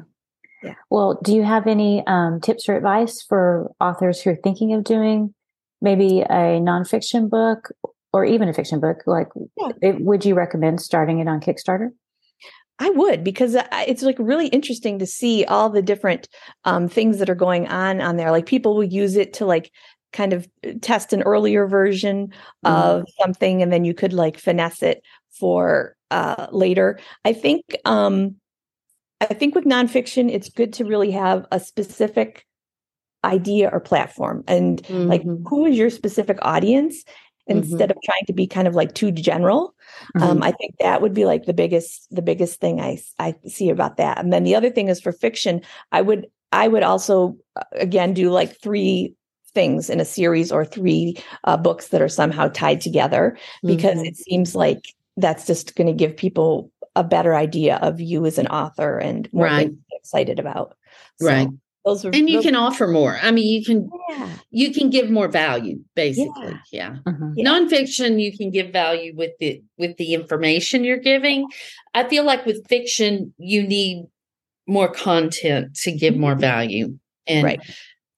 Yeah. 0.63 0.73
Well, 0.89 1.19
do 1.23 1.35
you 1.35 1.43
have 1.43 1.67
any 1.67 2.03
um, 2.07 2.41
tips 2.41 2.67
or 2.67 2.75
advice 2.75 3.21
for 3.21 3.69
authors 3.79 4.19
who 4.21 4.31
are 4.31 4.35
thinking 4.35 4.73
of 4.73 4.83
doing 4.83 5.35
maybe 5.81 6.21
a 6.21 6.59
nonfiction 6.59 7.29
book 7.29 7.69
or 8.11 8.25
even 8.25 8.49
a 8.49 8.53
fiction 8.53 8.79
book, 8.79 9.03
like 9.05 9.27
Yeah. 9.55 9.69
it, 9.83 10.01
would 10.01 10.25
you 10.25 10.33
recommend 10.33 10.81
starting 10.81 11.19
it 11.19 11.27
on 11.27 11.41
Kickstarter? 11.41 11.89
I 12.79 12.89
would 12.91 13.23
because 13.23 13.55
it's 13.71 14.03
like 14.03 14.17
really 14.19 14.47
interesting 14.47 14.99
to 14.99 15.05
see 15.05 15.45
all 15.45 15.69
the 15.69 15.81
different 15.81 16.27
um, 16.63 16.87
things 16.87 17.17
that 17.19 17.29
are 17.29 17.35
going 17.35 17.67
on 17.67 18.01
on 18.01 18.17
there. 18.17 18.31
Like 18.31 18.45
people 18.45 18.75
will 18.75 18.83
use 18.83 19.15
it 19.15 19.33
to 19.33 19.45
like 19.45 19.71
kind 20.13 20.31
of 20.31 20.47
uh, 20.65 20.71
test 20.81 21.11
an 21.11 21.23
earlier 21.23 21.67
version 21.67 22.27
Mhm. 22.65 22.69
of 22.71 23.03
something, 23.19 23.61
and 23.61 23.71
then 23.73 23.83
you 23.83 23.93
could 23.93 24.13
like 24.13 24.37
finesse 24.37 24.83
it 24.83 25.01
for 25.31 25.95
uh, 26.11 26.47
later. 26.51 26.99
I 27.25 27.33
think 27.33 27.63
um, 27.85 28.35
I 29.21 29.33
think 29.33 29.55
with 29.55 29.65
nonfiction, 29.65 30.31
it's 30.31 30.49
good 30.49 30.73
to 30.73 30.85
really 30.85 31.11
have 31.11 31.45
a 31.51 31.59
specific 31.59 32.45
idea 33.23 33.69
or 33.73 33.79
platform, 33.79 34.43
and 34.47 34.87
like 34.89 35.23
Mhm. 35.23 35.43
who 35.49 35.65
is 35.65 35.77
your 35.77 35.89
specific 35.89 36.37
audience 36.43 37.03
instead 37.47 37.91
of 37.91 37.97
trying 38.03 38.25
to 38.25 38.33
be 38.33 38.47
kind 38.47 38.67
of 38.67 38.75
like 38.75 38.93
too 38.93 39.11
general 39.11 39.73
um, 40.21 40.43
i 40.43 40.51
think 40.51 40.75
that 40.79 41.01
would 41.01 41.13
be 41.13 41.25
like 41.25 41.45
the 41.45 41.53
biggest 41.53 42.07
the 42.13 42.21
biggest 42.21 42.59
thing 42.59 42.79
i 42.81 42.97
i 43.19 43.33
see 43.47 43.69
about 43.69 43.97
that 43.97 44.17
and 44.19 44.31
then 44.33 44.43
the 44.43 44.55
other 44.55 44.69
thing 44.69 44.87
is 44.89 44.99
for 45.01 45.11
fiction 45.11 45.61
i 45.91 46.01
would 46.01 46.27
i 46.51 46.67
would 46.67 46.83
also 46.83 47.37
uh, 47.55 47.63
again 47.73 48.13
do 48.13 48.29
like 48.29 48.59
three 48.61 49.13
things 49.53 49.89
in 49.89 49.99
a 49.99 50.05
series 50.05 50.51
or 50.51 50.63
three 50.65 51.17
uh, 51.45 51.57
books 51.57 51.87
that 51.89 52.01
are 52.01 52.09
somehow 52.09 52.47
tied 52.49 52.79
together 52.81 53.37
because 53.65 53.99
Mhm. 53.99 54.07
it 54.07 54.17
seems 54.17 54.55
like 54.55 54.93
that's 55.15 55.47
just 55.47 55.75
going 55.75 55.87
to 55.87 55.93
give 55.93 56.15
people 56.15 56.71
a 56.95 57.03
better 57.03 57.33
idea 57.35 57.77
of 57.77 57.99
you 57.99 58.25
as 58.25 58.37
an 58.37 58.47
author 58.47 58.97
and 58.99 59.29
more 59.33 59.45
Right. 59.45 59.69
get 59.89 59.99
excited 59.99 60.39
about 60.39 60.75
So 61.19 61.25
Right. 61.27 61.49
Those 61.87 62.05
are 62.05 62.09
and 62.09 62.29
you 62.29 62.37
those- 62.37 62.45
can 62.45 62.55
offer 62.55 62.87
more. 62.87 63.17
I 63.21 63.31
mean, 63.31 63.47
you 63.47 63.63
can 63.63 63.89
yeah 64.09 64.29
you 64.51 64.73
can 64.73 64.89
give 64.89 65.09
more 65.09 65.27
value, 65.27 65.79
basically. 65.95 66.59
Yeah. 66.71 66.95
Mm-hmm. 67.05 67.33
Yeah. 67.35 67.45
Nonfiction, 67.45 68.21
you 68.21 68.35
can 68.35 68.49
give 68.49 68.71
value 68.71 69.13
with 69.15 69.31
the 69.39 69.61
with 69.77 69.97
the 69.97 70.13
information 70.13 70.83
you're 70.83 70.97
giving. 70.97 71.47
I 71.93 72.07
feel 72.07 72.23
like 72.23 72.45
with 72.45 72.67
fiction, 72.67 73.33
you 73.37 73.61
need 73.63 74.05
more 74.67 74.91
content 74.91 75.75
to 75.83 75.91
give 75.91 76.15
more 76.15 76.31
mm-hmm. 76.31 76.41
value. 76.41 76.99
And 77.27 77.43
Right. 77.43 77.59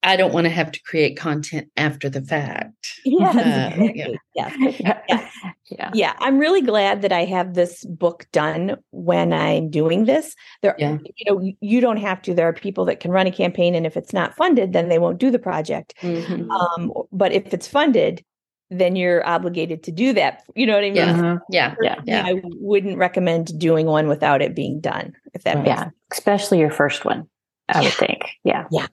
I 0.01 0.15
don't 0.15 0.33
want 0.33 0.45
to 0.45 0.49
have 0.49 0.71
to 0.71 0.81
create 0.83 1.17
content 1.17 1.67
after 1.75 2.09
the 2.09 2.21
fact. 2.21 2.99
yes 3.05 3.35
Uh, 3.35 3.91
yeah. 3.93 4.47
exactly. 4.47 4.75
yes 4.79 4.99
yeah. 5.09 5.29
yeah. 5.69 5.91
yeah 5.93 6.13
i'm 6.19 6.37
really 6.39 6.61
glad 6.61 7.01
that 7.01 7.11
i 7.11 7.23
have 7.25 7.53
this 7.53 7.83
book 7.85 8.25
done 8.31 8.77
when 8.91 9.33
i'm 9.33 9.69
doing 9.69 10.05
this 10.05 10.35
there 10.61 10.75
Yeah. 10.79 10.97
you 11.15 11.25
know 11.27 11.51
you 11.61 11.81
don't 11.81 11.97
have 11.97 12.21
to 12.23 12.33
there 12.33 12.47
are 12.47 12.53
people 12.53 12.85
that 12.85 12.99
can 12.99 13.11
run 13.11 13.27
a 13.27 13.31
campaign 13.31 13.75
and 13.75 13.85
if 13.85 13.95
it's 13.97 14.13
not 14.13 14.35
funded 14.35 14.73
then 14.73 14.89
they 14.89 14.99
won't 14.99 15.19
do 15.19 15.29
the 15.31 15.39
project 15.39 15.93
Mhm. 16.01 16.49
um, 16.49 16.91
but 17.11 17.31
if 17.31 17.53
it's 17.53 17.67
funded 17.67 18.23
then 18.71 18.95
you're 18.95 19.25
obligated 19.27 19.83
to 19.83 19.91
do 19.91 20.13
that 20.13 20.43
you 20.55 20.65
know 20.65 20.73
what 20.75 20.83
i 20.83 20.89
mean 20.89 20.95
Yeah. 20.95 21.13
Mhm. 21.15 21.39
Yeah. 21.49 21.75
Yeah. 21.81 21.95
Yeah. 22.05 22.23
i 22.25 22.41
wouldn't 22.43 22.97
recommend 22.97 23.57
doing 23.59 23.85
one 23.85 24.07
without 24.07 24.41
it 24.41 24.55
being 24.55 24.79
done 24.79 25.13
if 25.33 25.43
that 25.43 25.55
Right. 25.55 25.65
makes 25.65 25.79
Yeah. 25.81 25.89
Especially 26.11 26.59
your 26.59 26.71
first 26.71 27.05
one, 27.05 27.27
I 27.69 27.81
would 27.81 27.93
think. 27.93 28.21
Yeah. 28.43 28.65
yeah 28.71 28.87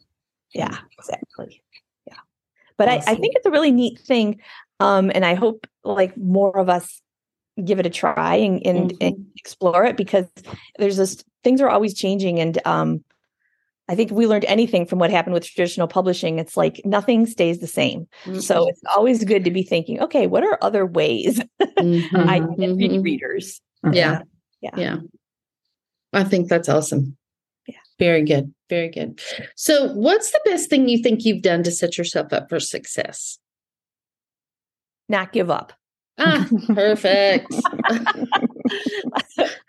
exactly 0.99 1.63
yeah 2.07 2.15
but 2.77 2.89
I, 2.89 2.97
I 3.07 3.15
think 3.15 3.35
it's 3.37 3.47
a 3.47 3.51
really 3.51 3.73
neat 3.73 3.99
thing 4.01 4.41
um 4.81 5.11
and 5.15 5.25
i 5.25 5.35
hope 5.35 5.67
like 5.85 6.17
more 6.17 6.59
of 6.59 6.69
us 6.69 7.01
give 7.65 7.79
it 7.81 7.87
a 7.87 7.91
try 7.91 8.35
and 8.37 8.65
and, 8.67 8.93
and 9.01 9.15
Mhm. 9.17 9.27
explore 9.37 9.85
it 9.85 9.97
because 9.97 10.27
there's 10.79 10.97
this 10.97 11.23
things 11.45 11.61
are 11.61 11.71
always 11.71 11.95
changing 11.95 12.39
and 12.41 12.59
um 12.67 13.03
i 13.89 13.95
think 13.95 14.11
we 14.11 14.27
learned 14.27 14.45
anything 14.47 14.85
from 14.85 14.99
what 14.99 15.11
happened 15.11 15.35
with 15.35 15.47
traditional 15.47 15.89
publishing 15.89 16.39
it's 16.39 16.57
like 16.57 16.81
nothing 16.85 17.25
stays 17.27 17.59
the 17.61 17.67
same 17.67 18.07
so 18.41 18.69
it's 18.69 18.83
always 18.95 19.25
good 19.25 19.45
to 19.45 19.51
be 19.51 19.63
thinking 19.63 20.01
okay 20.01 20.27
what 20.27 20.45
are 20.45 20.59
other 20.61 20.85
ways 20.85 21.41
Mhm. 21.61 22.29
i 22.29 22.41
can 22.41 22.77
get 22.77 22.91
Mhm. 22.91 23.03
readers 23.05 23.61
Yeah. 23.93 24.23
yeah 24.61 24.71
Yeah. 24.77 24.97
I 26.13 26.25
think 26.25 26.49
that's 26.49 26.69
awesome. 26.69 27.17
Very 27.99 28.23
good. 28.23 28.53
Very 28.69 28.89
good. 28.89 29.21
So, 29.55 29.93
what's 29.95 30.31
the 30.33 30.41
best 30.45 30.69
thing 30.69 30.89
you 30.89 31.03
think 31.03 31.25
you've 31.25 31.43
done 31.43 31.63
to 31.63 31.71
set 31.71 31.97
yourself 31.97 32.33
up 32.33 32.49
for 32.49 32.61
success? 32.61 33.39
not 35.09 35.31
give 35.33 35.49
up 35.51 35.73
Ah, 36.19 36.49
perfect. 36.75 37.55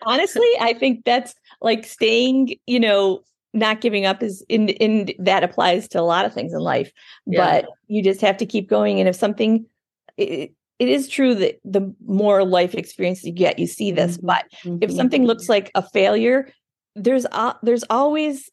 honestly 0.05 0.47
i 0.59 0.73
think 0.73 1.05
that's 1.05 1.35
like 1.61 1.85
staying 1.85 2.55
you 2.65 2.79
know 2.79 3.19
not 3.53 3.81
giving 3.81 4.05
up 4.07 4.23
is 4.23 4.43
in 4.49 4.69
in 4.69 5.09
that 5.19 5.43
applies 5.43 5.87
to 5.87 5.99
a 5.99 6.01
lot 6.01 6.25
of 6.25 6.33
things 6.33 6.53
in 6.53 6.59
life 6.59 6.91
Yeah. 7.27 7.61
but 7.61 7.65
you 7.87 8.01
just 8.03 8.21
have 8.21 8.37
to 8.37 8.47
keep 8.47 8.67
going 8.67 8.99
and 8.99 9.07
if 9.07 9.15
something 9.15 9.65
it, 10.17 10.51
it 10.79 10.89
is 10.89 11.07
true 11.07 11.35
that 11.35 11.59
the 11.63 11.93
more 12.07 12.43
life 12.43 12.73
experience 12.73 13.23
you 13.23 13.31
get 13.31 13.59
you 13.59 13.67
see 13.67 13.91
this 13.91 14.17
Mhm. 14.17 14.25
but 14.25 14.45
if 14.81 14.89
Mhm. 14.89 14.95
something 14.95 15.25
looks 15.25 15.47
like 15.47 15.69
a 15.75 15.83
failure 15.89 16.51
there's 16.97 17.25
al- 17.31 17.59
there's 17.63 17.83
always 17.89 18.49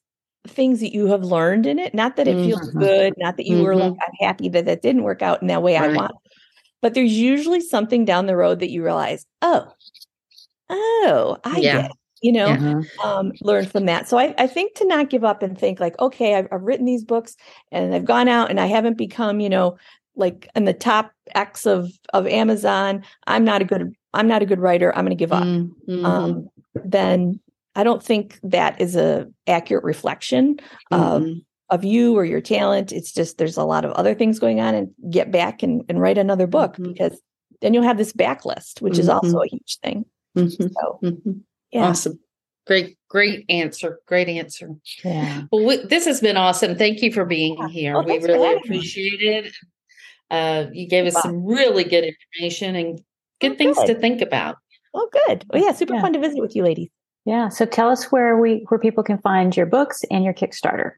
things 0.46 0.80
that 0.80 0.92
you 0.92 1.06
have 1.06 1.24
learned 1.24 1.66
in 1.66 1.78
it 1.78 1.94
not 1.94 2.16
that 2.16 2.28
it 2.28 2.36
feels 2.36 2.60
Mhm. 2.70 2.78
good 2.80 3.14
not 3.16 3.36
that 3.38 3.46
you 3.46 3.62
were 3.62 3.74
like 3.76 3.92
Mhm. 3.92 3.98
i'm 4.06 4.26
happy 4.26 4.48
that 4.50 4.66
that 4.66 4.82
didn't 4.82 5.02
work 5.02 5.22
out 5.22 5.40
in 5.40 5.48
that 5.48 5.62
way 5.62 5.76
i 5.76 5.88
want 5.88 6.12
but 6.82 6.92
there's 6.94 7.12
usually 7.16 7.60
something 7.62 8.04
down 8.04 8.26
the 8.26 8.36
road 8.36 8.60
that 8.60 8.70
you 8.70 8.84
realize 8.84 9.24
oh 9.40 9.72
oh 10.70 11.38
i 11.44 11.58
Yeah. 11.60 11.76
get 11.82 11.84
it, 11.86 11.96
you 12.20 12.32
know. 12.32 12.48
Mhm. 12.48 12.86
um, 13.04 13.32
learn 13.42 13.66
from 13.66 13.86
that. 13.86 14.08
So 14.08 14.18
I, 14.18 14.34
I 14.38 14.46
think 14.46 14.74
to 14.76 14.86
not 14.86 15.10
give 15.10 15.24
up 15.24 15.42
and 15.42 15.58
think 15.58 15.80
like, 15.80 15.98
okay, 16.00 16.36
I've, 16.36 16.46
I've 16.52 16.62
written 16.62 16.86
these 16.86 17.04
books 17.04 17.36
and 17.72 17.92
they've 17.92 18.04
gone 18.04 18.28
out 18.28 18.50
and 18.50 18.58
I 18.60 18.66
haven't 18.66 18.96
become, 18.96 19.40
you 19.40 19.48
know, 19.50 19.76
like 20.16 20.48
in 20.54 20.64
the 20.64 20.72
top 20.72 21.10
X 21.34 21.66
of 21.66 21.90
of 22.14 22.26
Amazon. 22.26 23.04
I'm 23.26 23.44
not 23.44 23.60
a 23.62 23.64
good 23.64 23.92
I'm 24.14 24.28
not 24.28 24.42
a 24.42 24.46
good 24.46 24.60
writer. 24.60 24.94
I'm 24.96 25.04
going 25.04 25.10
to 25.10 25.16
give 25.16 25.32
up. 25.32 25.42
Mm, 25.42 25.70
mhm. 25.88 26.04
Um, 26.06 26.48
then 26.84 27.40
I 27.76 27.82
don't 27.84 28.02
think 28.02 28.38
that 28.42 28.80
is 28.80 28.96
a 28.96 29.26
accurate 29.46 29.84
reflection 29.84 30.56
of 30.90 31.22
Mhm. 31.22 31.44
of 31.70 31.84
you 31.84 32.14
or 32.16 32.24
your 32.24 32.40
talent. 32.40 32.92
It's 32.92 33.12
just 33.12 33.38
there's 33.38 33.56
a 33.56 33.64
lot 33.64 33.84
of 33.84 33.92
other 33.92 34.14
things 34.14 34.38
going 34.38 34.60
on, 34.60 34.74
and 34.74 34.90
get 35.10 35.30
back 35.30 35.62
and, 35.62 35.82
and 35.88 36.00
write 36.00 36.18
another 36.18 36.46
book 36.46 36.76
Mhm. 36.76 36.92
because 36.92 37.20
then 37.62 37.74
you'll 37.74 37.82
have 37.84 37.98
this 37.98 38.12
backlist, 38.12 38.80
which 38.82 38.98
is 38.98 39.08
also 39.08 39.38
a 39.40 39.46
huge 39.48 39.78
thing. 39.82 40.04
Mhm. 40.36 40.50
So 40.72 40.98
Mhm. 41.02 41.40
yeah. 41.72 41.88
Awesome. 41.88 42.20
Great, 42.66 42.96
great 43.08 43.44
answer. 43.48 44.00
Great 44.06 44.28
answer. 44.28 44.70
Yeah. 45.04 45.42
Well, 45.52 45.64
we, 45.66 45.76
this 45.84 46.04
has 46.06 46.20
been 46.20 46.36
awesome. 46.36 46.76
Thank 46.76 47.02
you 47.02 47.12
for 47.12 47.24
being 47.24 47.56
Yeah. 47.58 47.68
here. 47.68 47.96
Oh, 47.96 48.02
we 48.02 48.18
really 48.18 48.46
having 48.46 48.58
appreciate 48.64 49.20
it. 49.20 49.52
Uh, 50.30 50.66
you 50.72 50.88
gave 50.88 51.06
us 51.06 51.14
Wow. 51.14 51.20
some 51.22 51.44
really 51.44 51.84
good 51.84 52.04
information 52.04 52.74
and 52.76 53.00
good 53.40 53.52
Oh, 53.52 53.56
things 53.56 53.76
to 53.84 53.94
think 53.94 54.20
about. 54.22 54.56
Oh, 54.94 55.08
good. 55.26 55.44
Oh, 55.52 55.58
yeah. 55.58 55.72
Super 55.72 55.94
Yeah. 55.94 56.00
fun 56.00 56.12
to 56.14 56.18
visit 56.20 56.40
with 56.40 56.56
you, 56.56 56.62
ladies. 56.62 56.88
Yeah. 57.24 57.48
So 57.48 57.64
tell 57.64 57.88
us 57.88 58.12
where 58.12 58.36
we 58.36 58.64
where 58.68 58.78
people 58.78 59.02
can 59.02 59.18
find 59.18 59.56
your 59.56 59.66
books 59.66 60.04
and 60.10 60.24
your 60.24 60.34
Kickstarter. 60.34 60.92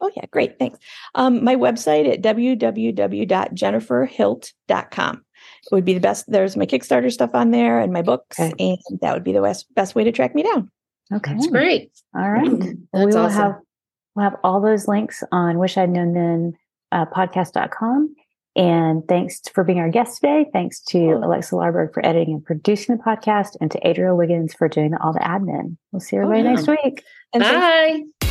Oh, 0.00 0.10
yeah. 0.16 0.24
Great. 0.32 0.58
Thanks. 0.58 0.78
Um, 1.14 1.44
my 1.44 1.54
website 1.54 2.12
at 2.12 2.22
www.jenniferhilt.com. 2.22 5.16
It 5.16 5.72
would 5.74 5.84
be 5.84 5.94
the 5.94 6.00
best. 6.00 6.24
There's 6.30 6.56
my 6.56 6.66
Kickstarter 6.66 7.10
stuff 7.12 7.30
on 7.34 7.52
there 7.52 7.78
and 7.78 7.92
my 7.92 8.02
books, 8.02 8.38
Okay. 8.40 8.52
and 8.58 8.78
that 9.00 9.14
would 9.14 9.22
be 9.24 9.32
the 9.32 9.40
best, 9.40 9.72
best 9.74 9.94
way 9.94 10.02
to 10.04 10.10
track 10.12 10.34
me 10.34 10.42
down. 10.42 10.70
Okay. 11.12 11.32
That's 11.34 11.46
great. 11.46 11.92
All 12.16 12.28
right. 12.30 12.50
Well, 12.92 13.06
we 13.06 13.12
will 13.12 13.18
awesome. 13.18 13.40
have 13.40 13.54
we'll 14.16 14.24
have 14.24 14.36
all 14.44 14.60
those 14.60 14.88
links 14.88 15.22
on 15.32 15.58
wish 15.58 15.76
I'd 15.78 15.88
known 15.90 16.12
then 16.14 16.54
uh, 16.90 17.06
podcast.com. 17.06 18.14
And 18.54 19.02
thanks 19.08 19.40
for 19.54 19.64
being 19.64 19.78
our 19.78 19.88
guest 19.88 20.20
today. 20.20 20.46
Thanks 20.52 20.80
to 20.88 20.98
Alexa 20.98 21.54
Larberg 21.54 21.94
for 21.94 22.04
editing 22.04 22.34
and 22.34 22.44
producing 22.44 22.96
the 22.96 23.02
podcast 23.02 23.56
and 23.60 23.70
to 23.70 23.88
Adria 23.88 24.14
Wiggins 24.14 24.52
for 24.52 24.68
doing 24.68 24.94
all 24.94 25.12
the 25.12 25.20
admin. 25.20 25.76
We'll 25.90 26.00
see 26.00 26.16
everybody 26.16 26.40
oh, 26.40 26.44
yeah. 26.44 26.52
next 26.52 26.68
week. 26.68 27.04
And 27.32 27.42
thanks 27.42 28.06
Bye. 28.20 28.21